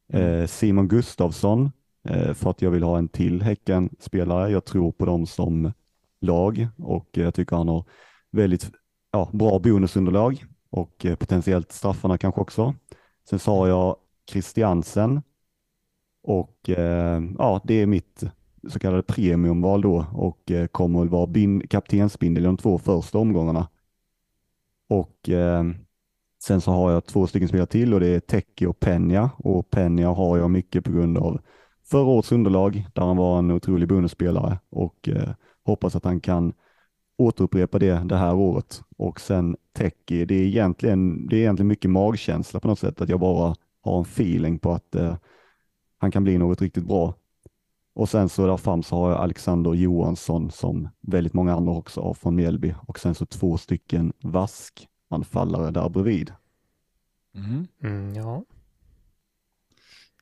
[0.09, 0.49] Mm.
[0.49, 1.71] Simon Gustafsson
[2.09, 4.51] Eh, för att jag vill ha en till Häcken-spelare.
[4.51, 5.73] Jag tror på dem som
[6.21, 7.85] lag och jag tycker han har
[8.31, 8.71] väldigt
[9.13, 12.75] ja, bra bonusunderlag och eh, potentiellt straffarna kanske också.
[13.29, 13.97] Sen sa jag
[14.31, 15.23] Christiansen
[16.23, 18.25] och eh, ja, det är mitt
[18.69, 23.69] så kallade premiumval då och kommer att vara bin, kaptensbindel i de två första omgångarna.
[24.89, 25.65] Och eh,
[26.43, 29.71] sen så har jag två stycken spelare till och det är Teki och Penja och
[29.71, 31.41] Penja har jag mycket på grund av
[31.91, 35.31] förra årets underlag där han var en otrolig bonusspelare och eh,
[35.65, 36.53] hoppas att han kan
[37.19, 38.83] återupprepa det det här året.
[38.97, 40.25] Och sen Teki.
[40.25, 43.99] Det är, egentligen, det är egentligen mycket magkänsla på något sätt, att jag bara har
[43.99, 45.17] en feeling på att eh,
[45.99, 47.15] han kan bli något riktigt bra.
[47.95, 52.01] Och sen så där fram så har jag Alexander Johansson som väldigt många andra också
[52.01, 56.33] har från Mjällby och sen så två stycken vaskanfallare där bredvid.
[57.35, 57.67] Mm.
[57.83, 58.45] Mm, ja.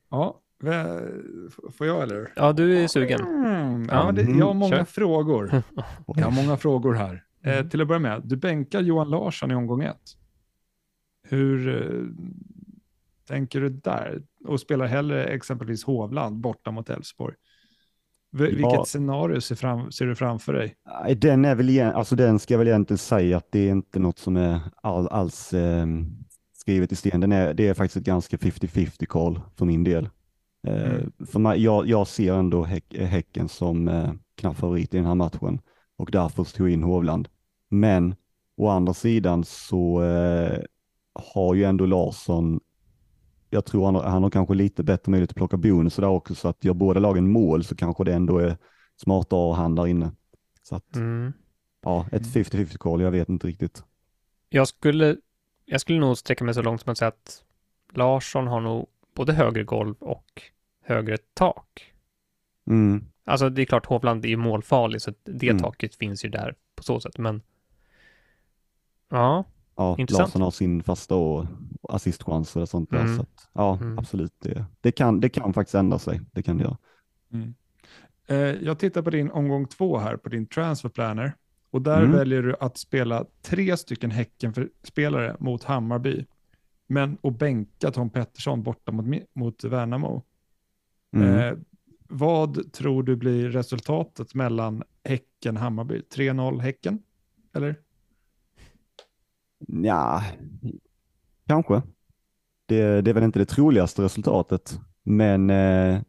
[0.09, 0.41] Ja,
[1.77, 2.31] får jag eller?
[2.35, 3.19] Ja, du är sugen.
[3.21, 3.87] Mm.
[3.91, 4.83] Ja, det, jag har många Kör.
[4.85, 5.63] frågor.
[6.15, 7.23] Jag har många frågor här.
[7.43, 7.69] Eh, Mm.
[7.69, 10.01] till att börja med, du bänkar Johan Larsson i omgång ett.
[11.23, 12.25] Hur eh,
[13.27, 14.21] tänker du där?
[14.45, 17.35] Och spelar hellre exempelvis Hovland borta mot Elfsborg.
[18.31, 18.55] V- Ja.
[18.69, 20.75] Vilket scenario ser, fram, ser du framför dig?
[21.17, 24.19] Den är väl, alltså den ska jag väl egentligen säga att det är inte något
[24.19, 25.85] som är all, alls eh,
[26.53, 27.21] skrivet i sten.
[27.21, 30.09] Den är, det är faktiskt ett ganska 50-50 call för min del.
[30.67, 31.11] Eh, Mm.
[31.31, 35.15] för mig, jag, jag ser ändå häck, Häcken som eh, knapp favorit i den här
[35.15, 35.61] matchen
[35.97, 37.27] och därför tog jag in Hovland.
[37.69, 38.15] Men
[38.57, 40.59] å andra sidan så eh,
[41.35, 42.59] har ju ändå Larsson,
[43.49, 46.35] jag tror han, har- han har kanske lite bättre möjlighet att plocka bonus där också,
[46.35, 48.57] så att gör båda lagen mål så kanske det ändå är
[49.01, 50.11] smartare att ha han där inne.
[50.63, 51.33] Så att, Mm.
[51.81, 53.83] ja, ett 50-50 call, jag vet inte riktigt.
[54.49, 55.17] Jag skulle,
[55.65, 57.43] jag skulle nog sträcka mig så långt som att säga att
[57.93, 60.41] Larsson har nog både högre golv och
[60.85, 61.93] högre tak.
[62.67, 63.05] Mm.
[63.25, 65.61] Alltså det är klart Hovland är ju målfarlig så det Mm.
[65.63, 67.41] taket finns ju där på så sätt men
[69.09, 69.43] ja,
[69.77, 70.27] Ja, Intressant.
[70.27, 71.45] Larsson har sin fasta och
[71.81, 72.99] och assistchans och sånt där.
[73.01, 73.15] Mm.
[73.15, 73.99] Så att, ja, Mm.
[73.99, 74.33] absolut.
[74.39, 76.21] Det, det, kan, det kan faktiskt ändra sig.
[76.31, 76.77] Det kan det göra.
[78.27, 81.33] Eh, jag tittar på din omgång två här på din transfer planner.
[81.71, 82.11] Och där Mm.
[82.11, 86.25] väljer du att spela tre stycken Häcken-spelare mot Hammarby.
[86.87, 90.23] Men och bänka Tom Pettersson borta mot, mot Värnamo.
[91.15, 91.39] Mm.
[91.39, 91.57] Eh,
[92.07, 96.01] vad tror du blir resultatet mellan Häcken och Hammarby?
[96.15, 96.99] 3-0 Häcken?
[97.55, 97.75] Eller?
[99.67, 100.23] Ja,
[101.47, 101.81] kanske.
[102.65, 106.01] Det, det är väl inte det troligaste resultatet, men eh,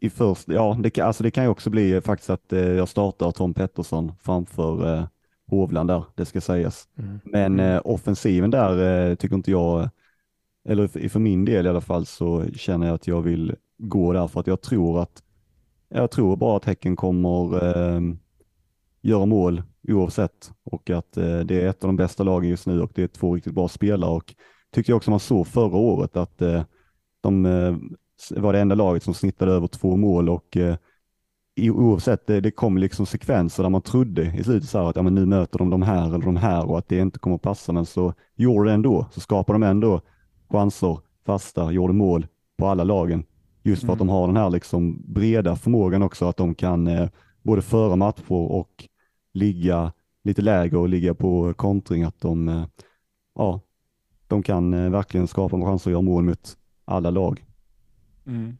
[0.00, 3.30] i först, ja, det, alltså det kan ju också bli faktiskt att eh, jag startar
[3.30, 5.06] Tom Pettersson framför eh,
[5.46, 6.88] Hovland där, det ska sägas.
[6.98, 7.20] mm.
[7.24, 9.88] Men eh, offensiven där eh, tycker inte jag,
[10.68, 14.12] eller för, för min del i alla fall, så känner jag att jag vill gå
[14.12, 15.22] där för att jag tror att,
[15.88, 18.00] jag tror bara att Häcken kommer eh,
[19.02, 20.52] göra mål oavsett.
[20.64, 23.08] Och att eh, det är ett av de bästa lagen just nu och det är
[23.08, 24.10] två riktigt bra spelare.
[24.10, 24.34] Och
[24.72, 26.62] tyckte jag också man såg förra året att eh,
[27.20, 27.76] de eh,
[28.30, 30.76] var det enda laget som snittade över två mål och eh,
[31.60, 35.02] oavsett, det, det kom liksom sekvenser där man trodde i slutet så här att ja,
[35.02, 37.42] men nu möter de de här eller de här och att det inte kommer att
[37.42, 40.00] passa, men så gjorde det ändå, så skapade de ändå
[40.48, 42.26] chanser, fasta, gjorde mål
[42.56, 43.24] på alla lagen.
[43.66, 44.06] Just för att Mm.
[44.06, 47.08] de har den här liksom breda förmågan också, att de kan eh,
[47.42, 48.88] både föra matcher och
[49.32, 49.92] ligga
[50.24, 52.66] lite lägre och ligga på kontring, att de, eh,
[53.34, 53.60] ja,
[54.28, 57.44] de kan eh, verkligen skapa chanser att göra mål mot alla lag.
[58.26, 58.56] Mm.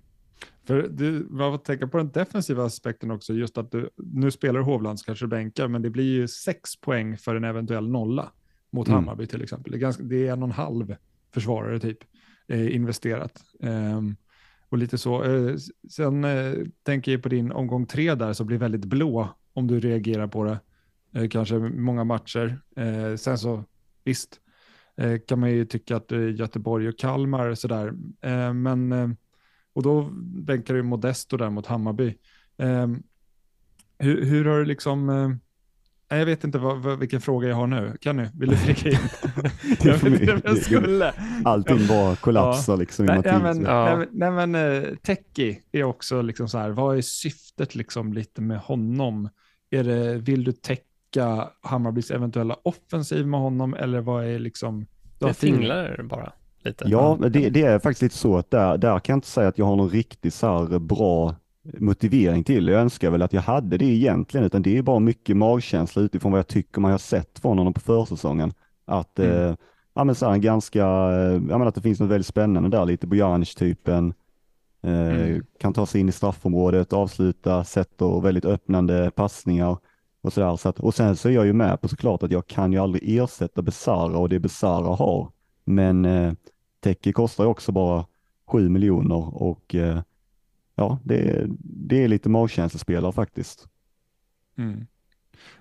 [0.66, 4.60] För du, man får tänka på den defensiva aspekten också, just att du, nu spelar
[4.60, 8.32] Hovland kanske bänkar, men det blir ju sex poäng för en eventuell nolla
[8.70, 8.96] mot Mm.
[8.98, 9.72] Hammarby till exempel.
[9.72, 10.96] Det är, ganska, det är en och en halv
[11.34, 11.98] försvarare typ
[12.48, 13.42] eh, investerat.
[13.62, 14.16] Ehm,
[14.74, 15.24] och lite så.
[15.24, 15.56] Eh,
[15.90, 19.80] sen eh, tänker jag på din omgång tre där som blir väldigt blå om du
[19.80, 20.60] reagerar på det.
[21.12, 22.60] Eh, kanske många matcher.
[23.16, 23.64] Sen så
[24.04, 24.40] visst
[25.26, 27.92] kan man ju tycka att Göteborg och Kalmar sådär.
[28.52, 29.16] Men
[29.72, 32.18] och då bänkar du Modesto där mot Hammarby.
[33.98, 35.08] Hur, hur har du liksom,
[36.08, 37.96] jag vet inte vad, vad, vilken fråga jag har nu.
[38.00, 38.28] Kan du?
[38.34, 38.96] Vill du flika in?
[39.82, 41.12] Jag vet inte om jag skulle.
[41.44, 43.96] Allting bara kollapsar liksom i Nej, nej, men, Ja.
[43.96, 48.40] nej, nej, men eh, Teki är också liksom så här, vad är syftet liksom lite
[48.40, 49.28] med honom?
[49.70, 54.86] Är det, vill du täcka Hammarbys eventuella offensiv med honom eller vad är liksom?
[55.18, 56.32] Det fin- finglar bara
[56.64, 56.84] lite.
[56.88, 59.48] Ja, men det, det är faktiskt lite så att där, där kan jag inte säga
[59.48, 61.34] att jag har någon riktigt så här bra
[61.78, 62.68] motivering till.
[62.68, 66.32] Jag önskar väl att jag hade det egentligen, utan det är bara mycket magkänsla utifrån
[66.32, 68.52] vad jag tycker man har sett från honom på försäsongen.
[68.84, 69.30] Att, Mm.
[69.30, 69.54] eh,
[69.94, 72.84] ja men så här, ganska, eh, jag menar att det finns något väldigt spännande där,
[72.84, 74.14] lite Bojanic-typen.
[74.82, 75.42] Eh, Mm.
[75.60, 79.76] Kan ta sig in i straffområdet, avsluta, sätter väldigt öppnande passningar
[80.22, 80.56] och sådär.
[80.56, 82.78] Så att, och sen så är jag ju med på såklart att jag kan ju
[82.78, 85.28] aldrig ersätta Besara och det Besara har.
[85.64, 86.32] Men eh,
[86.82, 88.04] Teki kostar ju också bara
[88.46, 89.98] 7 miljoner och eh,
[90.74, 93.68] ja, det, det är lite magkänslospelare faktiskt.
[94.56, 94.86] Mm.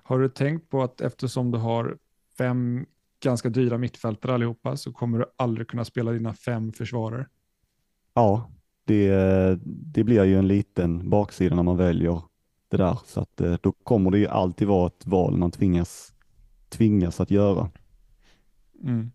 [0.02, 1.98] Har du tänkt på att eftersom du har
[2.38, 2.86] fem
[3.20, 7.26] ganska dyra mittfältare allihopa så kommer du aldrig kunna spela dina fem försvarare?
[8.14, 8.50] Ja,
[8.84, 9.10] det,
[9.64, 12.22] det blir ju en liten baksida när man väljer
[12.68, 16.14] det där, så att eh, då kommer det ju alltid vara ett val man tvingas,
[16.68, 17.70] tvingas att göra.
[18.82, 19.10] Mm.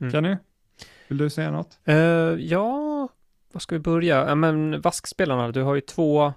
[0.00, 0.12] Mm.
[0.12, 0.36] Kenny,
[1.08, 1.78] vill du säga något?
[1.84, 2.93] Eh, ja,
[3.54, 4.28] vad ska vi börja?
[4.28, 6.32] Ja, men vaskspelarna, du har ju två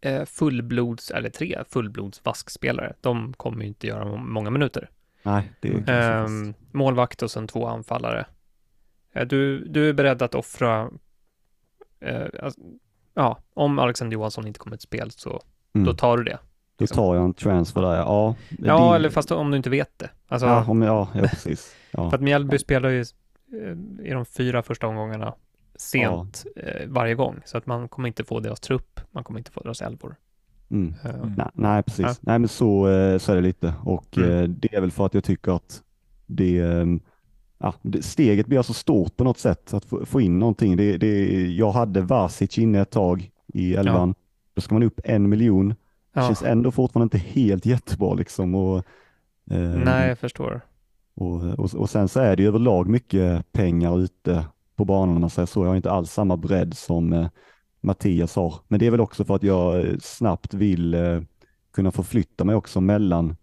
[0.00, 2.92] eh, fullblods, eller tre fullblods vaskspelare.
[3.00, 4.90] De kommer ju inte göra må- många minuter.
[5.22, 8.26] Nej, det är Ehm, målvakt och sen två anfallare.
[9.12, 10.90] Eh, du, du är beredd att offra,
[12.00, 12.60] eh, alltså,
[13.14, 15.40] ja, om Alexander Johansson inte kommer till spel så
[15.74, 15.86] mm.
[15.86, 16.38] då tar du det.
[16.78, 18.34] Då tar jag en transfer där, ja.
[18.58, 20.10] Ja, Det- eller fast om du inte vet det.
[20.28, 21.76] Alltså, Ja, om, ja, ja precis.
[21.90, 22.10] Ja.
[22.10, 25.34] För att Mjällby spelar ju eh, i de fyra första omgångarna
[25.78, 29.50] sent eh, varje gång, så att man kommer inte få deras trupp, man kommer inte
[29.50, 30.16] få deras elvor.
[30.70, 30.94] Mm.
[31.04, 31.32] Eh, Mm.
[31.36, 32.06] Nej, nej, precis.
[32.06, 32.14] Ja.
[32.20, 33.74] Nej, men så, eh, så är det lite.
[33.84, 34.30] Och Mm.
[34.30, 35.82] eh, det är väl för att jag tycker att
[36.26, 36.86] det, eh,
[37.58, 40.76] ja, det steget blir så stort på något sätt att få, få in någonting.
[40.76, 44.14] Det, det, jag hade Vasic inne ett tag i elvan.
[44.54, 45.68] Då ska man upp en miljon.
[45.68, 45.74] Det
[46.12, 46.22] ja.
[46.26, 48.54] känns ändå fortfarande inte helt jättebra liksom.
[48.54, 48.76] Och,
[49.50, 50.60] eh, Nej, jag förstår.
[51.14, 54.44] och, och, och sen så är det ju överlag mycket pengar ute
[54.76, 55.64] på banan om man säger så.
[55.64, 57.28] Jag har inte alls samma bredd som eh,
[57.80, 58.54] Mattias har.
[58.68, 61.20] Men det är väl också för att jag eh, snabbt vill eh,
[61.72, 63.36] kunna förflytta mig också mellan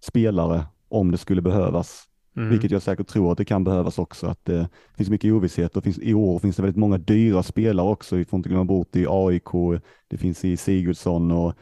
[0.00, 2.04] spelare om det skulle behövas.
[2.36, 2.50] Mm.
[2.50, 4.26] Vilket jag säkert tror att det kan behövas också.
[4.26, 7.86] Att det finns mycket ovisshet och finns, i år finns det väldigt många dyra spelare
[7.88, 8.16] också.
[8.16, 11.54] Vi får inte glömma bort i AIK, det finns i Sigurdsson och,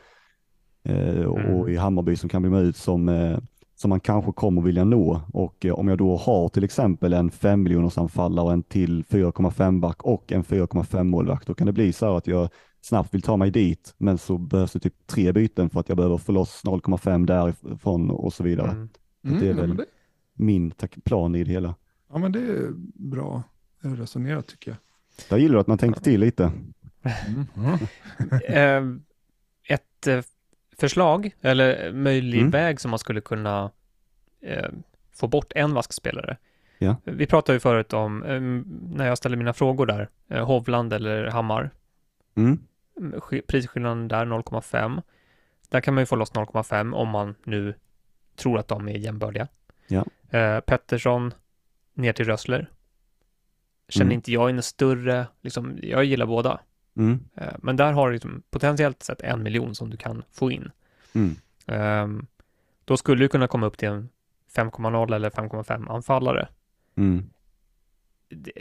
[0.85, 1.69] eh, och Mm.
[1.69, 3.39] i Hammarby som kan bli med ut som, eh,
[3.77, 5.21] som man kanske kommer vilja nå.
[5.33, 9.05] Och eh, om jag då har till exempel en 5 miljoners anfallare och en till
[9.05, 12.49] 4,5 back och en 4,5 målvakt, då kan det bli så här att jag
[12.81, 15.97] snabbt vill ta mig dit, men så behövs det typ tre byten för att jag
[15.97, 18.71] behöver få loss 0,5 därifrån och så vidare.
[18.71, 18.89] Mm.
[19.23, 19.85] det är ja, väl- det,
[20.35, 20.73] Min
[21.05, 21.75] plan i det hela.
[22.13, 23.43] ja, men det är bra
[23.81, 24.79] resonerat tycker jag.
[25.29, 26.53] Jag gillar att man tänker till lite.
[27.03, 27.47] Mm.
[27.55, 27.79] Ja.
[28.55, 28.83] Eh,
[29.69, 30.23] ett eh,
[30.79, 32.51] förslag, eller möjlig Mm.
[32.51, 33.71] väg som man skulle kunna
[34.41, 34.69] eh,
[35.15, 36.37] få bort en vaskspelare.
[36.79, 36.97] Ja.
[37.05, 38.41] Vi pratade ju förut om, eh,
[38.97, 41.71] när jag ställde mina frågor där, eh, Hovland eller Hammar.
[42.37, 42.59] Mm.
[42.99, 45.03] Mm, sk- Prisskillnaden där 0,5.
[45.69, 47.75] Där kan man ju få loss 0,5 om man nu
[48.37, 49.49] tror att de är jämbördiga.
[49.89, 50.05] Ja.
[50.39, 51.35] Eh, Pettersson
[51.95, 52.71] ner till Rössler.
[53.89, 54.15] Känner Mm.
[54.15, 56.61] inte jag en större, liksom, jag gillar båda.
[56.97, 57.21] Mm.
[57.35, 60.71] Eh, Men där har du liksom potentiellt sett en miljon som du kan få in.
[61.15, 61.35] Mm.
[61.67, 62.27] Ehm,
[62.85, 64.09] Då skulle du kunna komma upp till en
[64.57, 66.49] 5,0 eller 5,5 anfallare.
[66.97, 67.31] Mm.
[68.29, 68.53] Det,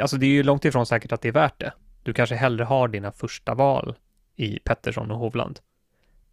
[0.00, 1.72] alltså det är ju långt ifrån säkert att det är värt det.
[2.02, 3.94] Du kanske hellre har dina första val
[4.36, 5.60] i Pettersson och Hovland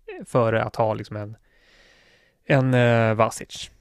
[0.06, 1.36] eh, före att ha liksom en,
[2.46, 3.72] en uh, Vasic.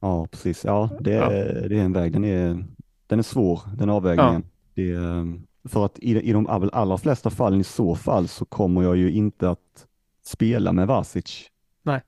[0.00, 0.64] Ja, precis.
[0.64, 1.68] Ja, det är, Ja.
[1.68, 2.12] det är en väg.
[2.12, 2.64] Den är,
[3.06, 4.44] den är svår, den avvägningen.
[4.74, 8.28] Det är, ehm, för att i, i de all- allra flesta fallen i så fall
[8.28, 9.86] så kommer jag ju inte att
[10.22, 11.50] spela med Vasic.
[11.82, 12.00] Nej.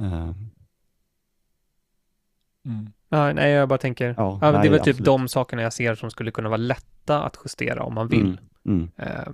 [0.00, 0.34] Ehm,
[2.64, 2.92] Mm.
[3.08, 5.04] Ja, nej, jag bara tänker, ja, ja, men det är nej, väl typ absolut.
[5.06, 8.40] de sakerna jag ser som skulle kunna vara lätta att justera om man vill.
[8.64, 8.90] Mm.
[8.96, 9.28] Eh,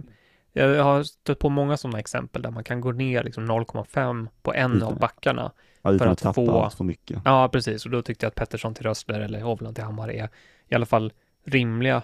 [0.52, 4.55] Jag har stött på många sådana exempel där man kan gå ner liksom 0,5 på
[4.55, 5.52] en Utan- av backarna.
[5.82, 7.23] Ja, utan för att, att tappa få- allt för mycket.
[7.24, 7.85] Ja, precis.
[7.85, 10.28] Och då tyckte jag att Pettersson till Rössler eller Hovland till Hammar är
[10.69, 11.12] i alla fall
[11.44, 12.02] rimliga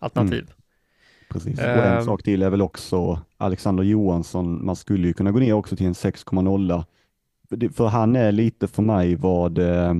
[0.00, 0.52] alternativ.
[1.30, 1.58] Precis.
[1.58, 2.04] Och en Ehm.
[2.04, 4.66] sak till är väl också Alexander Johansson.
[4.66, 6.84] Man skulle ju kunna gå ner också till en 6,0.
[7.72, 9.94] För han är lite för mig vad eh,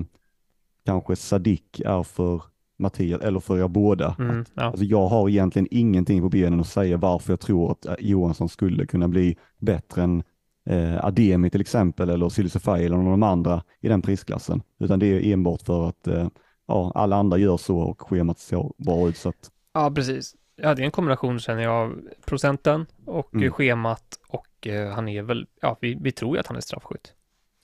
[0.87, 2.43] kanske Sadik är för
[2.79, 4.17] Mattias, eller för er båda.
[4.19, 4.63] Mm, ja.
[4.63, 8.49] Alltså jag har egentligen ingenting på benen att säga varför jag tror att eh, Johansson
[8.49, 10.23] skulle kunna bli bättre än
[10.67, 14.63] eh, Ademi till exempel eller Sylisefaj eller någon av de andra i den prisklassen.
[14.81, 16.29] Utan det är enbart för att eh,
[16.69, 19.17] ja, alla andra gör så och schemat ser bra ut.
[19.17, 20.35] Så att, ja, precis.
[20.61, 23.47] Ja, det är en kombination känner jag av procenten och Mm.
[23.47, 26.61] eh, schemat och eh, han är väl, ja, vi, vi tror ju att han är
[26.61, 27.15] straffskytt.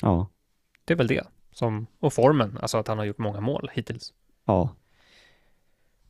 [0.01, 0.29] ja,
[0.85, 4.13] Det är väl det som, och formen, alltså att han har gjort många mål hittills.
[4.45, 4.75] ja.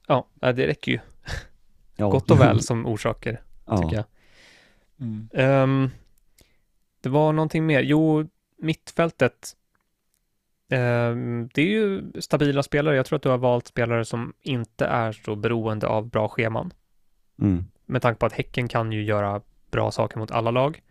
[0.07, 0.99] Ja, det räcker ju
[1.97, 2.11] ja.
[2.11, 3.77] gott och väl som orsaker, ja.
[3.79, 4.05] tycker jag.
[5.01, 5.29] Mm.
[5.33, 5.91] Ehm,
[7.01, 7.81] det var någonting mer.
[7.81, 8.29] Jo,
[8.59, 9.57] mittfältet.
[10.71, 12.97] Ehm, det är ju stabila spelare.
[12.97, 16.73] Jag tror att du har valt spelare som inte är så beroende av bra scheman.
[17.41, 17.65] Mm.
[17.87, 20.83] Med tanke på att Häcken kan ju göra bra saker mot alla lag.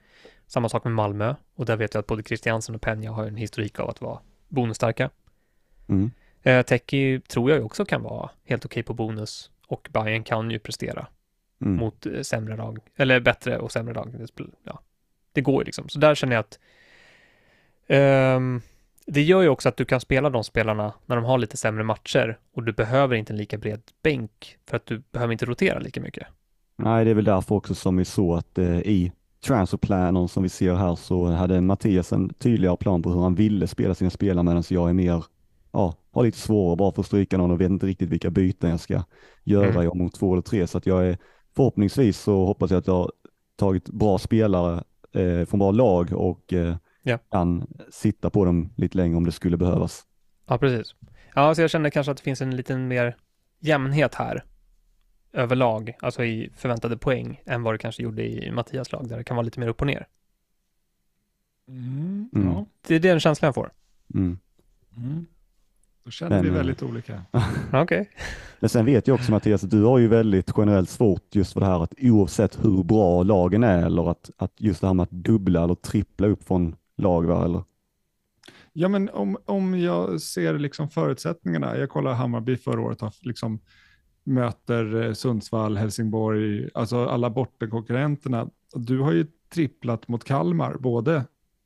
[0.47, 1.35] Samma sak med Malmö.
[1.55, 4.19] Och där vet jag att både Christiansen och Peña har en historik av att vara
[4.47, 5.09] bonusstarka.
[5.87, 6.11] Mm.
[6.43, 9.51] Eh, Teki tror jag också kan vara helt okej på bonus.
[9.67, 11.07] Och Bayern kan ju prestera
[11.61, 11.75] Mm.
[11.77, 14.27] mot eh, sämre lag, eller bättre och sämre lag.
[14.63, 14.79] Ja,
[15.31, 15.89] det går ju liksom.
[15.89, 16.59] Så där känner jag att
[17.87, 18.61] ehm,
[19.05, 21.83] det gör ju också att du kan spela de spelarna när de har lite sämre
[21.83, 25.79] matcher och du behöver inte en lika bred bänk för att du behöver inte rotera
[25.79, 26.27] lika mycket.
[26.77, 29.11] Nej, det är väl därför också som vi såg att eh, i
[29.45, 33.67] transferplanen som vi ser här så hade Mattias en tydligare plan på hur han ville
[33.67, 35.23] spela sina spelare medan jag är mer
[35.71, 38.69] ja, har lite svårare bara för att stryka någon och vet inte riktigt vilka byten
[38.69, 39.03] jag ska
[39.43, 39.89] göra mm.
[39.89, 40.67] omgång två eller tre.
[40.67, 41.17] Så att jag är
[41.55, 43.11] förhoppningsvis så hoppas jag att jag har
[43.55, 47.17] tagit bra spelare eh, från bra lag och eh, ja.
[47.17, 50.05] kan sitta på dem lite längre om det skulle behövas.
[50.47, 50.95] Ja, precis.
[51.35, 53.17] Ja, så jag känner kanske att det finns en liten mer
[53.59, 54.43] jämnhet här
[55.33, 59.23] överlag, alltså i förväntade poäng, än vad det kanske gjorde i Mattias lag, där det
[59.23, 60.07] kan vara lite mer upp och ner.
[61.67, 62.47] Mm, mm.
[62.47, 62.65] Ja.
[62.87, 63.71] Det är den känslan jag får.
[64.13, 64.39] Mm.
[64.97, 65.25] Mm.
[66.03, 67.21] Då känner Men, vi väldigt olika.
[67.67, 67.81] Okej.
[67.81, 68.05] Okay.
[68.59, 71.59] Men sen vet jag också Mattias, att du har ju väldigt generellt svårt just för
[71.59, 75.03] det här att oavsett hur bra lagen är eller att, att just det här med
[75.03, 77.45] att dubbla eller trippla upp från lag, va?
[77.45, 77.63] eller?
[78.73, 83.59] Ja, men om, om jag ser liksom förutsättningarna, jag kollar Hammarby förra året, har liksom
[84.23, 88.49] möter eh, Sundsvall, Helsingborg, alltså alla bortakonkurrenterna.
[88.73, 91.25] Du har ju tripplat mot Kalmar, både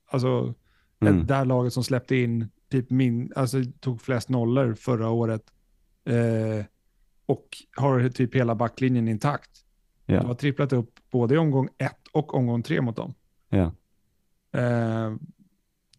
[0.10, 0.54] alltså
[1.00, 1.28] mm.
[1.28, 5.44] där laget som släppte in typ min, alltså tog flest nollor förra året
[6.06, 6.66] eh,
[7.26, 9.52] och har typ hela backlinjen intakt.
[10.08, 10.22] Yeah.
[10.22, 13.14] Du har tripplat upp både i omgång ett och omgång tre mot dem.
[13.52, 13.72] Yeah.
[14.58, 15.16] Eh,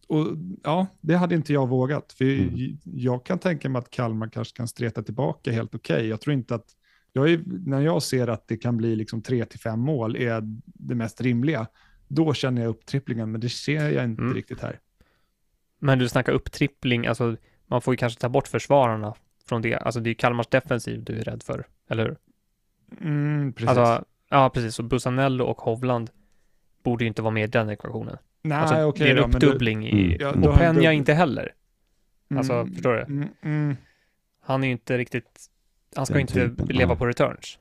[0.07, 0.27] och
[0.63, 2.13] ja, det hade inte jag vågat.
[2.13, 2.77] För mm.
[2.83, 5.95] Jag kan tänka mig att Kalmar kanske kan streta tillbaka helt okej.
[5.95, 6.07] Okay.
[6.07, 6.65] Jag tror inte att,
[7.13, 11.21] jag är, när jag ser att det kan bli liksom 3-5 mål är det mest
[11.21, 11.67] rimliga,
[12.07, 14.35] då känner jag upp tripplingen, men det ser jag inte mm.
[14.35, 14.79] riktigt här.
[15.79, 17.35] Men du snackar upptrippling, alltså
[17.67, 19.13] man får ju kanske ta bort försvararna
[19.45, 19.75] från det.
[19.75, 22.17] Alltså det är Kalmars defensiv du är rädd för, eller hur?
[23.01, 23.77] Mm, precis.
[23.77, 24.75] Alltså, ja, precis.
[24.75, 26.09] Så Busanello och Hovland
[26.83, 28.17] borde ju inte vara med i den ekvationen.
[28.41, 30.17] Nej, alltså, okay, det är en uppdubbling i, mm.
[30.19, 31.53] ja, och Penja inte heller.
[32.35, 33.01] Alltså, mm, förstår du?
[33.01, 33.75] Mm, mm.
[34.41, 35.45] Han är ju inte riktigt,
[35.95, 36.97] han ska den inte typen, leva ja.
[36.97, 37.59] på returns.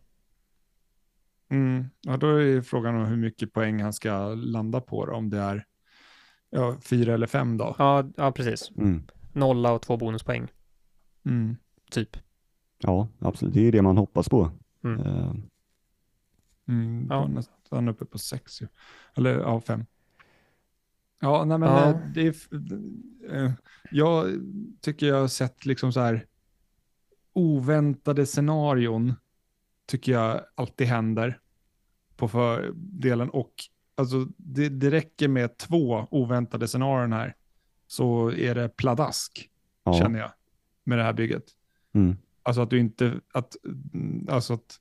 [1.51, 1.85] Mm.
[2.01, 5.39] Ja, då är frågan om hur mycket poäng han ska landa på då, om det
[5.39, 5.65] är
[6.51, 7.77] ja, fyra eller fem då.
[7.79, 8.71] Ja, ja precis.
[8.77, 9.03] Mm.
[9.33, 10.49] Nolla och två bonuspoäng.
[11.27, 11.57] Mm.
[11.91, 12.17] Typ.
[12.79, 13.55] Ja, absolut.
[13.55, 14.51] Det är det man hoppas på.
[14.85, 15.01] Mm.
[15.01, 15.35] Uh.
[16.69, 17.27] Mm, ja.
[17.27, 18.67] Nästan uppe på sex ju.
[19.15, 19.87] Eller ja, fem.
[21.21, 21.91] Ja, nej men ja.
[21.91, 22.35] Eh, det är,
[23.35, 23.53] eh,
[23.91, 24.27] jag
[24.81, 26.27] tycker jag har sett liksom så här
[27.33, 29.15] oväntade scenarion
[29.87, 31.41] tycker jag alltid händer
[32.17, 33.53] på fördelen och
[33.95, 37.35] alltså det, det räcker med två oväntade scenarion här
[37.87, 39.51] så är det pladask
[39.85, 39.95] ja.
[39.99, 40.31] känner jag
[40.85, 41.45] med det här bygget.
[41.93, 42.17] Mm.
[42.43, 43.57] Alltså att du inte, att,
[44.29, 44.81] alltså att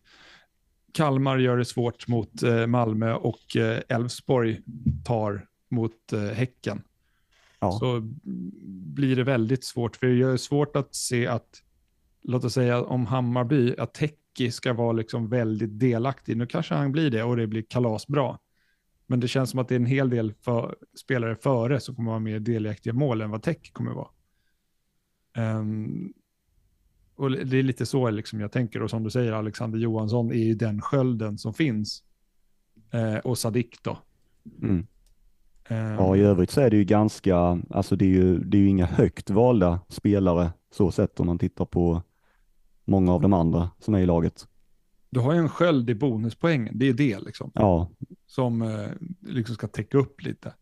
[0.92, 3.56] Kalmar gör det svårt mot eh, Malmö och
[3.88, 4.62] Elfsborg
[5.06, 6.84] tar mot eh, Häcken.
[7.60, 7.72] Ja.
[7.72, 8.02] Så
[8.96, 11.64] blir det väldigt svårt, för det är svårt att se att,
[12.22, 16.38] låt oss säga om Hammarby, att Häcki ska vara liksom väldigt delaktig.
[16.38, 18.40] Nu kanske han blir det och det blir kalasbra.
[19.08, 22.12] Men det känns som att det är en hel del för, spelare före som kommer
[22.12, 24.10] vara mer delaktiga mål än vad Tech kommer vara.
[25.60, 26.14] Um,
[27.16, 30.44] och Det är lite så liksom jag tänker och som du säger Alexander Johansson är
[30.46, 32.04] ju den skölden som finns.
[32.94, 33.98] Uh, och Sadik då.
[34.62, 34.88] Mm.
[35.70, 38.68] Ja, i övrigt så är det ju ganska, alltså det är ju, det är ju
[38.68, 42.02] inga högt valda spelare så sett om man tittar på
[42.86, 44.48] många av de andra som är i laget.
[45.10, 47.52] Du har ju en sköld i bonuspoängen, det är det liksom.
[47.54, 47.90] Ja.
[48.26, 48.90] Som eh,
[49.22, 50.54] liksom ska täcka upp lite.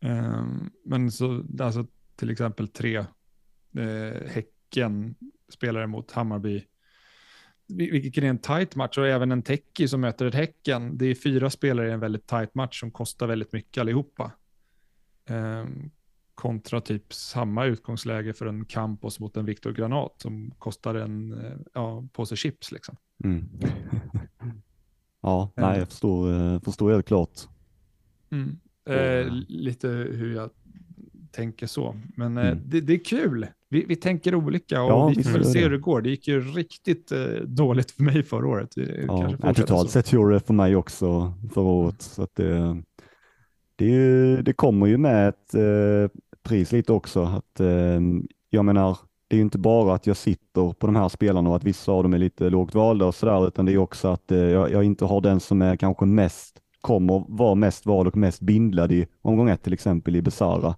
[0.00, 2.96] Um, men så, alltså till exempel tre
[3.76, 5.14] eh, Häcken
[5.48, 6.64] spelare mot Hammarby
[7.68, 10.98] vilket är en tight match och även en Teki som möter ett Häcken.
[10.98, 14.32] Det är fyra spelare i en väldigt tight match som kostar väldigt mycket allihopa.
[15.28, 15.90] Um,
[16.34, 21.56] kontra typ samma utgångsläge för en Campos mot en Viktor Granat som kostar en eh,
[21.74, 22.96] ja, påse chips liksom.
[23.24, 23.48] Mm.
[25.20, 27.40] ja, nej, jag förstår, eh, förstår helt klart.
[28.30, 28.58] Mm.
[28.84, 30.50] Eh, lite hur jag
[31.36, 31.96] tänker så.
[32.16, 32.58] Men eh, mm.
[32.64, 33.46] det, det, är kul.
[33.68, 36.00] Vi, vi tänker olika och ja, vi får se hur det går.
[36.00, 38.68] Det gick ju riktigt eh, dåligt för mig förra året.
[38.76, 42.02] Ja, ja, totalt sett gjorde det för mig också förra året.
[42.02, 42.82] Så det,
[43.76, 47.22] det, det kommer ju med ett eh, pris lite också.
[47.22, 48.00] Att, eh,
[48.50, 48.98] jag menar,
[49.28, 51.92] det är ju inte bara att jag sitter på de här spelarna och att vissa
[51.92, 54.72] av dem är lite lågt valda och sådär, utan det är också att eh, jag,
[54.72, 58.92] jag, inte har den som är kanske mest, kommer vara mest vald och mest bindlad
[58.92, 60.74] i omgång ett till exempel i Besara.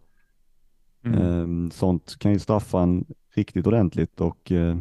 [1.14, 1.22] Mm.
[1.22, 3.05] Ehm, sånt kan ju straffa en
[3.35, 4.76] riktigt ordentligt och eh,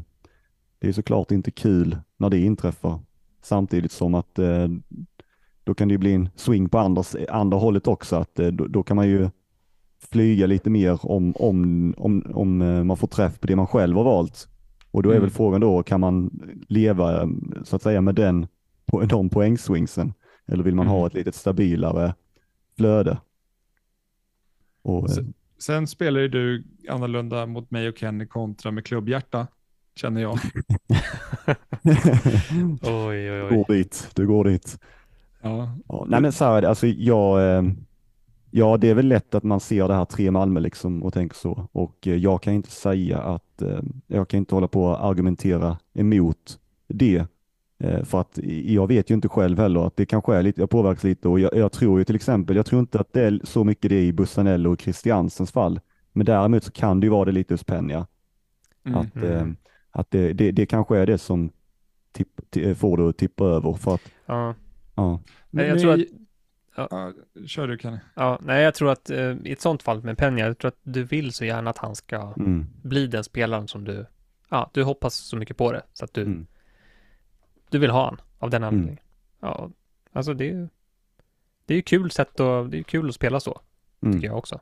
[0.79, 2.99] det är såklart inte kul när det inträffar.
[3.41, 4.67] Samtidigt som att eh,
[5.63, 8.67] då kan det ju bli en swing på andra, andra hållet också, att eh, då,
[8.67, 9.29] då kan man ju
[10.11, 14.03] flyga lite mer om, om, om, om man får träff på det man själv har
[14.03, 14.47] valt.
[14.91, 15.21] Och då är mm.
[15.21, 17.29] väl frågan då, kan man leva
[17.63, 18.47] så att säga med den,
[19.09, 20.13] de poängswingsen?
[20.45, 20.97] Eller vill man mm.
[20.97, 22.13] ha ett lite stabilare
[22.77, 23.17] flöde?
[24.81, 25.09] Och,
[25.59, 29.47] sen spelar ju du annorlunda mot mig och Kenny kontra med klubbhjärta,
[29.95, 30.39] känner jag.
[32.81, 33.49] oj, oj, Du oj.
[33.55, 34.79] går dit, du går dit.
[35.41, 35.77] Ja.
[35.87, 37.63] Ja, nej men så här alltså jag, eh,
[38.51, 41.35] ja det är väl lätt att man ser det här tre Malmö liksom och tänker
[41.35, 41.67] så.
[41.71, 45.77] Och eh, jag kan inte säga att, eh, jag kan inte hålla på och argumentera
[45.93, 47.25] emot det.
[47.79, 50.69] Eh, För att jag vet ju inte själv heller att det kanske är lite, jag
[50.69, 53.39] påverkas lite och jag, jag tror ju till exempel, jag tror inte att det är
[53.43, 55.79] så mycket det i Bussanello och Christiansens fall.
[56.13, 58.07] Men däremot så kan det ju vara det lite hos Penja.
[58.85, 58.99] Mm.
[58.99, 59.47] Att, eh,
[59.91, 61.51] att det, det, det kanske är det som
[62.11, 63.73] tipp, ti- får det att tippa över.
[63.73, 64.55] För att, Ja.
[64.95, 65.19] ja.
[65.49, 65.99] Nej, jag Men- tror att-
[66.79, 67.13] Ja,
[67.47, 67.97] kör du Kenny.
[68.15, 70.79] Ja, nej, jag tror att eh, i ett sånt fall med Penja, jag tror att
[70.83, 74.05] du vill så gärna att han ska Mm, bli den spelaren som du,
[74.49, 76.47] ja, du hoppas så mycket på det, så att du, mm.
[77.69, 78.97] Du vill ha han av den anledningen.
[79.41, 79.69] Ja,
[80.13, 80.69] alltså det är
[81.65, 83.59] det är ju kul sätt att, det är kul att spela så,
[84.01, 84.13] Mm.
[84.13, 84.59] tycker jag också.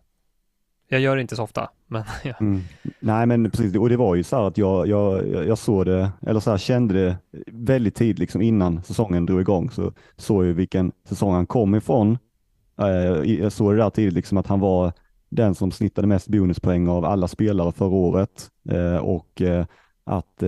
[0.87, 2.33] Jag gör det inte så ofta, men ja.
[2.39, 2.61] Mm.
[2.99, 5.85] Nej men precis, och det var ju så här att jag, jag, jag jag såg
[5.85, 7.17] det, eller så här kände det
[7.51, 12.17] väldigt tidigt liksom innan säsongen drog igång så såg jag vilken säsong han kom ifrån.
[12.79, 14.93] Eh, Jag såg det där tidigt liksom att han var
[15.29, 19.65] den som snittade mest bonuspoäng av alla spelare förra året Eh, och eh,
[20.03, 20.43] att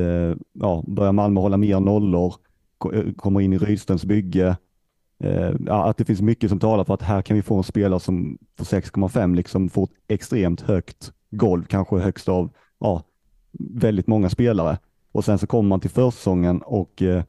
[0.53, 2.35] ja, börjar Malmö hålla mer nollor,
[2.93, 4.57] Eh, kommer in i Rydströms bygge,
[5.19, 7.99] Eh, att det finns mycket som talar för att här kan vi få en spelare
[7.99, 12.49] som för 6,5 liksom får ett extremt högt golv, kanske högst av
[12.79, 13.03] ja,
[13.59, 14.77] väldigt många spelare.
[15.11, 17.23] Och sen så kommer man till försäsongen och eh,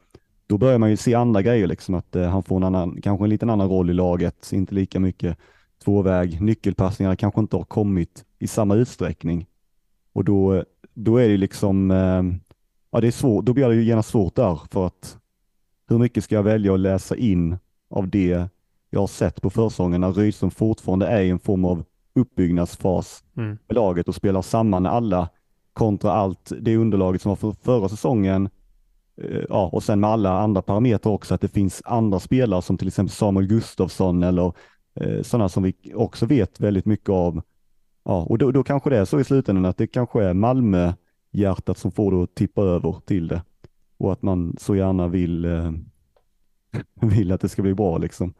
[0.46, 3.24] då börjar man ju se andra grejer, liksom att eh, han får en annan, kanske
[3.24, 5.38] en liten annan roll i laget, inte lika mycket
[5.84, 9.46] tvåväg, nyckelpassningar kanske inte har kommit i samma utsträckning.
[10.12, 10.62] Och då, eh,
[10.94, 12.22] då är det liksom, eh,
[12.90, 15.18] ja det är svårt, då blir det ju genast svårt där för att
[15.88, 17.56] hur mycket ska jag välja att läsa in
[17.90, 18.48] av det
[18.90, 21.84] jag har sett på försäsongen när Rydström fortfarande är i en form av
[22.14, 23.58] uppbyggnadsfas Mm.
[23.68, 25.28] med laget och spelar samman alla
[25.72, 28.48] kontra allt det underlaget som var för förra säsongen.
[29.22, 32.76] Eh, Ja, och sen med alla andra parametrar också, att det finns andra spelare som
[32.78, 34.52] till exempel Samuel Gustafsson eller
[35.00, 37.42] eh, sådana som vi också vet väldigt mycket av.
[38.04, 41.78] Ja, och då, då kanske det är så i slutändan att det kanske är Malmö-hjärtat
[41.78, 43.42] som får det att tippa över till det.
[43.98, 45.72] Och att man så gärna vill, eh,
[47.00, 48.34] vill att det ska bli bra liksom.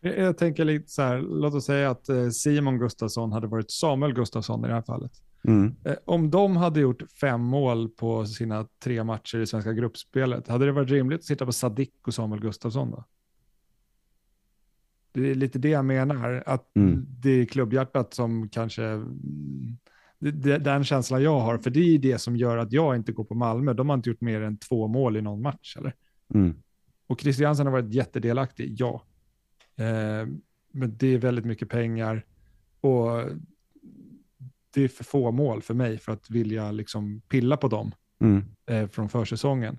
[0.00, 4.14] Jag tänker lite så här, låt oss säga att eh, Simon Gustafsson hade varit Samuel
[4.14, 5.12] Gustafsson i det här fallet.
[5.44, 5.76] Mm.
[5.84, 10.66] Eh, Om de hade gjort fem mål på sina tre matcher i svenska gruppspelet, hade
[10.66, 13.04] det varit rimligt att sitta på Sadik och Samuel Gustafsson då?
[15.12, 17.06] Det är lite det jag menar, att Mm.
[17.08, 18.82] det är klubbhjärtat som kanske,
[20.60, 23.34] den känslan jag har, för det är det som gör att jag inte går på
[23.34, 23.72] Malmö.
[23.72, 25.94] De har inte gjort mer än två mål i någon match, eller?
[26.34, 26.54] Mm.
[27.06, 29.02] Och Christiansen har varit jättedelaktig, ja.
[29.76, 30.28] Eh,
[30.72, 32.24] men det är väldigt mycket pengar
[32.80, 33.08] och
[34.74, 38.44] det är för få mål för mig för att vilja liksom pilla på dem Mm.
[38.66, 39.78] eh, från försäsongen.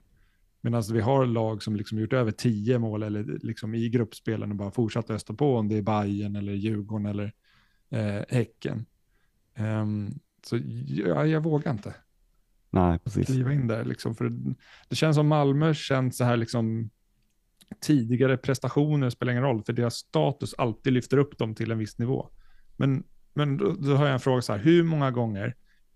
[0.61, 4.57] Medan vi har lag som liksom gjort över tio mål eller liksom i gruppspelen och
[4.57, 7.33] bara fortsatt östa på om det är Bayern eller Djurgården eller
[7.89, 8.85] eh, Häcken.
[9.55, 10.09] Ehm,
[10.49, 11.95] så ja, jag vågar inte
[12.69, 13.25] Nej, precis.
[13.27, 13.85] kliva in där.
[13.85, 14.55] Liksom, för det,
[14.89, 16.89] det känns som Malmö känns så här liksom
[17.81, 21.97] tidigare prestationer spelar ingen roll, för deras status alltid lyfter upp dem till en viss
[21.97, 22.29] nivå.
[22.77, 23.03] Men,
[23.33, 25.55] men då, då har jag en fråga så här, hur många gånger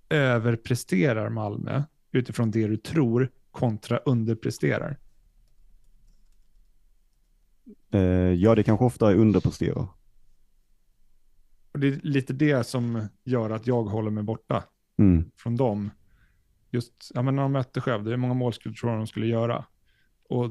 [0.09, 4.97] överpresterar Malmö utifrån det du tror kontra underpresterar?
[7.91, 8.01] Eh,
[8.33, 9.87] ja, det kanske ofta är underpresterar.
[11.73, 14.63] Och det är lite det som gör att jag håller mig borta
[14.97, 15.25] Mm.
[15.35, 15.89] från dem.
[16.71, 19.25] Just ja, men när de mötte Skövde, hur många mål skulle du tro de skulle
[19.27, 19.65] göra?
[20.29, 20.49] Och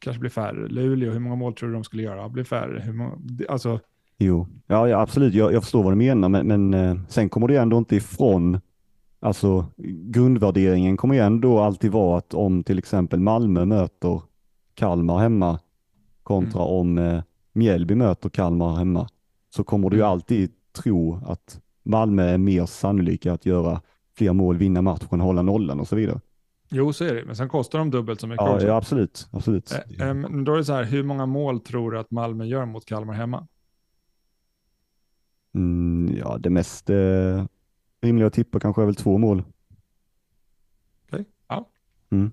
[0.00, 0.68] kanske bli färre.
[0.68, 2.28] Luleå, hur många mål tror du de skulle göra?
[2.28, 2.80] Bli färre.
[2.80, 3.80] Hur många, det- alltså,
[4.18, 5.34] Jo, ja, ja absolut.
[5.34, 8.60] Jag, jag förstår vad du menar, men, men eh, sen kommer det ändå inte ifrån,
[9.20, 9.66] alltså
[10.14, 14.22] grundvärderingen kommer ju ändå alltid vara att om till exempel Malmö möter
[14.74, 15.58] Kalmar hemma
[16.22, 17.22] kontra om eh,
[17.52, 19.08] Mjällby möter Kalmar hemma,
[19.50, 20.10] så kommer du ju Mm.
[20.12, 23.82] alltid tro att Malmö är mer sannolika att göra
[24.16, 26.20] fler mål, vinna matchen, hålla nollan och så vidare.
[26.68, 27.24] jo, så är det.
[27.24, 28.66] Men sen kostar de dubbelt så mycket Ja, också.
[28.66, 29.28] ja absolut.
[29.32, 29.72] absolut.
[29.72, 32.44] Eh, eh, men då är det så här, hur många mål tror du att Malmö
[32.44, 33.46] gör mot Kalmar hemma?
[35.54, 37.44] Mm, ja, det mest eh,
[38.02, 39.42] rimliga att tippa kanske är väl två mål.
[41.08, 41.68] Okej, ja.
[42.10, 42.30] Mm.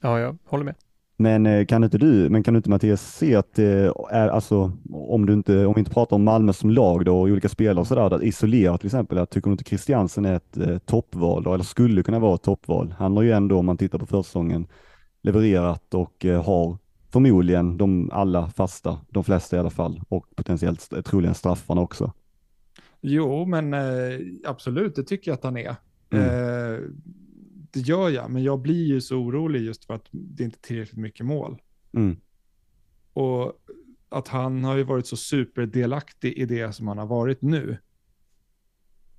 [0.00, 0.74] Ja, jag håller med.
[1.16, 5.26] Men eh, kan inte du, men kan inte Mattias se att det är, alltså, om
[5.26, 7.86] du inte, om vi inte pratar om Malmö som lag då och olika spelare och
[7.86, 11.54] sådär, att isolera till exempel, att tycker du inte Christiansen är ett eh, toppval då,
[11.54, 12.94] eller skulle kunna vara ett toppval?
[12.98, 14.66] Han har ju ändå, om man tittar på försäsongen,
[15.22, 16.78] levererat och eh, har
[17.12, 22.12] förmodligen de alla fasta, de flesta i alla fall, och potentiellt troligen straffarna också.
[23.00, 23.80] Jo, men eh,
[24.44, 25.76] absolut, det tycker jag att han är.
[26.10, 26.94] Mm.
[27.74, 30.66] Det gör jag, men jag blir ju så orolig just för att det inte är
[30.66, 31.62] tillräckligt mycket mål.
[31.92, 32.16] Mm.
[33.12, 33.52] Och
[34.08, 37.78] att han har ju varit så superdelaktig i det som han har varit nu.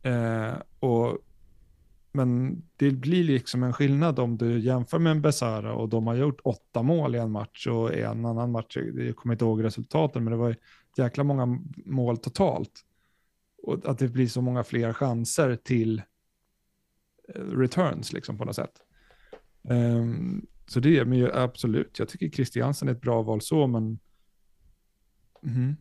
[0.02, 1.18] Eh, och,
[2.12, 6.16] men det blir liksom en skillnad om du jämför med en Besara och de har
[6.16, 9.64] gjort åtta mål i en match och i en annan match, jag kommer inte ihåg
[9.64, 10.56] resultaten, men det var
[10.98, 12.72] jäkla många mål totalt.
[13.64, 16.02] Och att det blir så många fler chanser till
[17.34, 18.82] returns liksom på något sätt.
[19.70, 24.00] Um, så det är men absolut, jag tycker Christiansen är ett bra val så, men
[25.44, 25.76] mm,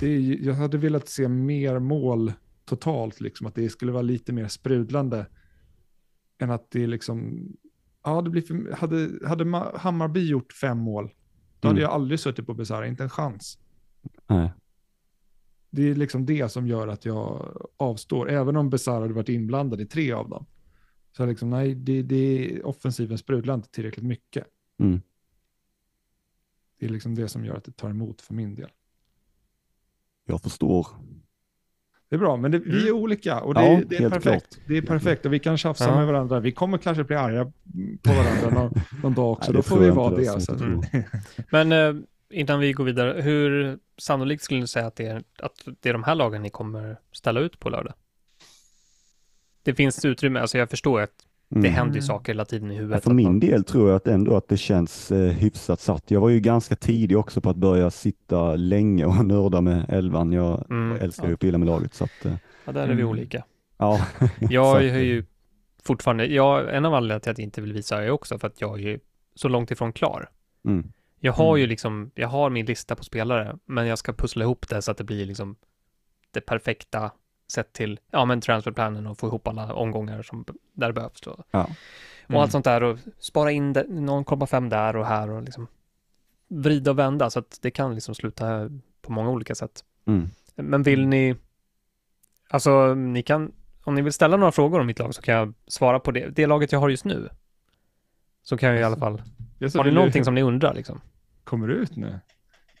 [0.00, 2.32] det är, jag hade velat se mer mål
[2.64, 5.26] totalt, liksom, att det skulle vara lite mer sprudlande
[6.38, 7.46] än att det liksom,
[8.04, 9.44] ja det blir för, hade, hade
[9.78, 11.10] Hammarby gjort fem mål,
[11.60, 11.74] då mm.
[11.76, 13.58] hade jag aldrig suttit på Besara, inte en chans.
[14.26, 14.52] Nej.
[15.70, 19.80] Det är liksom det som gör att jag avstår, även om Besara hade varit inblandad
[19.80, 20.46] i tre av dem.
[21.12, 24.44] Så liksom, nej, det, det offensiven sprudlar inte tillräckligt mycket.
[24.78, 25.00] Mm.
[26.78, 28.70] Det är liksom det som gör att det tar emot för min del.
[30.24, 30.86] Jag förstår.
[32.08, 33.02] Det är bra, men det, vi är mm.
[33.02, 34.54] olika och det, ja, det är perfekt.
[34.54, 34.66] Klart.
[34.68, 35.96] Det är perfekt och vi kan tjafsa ja.
[35.96, 36.40] med varandra.
[36.40, 37.44] Vi kommer kanske bli arga
[38.02, 38.72] på varandra någon,
[39.02, 39.52] någon dag också.
[39.52, 40.28] Nej, Då får vi vara det.
[40.28, 40.52] Alltså.
[40.52, 40.82] Mm.
[41.50, 45.68] Men eh, innan vi går vidare, hur sannolikt skulle ni säga att det, är, att
[45.80, 47.94] det är de här lagen ni kommer ställa ut på lördag?
[49.68, 51.10] Det finns utrymme, alltså jag förstår att
[51.48, 51.72] det mm.
[51.72, 53.04] händer ju saker hela tiden i huvudet.
[53.04, 53.40] för min man...
[53.40, 56.10] del tror jag att ändå att det känns eh, hyfsat satt.
[56.10, 60.32] Jag var ju ganska tidig också på att börja sitta länge och nörda med elvan.
[60.32, 60.98] Jag mm.
[61.00, 61.34] älskar ju ja.
[61.34, 61.94] att pilla med laget.
[61.94, 62.34] Så att, eh,
[62.64, 63.08] ja, där är vi mm.
[63.08, 63.44] olika.
[63.78, 64.06] Ja.
[64.50, 65.24] jag har ju
[65.82, 68.60] fortfarande, jag, en av anledningarna till att jag inte vill visa är också för att
[68.60, 68.98] jag är ju
[69.34, 70.30] så långt ifrån klar.
[70.64, 70.92] Mm.
[71.20, 71.70] Jag har ju mm.
[71.70, 74.98] liksom, jag har min lista på spelare, men jag ska pussla ihop det så att
[74.98, 75.56] det blir liksom
[76.30, 77.10] det perfekta
[77.48, 81.20] sett till, ja men transferplanen och få ihop alla omgångar som där behövs.
[81.20, 81.44] Då.
[81.50, 81.70] Ja.
[82.28, 82.36] Mm.
[82.36, 85.66] Och allt sånt där och spara in 0,5 där och här och liksom
[86.48, 88.70] vrida och vända så att det kan liksom sluta
[89.02, 89.84] på många olika sätt.
[90.06, 90.28] Mm.
[90.54, 91.36] Men vill ni,
[92.48, 93.52] alltså ni kan,
[93.84, 96.28] om ni vill ställa några frågor om mitt lag så kan jag svara på det.
[96.28, 97.28] Det laget jag har just nu.
[98.42, 99.22] Så kan jag i alla fall,
[99.60, 101.00] har ni någonting som ni undrar liksom?
[101.44, 102.20] Kommer ut nu?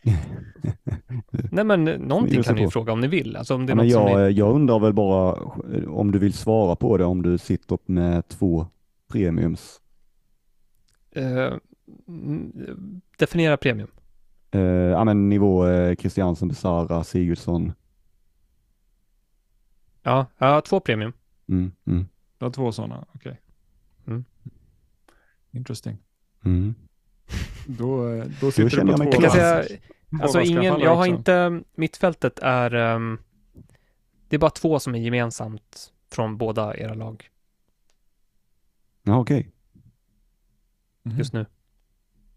[1.50, 3.36] Nej men någonting kan ni ju fråga om ni vill.
[3.36, 4.32] Alltså, om det är ja, men jag, ni...
[4.32, 5.34] jag undrar väl bara
[5.86, 8.66] om du vill svara på det om du sitter med två
[9.08, 9.80] premiums.
[11.16, 11.56] Uh,
[13.18, 13.90] definiera premium.
[14.54, 17.72] Uh, ja men nivå uh, Christiansen, Besara, Sigurdsson.
[20.02, 21.12] Ja, har två premium.
[21.48, 22.08] Mm, mm.
[22.38, 23.30] Du har två sådana, okej.
[23.30, 24.14] Okay.
[24.14, 24.24] Mm.
[25.50, 25.98] Interesting.
[26.44, 26.74] Mm.
[27.66, 29.22] Då, då sitter då du på två.
[29.22, 29.78] Jag säga,
[30.22, 33.18] alltså ingen, jag har inte, mittfältet är, um,
[34.28, 37.30] det är bara två som är gemensamt från båda era lag.
[39.02, 39.38] Ja, okej.
[39.40, 39.52] Okay.
[41.04, 41.18] Mm.
[41.18, 41.46] Just nu.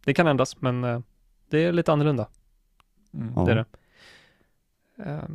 [0.03, 1.01] Det kan ändras, men uh,
[1.49, 2.27] det är lite annorlunda.
[3.13, 3.45] Mm.
[3.45, 3.65] Det är det.
[5.11, 5.30] Uh,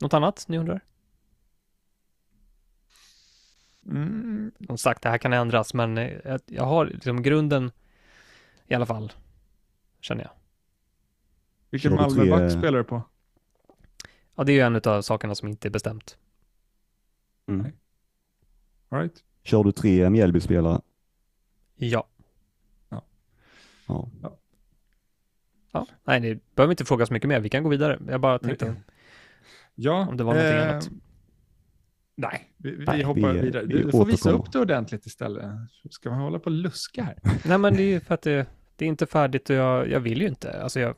[0.00, 0.80] något annat ni undrar?
[3.86, 4.52] Mm.
[4.66, 7.72] Som sagt, det här kan ändras, men jag, jag har liksom grunden
[8.68, 9.12] i alla fall,
[10.00, 10.30] känner jag.
[11.70, 13.02] Vilken Malmöback spelar du på?
[14.34, 16.18] Ja, det är ju en av sakerna som inte är bestämt.
[17.46, 17.66] Mm.
[18.88, 19.24] All right.
[19.42, 20.80] Kör du tre Mjällby-spelare?
[21.76, 22.08] Ja.
[22.88, 23.02] Ja.
[24.22, 24.38] ja.
[25.72, 25.86] Ja.
[26.04, 27.40] Nej, det behöver inte fråga så mycket mer.
[27.40, 27.98] Vi kan gå vidare.
[28.08, 28.76] Jag bara tänkte
[29.74, 30.90] ja, om det var någonting eh, annat.
[32.14, 33.66] Nej, vi, vi Nej, hoppar vi, vidare.
[33.66, 35.44] Du får visa upp det ordentligt istället.
[35.90, 37.18] Ska man hålla på och luska här?
[37.44, 38.46] Nej, men det är ju för att det,
[38.78, 40.62] det är inte färdigt och jag, jag vill ju inte.
[40.62, 40.94] Alltså jag,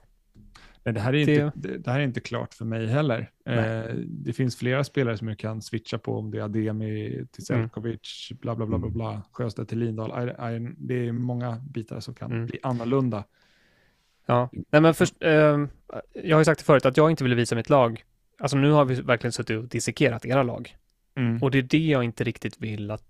[0.85, 1.35] Nej, det, här är det...
[1.35, 3.31] Inte, det, här är inte klart för mig heller.
[3.47, 7.47] Eh, det finns flera spelare som jag kan switcha på om det är Ademi till
[7.47, 8.40] Selkovic, mm.
[8.40, 8.98] bla bla bla bla, mm.
[8.98, 10.28] bla Sjöstedt till Lindahl.
[10.28, 12.47] I, I, det är många bitar som kan mm.
[12.47, 13.24] bli annorlunda.
[14.27, 15.66] Ja, nej men först, eh,
[16.12, 18.05] jag har ju sagt det förut att jag inte vill visa mitt lag.
[18.39, 20.77] Alltså nu har vi verkligen suttit och dissekerat era lag.
[21.16, 21.43] Mm.
[21.43, 23.05] Och det är det jag inte riktigt vill att,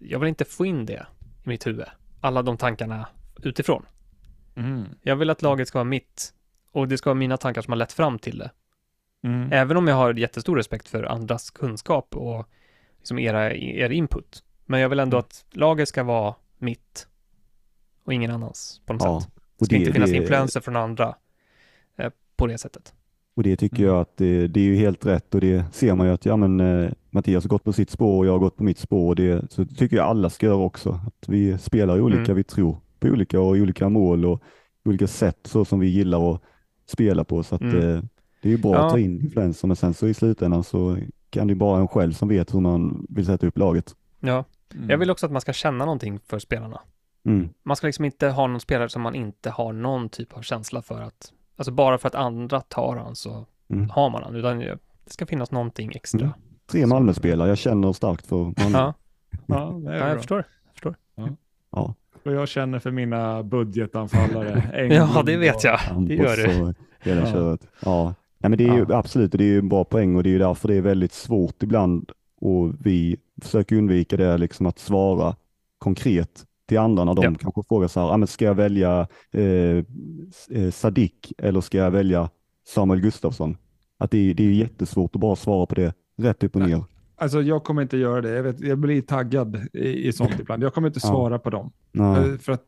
[0.00, 1.06] jag vill inte få in det
[1.44, 1.86] i mitt huvud.
[2.20, 3.08] Alla de tankarna
[3.42, 3.86] utifrån.
[4.54, 4.84] Mm.
[5.02, 6.32] Jag vill att laget ska vara mitt
[6.72, 8.50] och det ska vara mina tankar som har lett fram till det.
[9.22, 9.52] Mm.
[9.52, 12.48] Även om jag har jättestor respekt för andras kunskap och
[12.96, 14.44] liksom era, er input.
[14.66, 15.24] Men jag vill ändå mm.
[15.24, 17.08] att laget ska vara mitt
[18.04, 19.32] och ingen annans på något ja, sätt.
[19.58, 21.14] Det ska det, inte finnas det, influenser från andra
[21.96, 22.94] eh, på det sättet.
[23.36, 23.88] Och det tycker mm.
[23.88, 26.36] jag att det, det, är ju helt rätt och det ser man ju att ja,
[26.36, 29.08] men, eh, Mattias har gått på sitt spår och jag har gått på mitt spår.
[29.08, 31.00] Och det, så tycker jag alla ska göra också.
[31.06, 32.36] Att vi spelar olika, mm.
[32.36, 34.42] vi tror på olika och olika mål och
[34.84, 36.42] olika sätt så som vi gillar att
[36.86, 37.42] spela på.
[37.42, 37.76] Så att, mm.
[37.76, 38.02] eh,
[38.42, 38.86] det är ju bra ja.
[38.86, 40.98] att ta in influenser men sen så i slutändan så
[41.30, 43.96] kan det ju bara en själv som vet hur man vill sätta upp laget.
[44.20, 44.44] Ja,
[44.74, 44.90] Mm.
[44.90, 46.80] jag vill också att man ska känna någonting för spelarna.
[47.26, 47.48] Mm.
[47.62, 50.82] Man ska liksom inte ha någon spelare som man inte har någon typ av känsla
[50.82, 53.90] för att, alltså bara för att andra tar han så Mm.
[53.90, 56.20] har man han, utan det ska finnas någonting extra.
[56.20, 56.32] Mm.
[56.66, 58.78] Tre Malmö-spelare, jag känner starkt för Malmö.
[58.78, 58.94] Ja,
[59.46, 60.44] Ja, ja jag förstår.
[60.64, 60.96] Jag förstår.
[61.72, 61.94] Ja,
[62.26, 64.88] Och jag känner för mina budgetanfallare.
[64.94, 65.80] Ja, det vet och- jag.
[66.08, 66.62] Det gör du.
[66.62, 67.32] och hela Ja.
[67.32, 67.60] köret.
[67.84, 68.14] Ja.
[68.38, 68.96] Nej, men det är ju Ja.
[68.96, 71.12] absolut, det är ju en bra poäng och det är ju därför det är väldigt
[71.12, 75.36] svårt ibland och vi försöker undvika det liksom att svara
[75.78, 77.34] konkret till andra när de Ja.
[77.40, 79.76] kanske frågar så här, ah, men ska jag välja eh,
[80.50, 82.30] eh, Sadik eller ska jag välja
[82.68, 83.56] Samuel Gustafsson?
[83.98, 86.84] Att det, är- det är jättesvårt att bara svara på det rätt upp och ner.
[87.16, 88.30] Alltså jag kommer inte göra det.
[88.30, 90.62] Jag, vet, jag blir taggad i, i sånt ibland.
[90.62, 91.08] Jag kommer inte Ja.
[91.08, 91.72] svara på dem.
[91.92, 92.30] Nej.
[92.30, 92.64] Eh, För att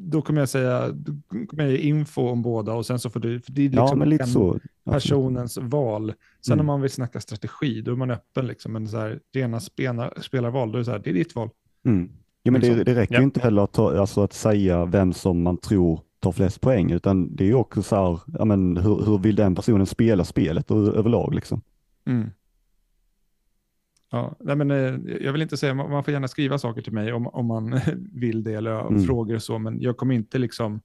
[0.00, 1.12] då kommer jag säga, då
[1.46, 3.82] kommer jag ge info om båda och sen så får du, för det är Ja,
[3.82, 4.58] liksom men lite en så.
[4.90, 6.12] Personens val.
[6.46, 6.60] Sen Mm.
[6.60, 8.72] om man vill snacka strategi, då är man öppen liksom.
[8.72, 11.50] Men så här, rena spela, spelarval, då är det så här, det är ditt val.
[11.86, 12.10] Mm.
[12.42, 12.84] Ja, men det, Liksom.
[12.84, 13.20] det räcker Ja.
[13.20, 16.90] ju inte heller att, ta, alltså att säga vem som man tror tar flest poäng,
[16.92, 20.24] utan det är ju också så här, ja, men hur, hur vill den personen spela
[20.24, 21.60] spelet och, överlag liksom?
[22.06, 22.30] Mm.
[24.10, 27.12] Ja, nej men, eh, jag vill inte säga, man får gärna skriva saker till mig
[27.12, 27.80] om, om man
[28.12, 29.02] vill det eller Mm.
[29.04, 30.80] frågor och så, men jag kommer inte liksom,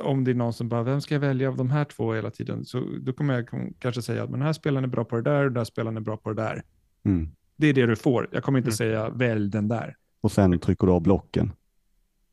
[0.00, 2.30] om det är någon som bara, vem ska jag välja av de här två hela
[2.30, 2.64] tiden?
[2.64, 3.48] Så då kommer jag
[3.78, 5.96] kanske säga att den här spelaren är bra på det där och den här spelaren
[5.96, 6.62] är bra på det där.
[7.04, 7.28] Mm.
[7.56, 8.28] Det är det du får.
[8.32, 8.76] Jag kommer inte Mm.
[8.76, 9.96] säga välj den där.
[10.20, 11.52] Och sen trycker du av blocken.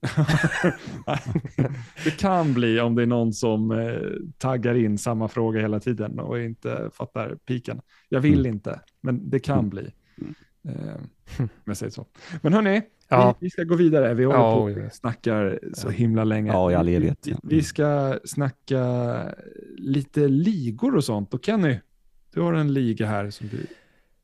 [2.04, 4.00] det kan bli om det är någon som eh,
[4.38, 7.82] taggar in samma fråga hela tiden och inte fattar piken.
[8.10, 8.54] Jag vill Mm.
[8.54, 9.70] inte, men det kan Mm.
[9.70, 9.92] bli.
[10.22, 10.36] Mm.
[10.68, 10.96] Eh,
[11.40, 12.06] om jag säger så.
[12.42, 14.14] Men hörni, Ja, vi, vi ska gå vidare.
[14.14, 16.52] Vi håller Ja, på och snackar så himla länge.
[16.52, 17.38] Ja, i all Vi- evighet, Vi, ja.
[17.44, 19.16] vi ska snacka
[19.78, 21.34] lite ligor och sånt.
[21.34, 21.80] Och Kenny,
[22.34, 23.68] du har en liga här som du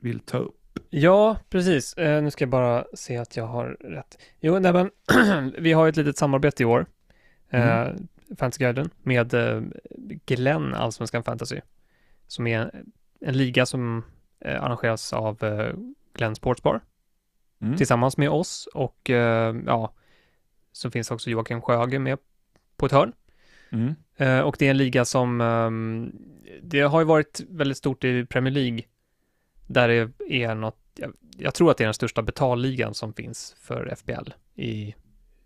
[0.00, 0.54] vill ta upp.
[1.00, 1.94] Ja precis.
[1.94, 4.18] Eh, nu ska jag bara se att jag har rätt.
[4.40, 4.90] Jo, nej, men
[5.58, 6.86] vi har ju ett litet samarbete i år,
[7.50, 7.86] eh,
[8.38, 9.62] Fantasyguiden, med eh,
[10.26, 11.60] Glenn, Allsvenskan Fantasy,
[12.26, 14.04] som är en, en liga som
[14.40, 15.74] eh, arrangeras av eh,
[16.14, 16.80] Glenn Sportsbar
[17.60, 17.76] Mm.
[17.76, 19.94] tillsammans med oss och eh, ja,
[20.72, 22.18] så finns också Joakim Sjöge med
[22.76, 23.12] på ett hörn.
[23.70, 23.94] Mm.
[24.16, 26.12] Eh, och det är en liga som, ehm,
[26.62, 28.80] det har ju varit väldigt stort i Premier League,
[29.66, 33.56] där det är något, jag, jag tror att det är den största betalligan som finns
[33.58, 34.94] för FBL i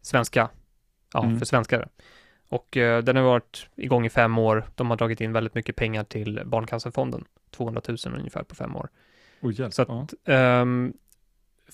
[0.02, 0.50] svenska,
[1.12, 1.38] ja, Mm.
[1.38, 1.88] för svenskar.
[2.48, 4.64] Och eh, den har varit igång i fem år.
[4.74, 8.88] De har dragit in väldigt mycket pengar till Barncancerfonden, 200 000 ungefär på fem år.
[9.40, 9.74] Oh, hjälp.
[9.74, 9.88] Så att,
[10.24, 10.32] ja.
[10.32, 10.92] ehm,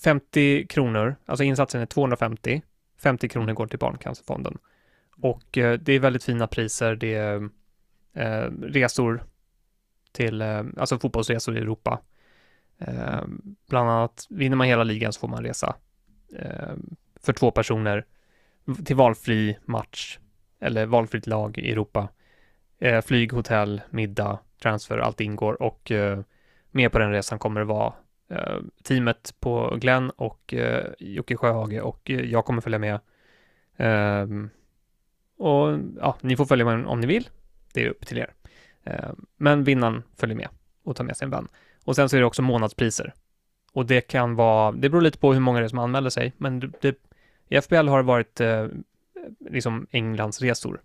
[0.03, 2.61] 50 kronor, alltså insatsen är 250,
[2.97, 4.57] 50 kronor går till Barncancerfonden.
[5.21, 7.49] Och eh, det är väldigt fina priser, det är
[8.13, 9.23] eh, resor
[10.11, 11.99] till, eh, alltså fotbollsresor i Europa.
[12.77, 13.23] Eh,
[13.69, 15.75] bland annat vinner man hela ligan så får man resa
[16.39, 16.75] eh,
[17.21, 18.05] för två personer
[18.85, 20.19] till valfri match
[20.59, 22.07] eller valfritt lag i Europa.
[22.79, 26.19] Eh, flyg, hotell, middag, transfer, allt ingår och eh,
[26.71, 27.93] med på den resan kommer det vara
[28.29, 32.99] eh, teamet på Glenn och eh, Jocke Sjöhage och eh, jag kommer följa med.
[33.77, 34.27] Eh,
[35.37, 37.29] och ja, ni får följa med om ni vill.
[37.73, 38.33] Det är upp till er.
[38.83, 40.47] Eh, men vinnaren följer med
[40.83, 41.47] och tar med sig en vän.
[41.85, 43.13] Och sen så är det också månadspriser.
[43.73, 46.33] Och det kan vara, det beror lite på hur många det är som anmäler sig,
[46.37, 46.97] men det,
[47.49, 48.67] i FBL har det varit eh,
[49.49, 50.81] liksom Englands resor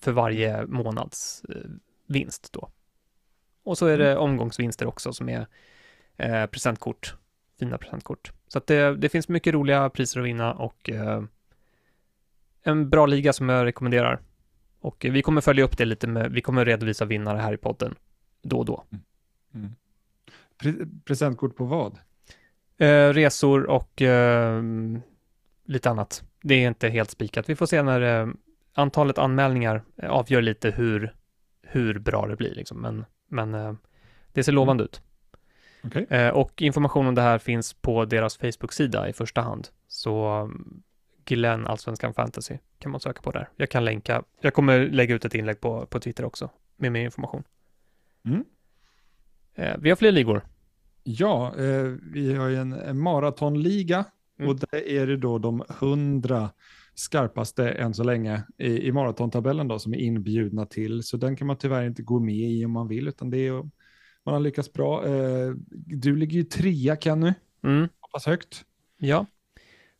[0.00, 1.70] för varje månads eh,
[2.06, 2.70] vinst då.
[3.62, 5.46] Och så är det omgångsvinster också som är
[6.16, 7.14] eh, presentkort,
[7.58, 8.32] fina presentkort.
[8.48, 11.22] Så att det, det finns mycket roliga priser att vinna och eh,
[12.62, 14.20] en bra liga som jag rekommenderar.
[14.80, 17.94] Och vi kommer följa upp det lite med, vi kommer redovisa vinnare här i podden
[18.42, 18.84] då och då.
[19.54, 19.74] Mm.
[20.62, 21.98] Pre- presentkort på vad?
[22.78, 24.62] Eh, resor och eh,
[25.64, 26.24] lite annat.
[26.42, 27.48] Det är inte helt spikat.
[27.48, 28.28] Vi får se när eh,
[28.74, 31.14] antalet anmälningar eh, avgör lite hur,
[31.62, 32.80] hur bra det blir liksom.
[32.80, 33.74] Men, men eh,
[34.32, 35.02] det ser lovande ut.
[35.84, 36.06] Okej.
[36.10, 39.68] Eh, och information om det här finns på deras Facebook-sida i första hand.
[39.88, 40.82] Så um,
[41.24, 43.48] Glenn Allsvenskan Fantasy kan man söka på där.
[43.56, 47.04] Jag kan länka, jag kommer lägga ut ett inlägg på, på Twitter också med mer
[47.04, 47.42] information.
[48.24, 48.44] Mm.
[49.58, 50.44] Eh, vi har fler ligor.
[51.02, 54.04] Ja, eh, vi har ju en, maratonliga
[54.40, 54.50] Mm.
[54.50, 56.50] och det är det då de hundra
[56.94, 61.02] skarpaste än så länge i, i maratontabellen då som är inbjudna till.
[61.02, 63.52] Så den kan man tyvärr inte gå med i om man vill, utan det är,
[64.24, 65.06] man har lyckats bra.
[65.06, 65.52] Eh,
[65.86, 67.32] du ligger ju trea Kenny,
[67.64, 67.88] Mm.
[68.00, 68.64] hoppas högt.
[68.98, 69.26] Ja,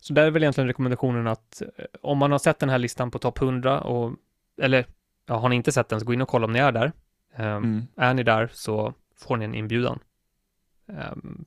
[0.01, 1.61] så där är väl egentligen rekommendationen att
[2.01, 4.15] om man har sett den här listan på topp 100 och,
[4.61, 4.85] eller
[5.27, 6.91] ja, har ni inte sett den så gå in och kolla om ni är där.
[7.35, 7.81] Eh, Mm.
[7.95, 9.99] Är ni där så får ni en inbjudan.
[10.85, 11.45] Um,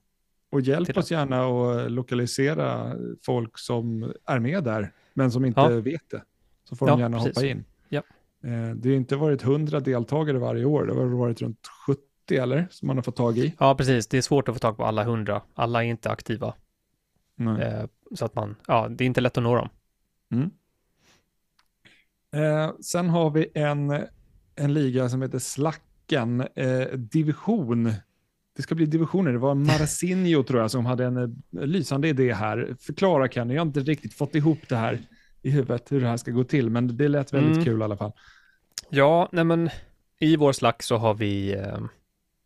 [0.49, 2.95] och hjälp oss gärna att lokalisera
[3.25, 5.69] folk som är med där, men som inte ja.
[5.69, 6.23] vet det.
[6.63, 7.37] Så får ja, de gärna precis.
[7.37, 7.65] hoppa in.
[7.89, 8.01] Ja.
[8.43, 12.01] Eh, det har inte varit 100 deltagare varje år, det har varit runt 70
[12.31, 13.55] eller, som man har fått tag i.
[13.59, 14.07] Ja, precis.
[14.07, 15.41] Det är svårt att få tag på alla 100.
[15.53, 16.53] Alla är inte aktiva.
[17.39, 17.85] Eh,
[18.15, 19.69] så att man, ja, det är inte lätt att nå dem.
[20.31, 20.51] Mm.
[22.33, 24.05] Eh, sen har vi en,
[24.55, 25.39] en liga som heter
[26.03, 27.93] Slacken, eh, division
[28.55, 29.31] det ska bli divisioner.
[29.31, 32.75] Det var Marcinho tror jag som hade en eh, lysande idé här.
[32.79, 34.99] Förklara Kenny, jag har inte riktigt fått ihop det här
[35.41, 37.65] i huvudet hur det här ska gå till, men det lät väldigt mm.
[37.65, 38.11] kul i alla fall.
[38.89, 39.69] Ja, nej men
[40.19, 41.79] i vår slack så har vi, eh,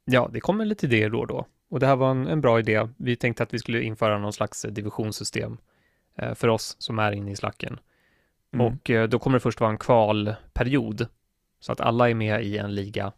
[0.05, 1.47] ja, det kommer lite idéer då och då.
[1.69, 2.88] Och det här var en, en bra idé.
[2.97, 5.57] Vi tänkte att vi skulle införa någon slags divisionssystem
[6.17, 7.79] eh, för oss som är inne i slacken.
[8.53, 8.65] Mm.
[8.65, 11.07] Och då kommer det först vara en kvalperiod,
[11.59, 13.13] så att alla är med i en liga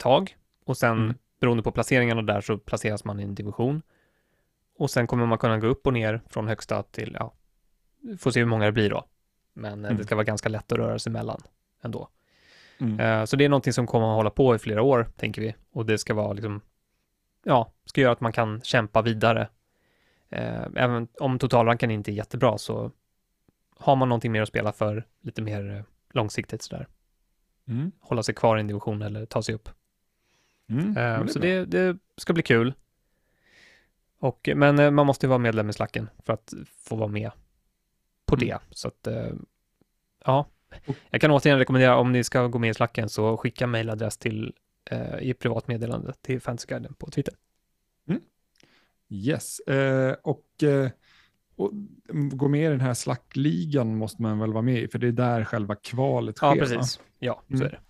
[0.00, 3.82] tag och sen mm beroende på placeringarna där så placeras man i en division.
[4.76, 7.32] Och sen kommer man kunna gå upp och ner från högsta till, ja,
[8.18, 9.04] får se hur många det blir då.
[9.52, 9.98] Men eh, mm.
[9.98, 11.40] det ska vara ganska lätt att röra sig mellan
[11.82, 12.08] ändå.
[12.78, 13.00] Mm.
[13.00, 15.54] Uh, så det är någonting som kommer att hålla på i flera år, tänker vi.
[15.72, 16.60] Och det ska vara liksom,
[17.44, 19.48] ja, ska göra att man kan kämpa vidare.
[20.32, 22.90] Uh, även om totalranken inte är jättebra så
[23.76, 26.86] har man någonting mer att spela för lite mer långsiktigt sådär.
[27.68, 27.92] Mm.
[28.00, 29.68] Hålla sig kvar i en division eller ta sig upp.
[30.70, 32.74] Mm, uh, så det, det, ska bli kul.
[34.18, 36.54] Och, men uh, man måste ju vara medlem i slacken för att
[36.88, 37.30] få vara med
[38.26, 38.48] på mm.
[38.48, 38.58] det.
[38.70, 39.34] Så att, uh,
[40.24, 40.46] ja.
[41.10, 44.54] Jag kan återigen rekommendera om ni ska gå med i slacken så skicka mejladress till
[45.20, 47.34] i privat meddelande till Fantasyguiden på Twitter.
[48.08, 48.20] Mm.
[49.08, 49.60] Yes,
[50.22, 50.46] och,
[51.56, 51.70] och,
[52.12, 55.12] gå med i den här slackligan måste man väl vara med i, för det är
[55.12, 56.46] där själva kvalet sker.
[56.46, 57.00] Ja, precis.
[57.18, 57.66] Ja, så mm.
[57.66, 57.80] är det.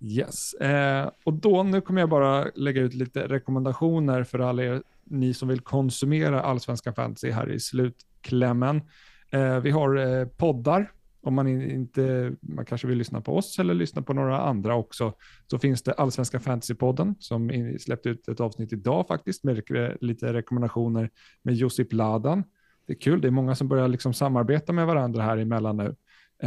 [0.00, 4.82] Yes, eh, och då nu kommer jag bara lägga ut lite rekommendationer för alla er,
[5.04, 8.82] ni som vill konsumera allsvenska fantasy här i slutklämmen.
[9.30, 10.92] Eh, vi har eh, poddar,
[11.22, 15.12] om man inte, man kanske vill lyssna på oss eller lyssna på några andra också,
[15.46, 20.32] så finns det Allsvenska Fantasypodden som släppte ut ett avsnitt idag faktiskt med eh, lite
[20.32, 21.10] rekommendationer
[21.42, 22.44] med Josip Ladan.
[22.86, 25.96] Det är kul, det är många som börjar liksom samarbeta med varandra här emellan nu.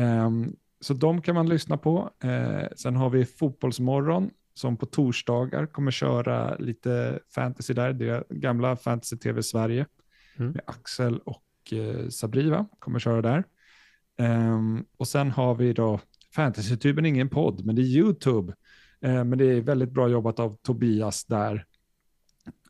[0.02, 2.10] Um, så de kan man lyssna på.
[2.24, 7.94] Eh, sen har vi Fotbollsmorgon som på torsdagar kommer köra lite fantasy där.
[7.94, 9.86] Det är gamla Fantasy TV Sverige
[10.38, 10.52] mm.
[10.52, 13.44] med Axel och eh, Sabriva kommer köra där.
[14.18, 15.99] Um, och sen har vi då
[16.36, 18.53] Fantasytuben, ingen podd, men det är YouTube.
[19.06, 21.66] Uh, men det är väldigt bra jobbat av Tobias där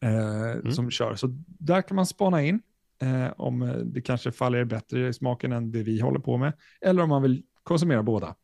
[0.04, 0.72] uh, mm.
[0.72, 1.16] som kör.
[1.16, 2.62] Så där kan man spana in
[3.04, 6.54] uh, om det kanske faller bättre i smaken än det vi håller på med.
[6.82, 8.36] Eller om man vill konsumera båda.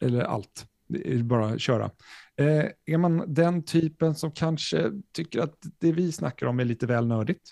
[0.00, 0.66] Eller allt.
[0.88, 1.90] Det är bara att köra.
[2.36, 6.86] Eh, är man den typen som kanske tycker att det vi snackar om är lite
[6.86, 7.50] väl nördigt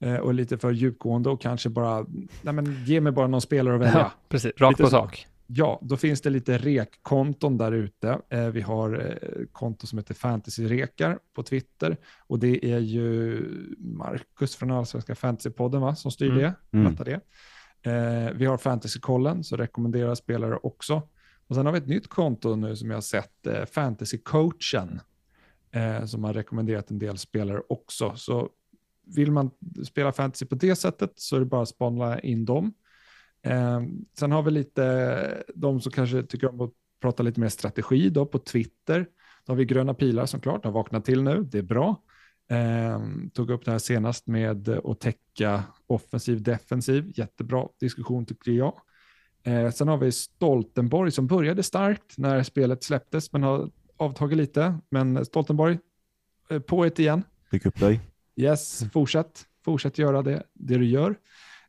[0.00, 2.06] eh, och lite för djupgående och kanske bara,
[2.42, 3.98] nej men ge mig bara någon spelare att välja.
[3.98, 5.26] Ja, precis, rakt på sak.
[5.50, 8.20] Ja, då finns det lite rekkonton där ute.
[8.28, 11.96] Eh, vi har eh, konto som heter Fantasy-rekar på Twitter
[12.26, 13.42] och det är ju
[13.78, 16.38] Marcus från Allsvenska Fantasypodden va, som styr mm.
[16.38, 16.54] det.
[16.78, 16.94] Mm.
[16.94, 17.20] det.
[17.88, 21.02] Eh, vi har Fantasykollen, så rekommenderar spelare också.
[21.46, 25.00] Och sen har vi ett nytt konto nu som jag har sett, eh, Fantasycoachen,
[25.70, 28.12] eh, som har rekommenderat en del spelare också.
[28.16, 28.48] Så
[29.16, 29.50] vill man
[29.84, 32.74] spela fantasy på det sättet så är det bara att spana in dem.
[33.42, 33.80] Eh,
[34.18, 36.70] sen har vi lite eh, de som kanske tycker om att
[37.00, 39.06] prata lite mer strategi då på Twitter.
[39.44, 42.02] Då har vi gröna pilar som klart har vaknat till nu, det är bra.
[42.50, 43.00] Eh,
[43.32, 47.12] tog upp det här senast med att täcka offensiv, defensiv.
[47.14, 48.80] Jättebra diskussion tycker jag.
[49.42, 54.78] Eh, sen har vi Stoltenborg som började starkt när spelet släpptes men har avtagit lite.
[54.90, 55.78] Men Stoltenborg,
[56.50, 57.22] eh, på ett igen.
[57.50, 58.00] Fick upp dig.
[58.36, 59.44] Yes, fortsätt.
[59.64, 61.16] Fortsätt göra det, det du gör.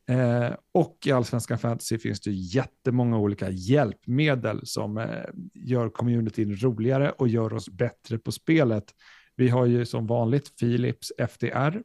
[0.10, 5.06] Eh, och i Allsvenskan Fantasy finns det jättemånga olika hjälpmedel som eh,
[5.54, 8.84] gör communityn roligare och gör oss bättre på spelet.
[9.40, 11.82] Vi har ju som vanligt Philips FDR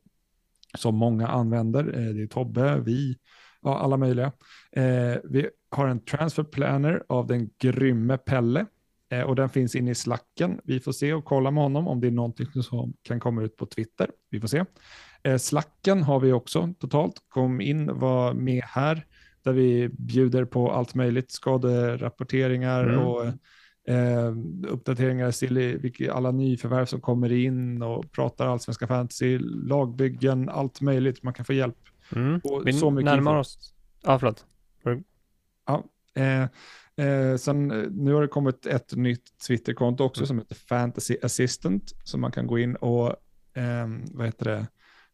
[0.79, 1.85] som många använder.
[1.85, 3.17] Eh, det är Tobbe, vi,
[3.63, 4.33] ja, alla möjliga.
[4.73, 8.67] Eh, vi har en transfer planner av den grymme Pelle
[9.11, 10.61] eh, och den finns inne i slacken.
[10.65, 13.57] Vi får se och kolla med honom om det är någonting som kan komma ut
[13.57, 14.11] på Twitter.
[14.31, 14.65] Vi får se.
[15.39, 17.15] Slacken har vi också totalt.
[17.29, 19.07] Kom in, var med här
[19.45, 23.01] där vi bjuder på allt möjligt, skaderapporteringar mm.
[23.01, 23.25] och
[23.89, 24.35] eh,
[24.69, 31.23] uppdateringar till alla nyförvärv som kommer in och pratar allsvenska fantasy, lagbyggen, allt möjligt.
[31.23, 31.79] Man kan få hjälp.
[32.17, 32.41] Mm.
[32.65, 33.41] Vi så mycket närmar info.
[33.41, 33.75] oss.
[34.03, 34.47] Ja, förlåt.
[35.67, 35.85] Ja,
[36.23, 36.47] eh,
[36.97, 40.27] Eh, sen, eh, nu har det kommit ett nytt Twitterkonto också Mm.
[40.27, 43.09] som heter Fantasy Assistant som man kan gå in och
[43.55, 44.67] eh, vad heter det,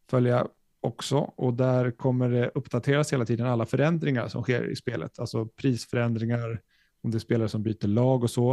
[0.09, 0.47] följa
[0.81, 1.17] också.
[1.17, 5.19] Och där kommer det uppdateras hela tiden alla förändringar som sker i spelet.
[5.19, 6.61] Alltså prisförändringar,
[7.03, 8.51] om det är spelare som byter lag och så.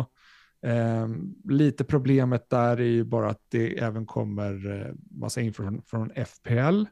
[0.63, 1.09] Eh,
[1.49, 6.11] lite problemet där är ju bara att det även kommer eh, massa info från, från
[6.11, 6.85] FPL.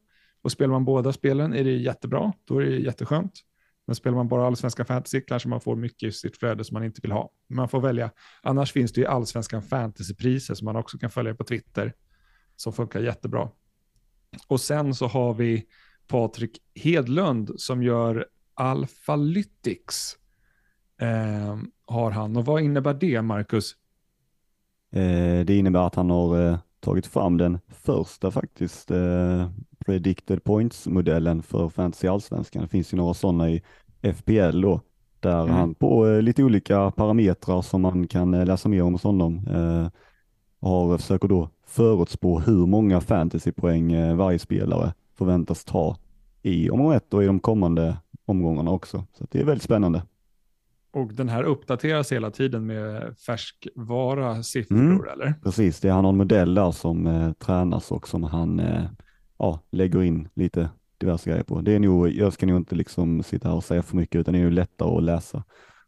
[0.43, 3.33] Och spelar man båda spelen är det jättebra, då är det jätteskönt.
[3.87, 6.85] Men spelar man bara allsvenskan fantasy kanske man får mycket i sitt flöde som man
[6.85, 7.31] inte vill ha.
[7.49, 8.11] Man får välja.
[8.43, 11.95] Annars finns det ju allsvenskan fantasypriser som man också kan följa på Twitter.
[12.57, 13.51] Som funkar jättebra.
[14.47, 15.67] Och sen så har vi
[16.07, 20.17] Patrik Hedlund som gör Alphalytics.
[21.01, 21.57] Eh,
[21.87, 22.37] har han.
[22.37, 23.77] Och vad innebär det, Marcus?
[24.93, 29.51] Eh, det innebär att han har eh, tagit fram den första faktiskt eh,
[29.87, 32.63] predicted points-modellen för fantasy allsvenskan.
[32.63, 33.63] Det finns ju några sådana i
[34.15, 34.81] FPL då,
[35.21, 35.55] där Mm.
[35.55, 39.47] han på lite olika parametrar som man kan läsa mer om hos honom
[40.61, 45.97] har, försöker då förutspå hur många fantasypoäng varje spelare förväntas ta
[46.43, 49.05] i omgång ett och i de kommande omgångarna också.
[49.19, 50.03] Så det är väldigt spännande.
[50.97, 55.09] Och den här uppdateras hela tiden med färskvara siffror, Mm.
[55.13, 55.35] eller?
[55.43, 58.85] Precis, det är han har en modell där som eh, tränas och som han eh,
[59.39, 60.69] ja, lägger in lite
[60.99, 61.61] diverse grejer på.
[61.61, 64.35] Det är nog, jag ska nog inte liksom sitta här och säga för mycket utan
[64.35, 65.45] det är ju lättare att läsa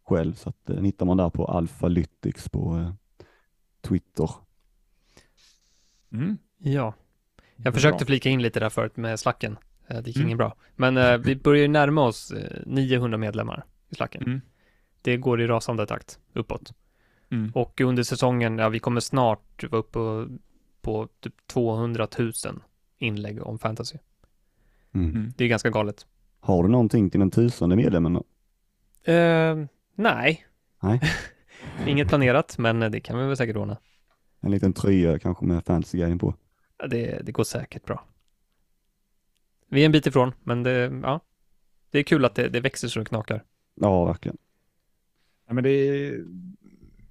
[0.09, 0.35] själv.
[0.35, 2.93] Så att, eh, hittar man där på Alphalytics på eh,
[3.89, 4.31] Twitter.
[6.13, 6.39] Mm.
[6.59, 6.95] Ja.
[7.57, 7.73] Jag Bra.
[7.73, 9.57] försökte flika in lite där förut med slacken.
[9.89, 10.29] Eh, Det gick Mm.
[10.29, 10.55] inget bra.
[10.77, 14.41] Men eh, vi börjar ju närma oss eh, 900 medlemmar i slacken.
[15.03, 16.73] Det går i rasande takt uppåt.
[17.31, 17.53] Mm.
[17.55, 20.29] Och under säsongen, ja vi kommer snart vara uppe på,
[20.81, 22.33] på typ 200 000
[22.99, 23.99] inlägg om fantasy.
[24.95, 25.11] Mm.
[25.11, 25.33] Mm.
[25.37, 26.07] Det är ganska galet.
[26.41, 28.17] Har du någonting till den tusende medlemmen?
[29.05, 29.57] Eh,
[29.95, 30.47] nej.
[30.83, 31.01] Nej.
[31.87, 33.77] Inget planerat, men det kan vi väl säkert ordna.
[34.41, 36.35] En liten tröja kanske med fantasy-grejen på.
[36.79, 38.05] Ja, Det, det går säkert bra.
[39.69, 41.21] Vi är en bit ifrån, men det, ja.
[41.91, 43.45] Det är kul att det, det växer så det knakar.
[43.75, 44.37] Ja, verkligen.
[45.49, 46.13] Ja, men det är,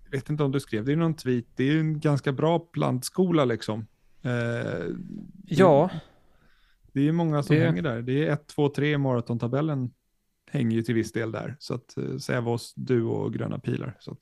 [0.04, 2.32] jag vet inte om du skrev det i någon tweet, det är ju en ganska
[2.32, 3.86] bra plantskola liksom.
[4.22, 4.86] Eh,
[5.46, 5.90] Ja,
[6.92, 8.02] Det är ju många som Det- hänger där.
[8.02, 9.92] Det är 1, 2, 3 i maratontabellen
[10.52, 11.56] hänger ju till viss del där.
[11.60, 13.96] Så att eh, Sävås, du och gröna pilar.
[14.00, 14.20] Så att,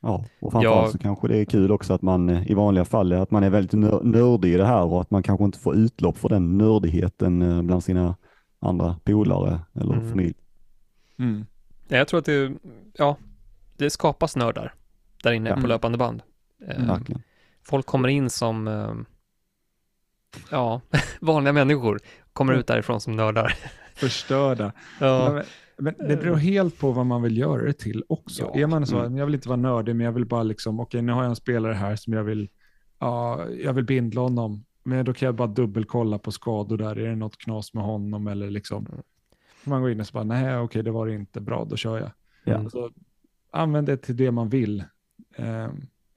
[0.00, 0.92] Ja, och framförallt Ja.
[0.92, 3.42] så kanske det är kul också att man eh, i vanliga fall är att man
[3.44, 6.28] är väldigt nör- nördig i det här och att man kanske inte får utlopp för
[6.28, 8.16] den nördigheten eh, bland sina
[8.58, 10.10] andra polare eller Mm.
[10.10, 10.34] familj.
[11.88, 12.52] Ja, jag tror att det,
[12.94, 13.16] ja,
[13.78, 14.74] det skapas nördar
[15.22, 15.56] där inne Ja.
[15.60, 16.22] på löpande band.
[16.68, 16.96] Eh.
[17.68, 18.94] Folk kommer in som, eh,
[20.50, 20.80] ja,
[21.20, 22.00] vanliga människor
[22.32, 22.60] kommer Mm.
[22.60, 23.54] ut därifrån som nördar.
[23.94, 24.72] Förstörda.
[25.00, 25.32] Ja,
[25.78, 28.50] Men, men det beror helt på vad man vill göra det till också.
[28.54, 28.60] Ja.
[28.60, 29.16] Är man så, Mm.
[29.16, 31.36] jag vill inte vara nördig, men jag vill bara liksom, okej nu har jag en
[31.36, 32.48] spelare här som jag vill,
[32.98, 34.64] ja, jag vill bindla honom.
[34.82, 38.26] Men då kan jag bara dubbelkolla på skador där, är det något knas med honom
[38.26, 38.86] eller liksom.
[38.86, 39.02] Mm.
[39.64, 41.98] Man går in och så bara, nej okej det var det inte, bra då kör
[41.98, 42.10] jag.
[42.44, 42.58] Ja.
[42.58, 42.90] Alltså,
[43.56, 44.84] använd det till det man vill,
[45.36, 45.68] eh,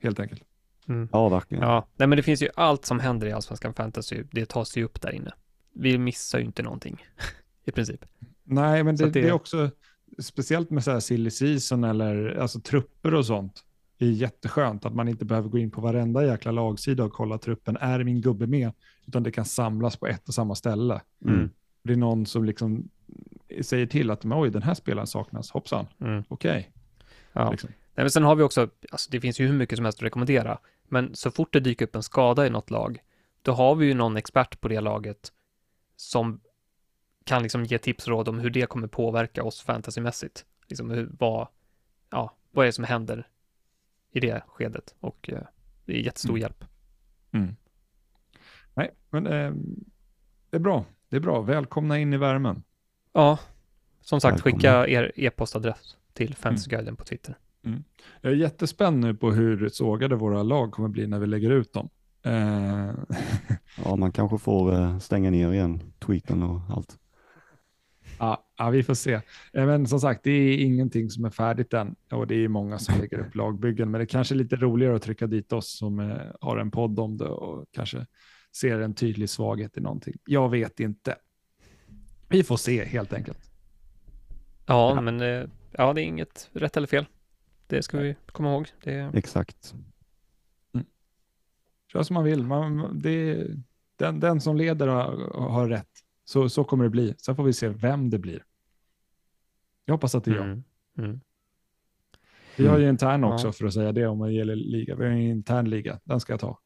[0.03, 0.43] helt enkelt.
[0.87, 1.09] mm.
[1.11, 1.63] Ja, verkligen.
[1.63, 1.87] ja.
[1.97, 5.01] Nej, men det finns ju allt som händer i Allsvenskan Fantasy, det tas ju upp
[5.01, 5.31] där inne.
[5.73, 7.05] Vi missar ju inte någonting,
[7.65, 8.05] i princip.
[8.43, 9.69] Nej, men det, det- det är också,
[10.19, 13.63] speciellt med så här silly season eller alltså trupper och sånt,
[13.97, 17.37] det är jätteskönt att man inte behöver gå in på varenda jäkla lagsida och kolla
[17.37, 17.77] truppen.
[17.77, 18.71] Är min gubbe med?
[19.05, 21.01] Utan det kan samlas på ett och samma ställe.
[21.25, 21.49] Mm.
[21.83, 22.89] Det är någon som liksom
[23.61, 25.51] säger till att oj, den här spelaren saknas.
[25.51, 26.23] Hoppsan, Mm.
[26.27, 26.71] okej.
[27.43, 27.51] Ja.
[27.51, 27.69] Liksom.
[27.69, 30.03] Nej, men sen har vi också, alltså det finns ju hur mycket som helst att
[30.03, 32.99] rekommendera, men så fort det dyker upp en skada i något lag,
[33.41, 35.31] då har vi ju någon expert på det laget
[35.95, 36.41] som
[37.23, 40.45] kan liksom ge tips och råd om hur det kommer påverka oss fantasymässigt.
[40.67, 41.47] Liksom hur, vad,
[42.09, 43.27] ja, vad är det som händer
[44.11, 45.41] i det skedet och eh,
[45.85, 46.41] det är jättestor Mm.
[46.41, 46.65] hjälp.
[48.73, 49.51] Nej, men eh,
[50.49, 50.85] det är bra.
[51.09, 51.41] Det är bra.
[51.41, 52.63] Välkomna in i värmen.
[53.13, 53.39] Ja,
[54.01, 54.57] som sagt, Välkomna.
[54.57, 57.37] skicka er e-postadress till fantasyguiden på Twitter.
[58.21, 61.73] Jag är jättespänd nu på hur sågade våra lag kommer bli när vi lägger ut
[61.73, 61.89] dem.
[62.23, 62.89] Eh,
[63.85, 66.97] Ja, man kanske får eh, stänga ner igen tweeten och allt.
[68.19, 69.13] Ja, ja, vi får se.
[69.53, 72.79] Eh, Men som sagt, det är ingenting som är färdigt än och det är många
[72.79, 73.91] som lägger upp lagbyggen.
[73.91, 76.71] Men det är kanske är lite roligare att trycka dit oss som eh, har en
[76.71, 78.05] podd om det och kanske
[78.55, 80.13] ser en tydlig svaghet i någonting.
[80.25, 81.15] Jag vet inte.
[82.29, 83.39] Vi får se helt enkelt.
[84.65, 85.01] Ja, Ja.
[85.01, 87.05] men eh, ja, det är inget rätt eller fel.
[87.67, 88.67] Det ska vi komma ihåg.
[88.83, 89.75] Det, Exakt.
[91.91, 92.43] Kör som man vill.
[92.43, 93.47] Man, det,
[93.95, 95.89] den, den som leder har, har rätt.
[96.23, 97.15] Så, så kommer det bli.
[97.17, 98.43] Sen får vi se vem det blir.
[99.85, 100.45] Jag hoppas att det är jag.
[100.45, 100.63] Mm.
[100.97, 101.19] Mm.
[102.57, 103.51] Vi har ju intern också ja.
[103.51, 104.95] för att säga det om man gäller liga.
[104.95, 106.59] Vi har en intern liga, den ska jag ta.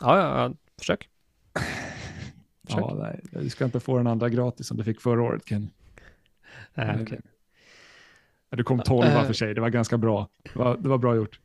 [0.00, 0.54] Ja, ja, ja.
[0.78, 1.08] försök.
[2.66, 2.80] försök.
[2.80, 5.70] Ja, nej, du ska inte få den andra gratis som du fick förra året Ken.
[6.74, 7.18] Nej, okay.
[8.50, 10.28] Du kom tolva för sig, det var ganska bra.
[10.42, 11.40] Det var, det var bra gjort.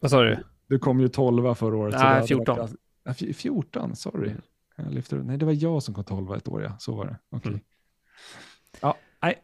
[0.00, 0.38] Vad sa du?
[0.66, 1.94] Du kom ju tolva förra året.
[1.98, 2.58] Nej, 14.
[3.04, 4.28] Var, 14, sorry.
[4.28, 4.42] Mm.
[4.76, 6.76] Jag lyfter, nej, det var jag som kom tolva ett år, ja.
[6.78, 7.36] Så var det.
[7.36, 7.52] Okay.
[7.52, 7.64] Mm.
[8.80, 9.42] Ja, nej,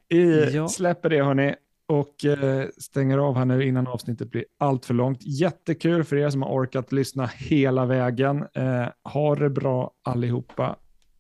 [0.55, 0.69] ja.
[0.69, 1.55] släpper det hörni
[1.87, 5.19] och eh, stänger av här nu innan avsnittet blir allt för långt.
[5.23, 8.47] Jättekul för er som har orkat lyssna hela vägen.
[8.55, 10.77] Eh, ha det bra allihopa.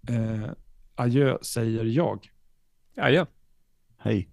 [0.09, 0.51] Eh,
[0.95, 2.31] adjö säger jag.
[2.97, 3.27] Adjö.
[3.99, 4.29] Hej.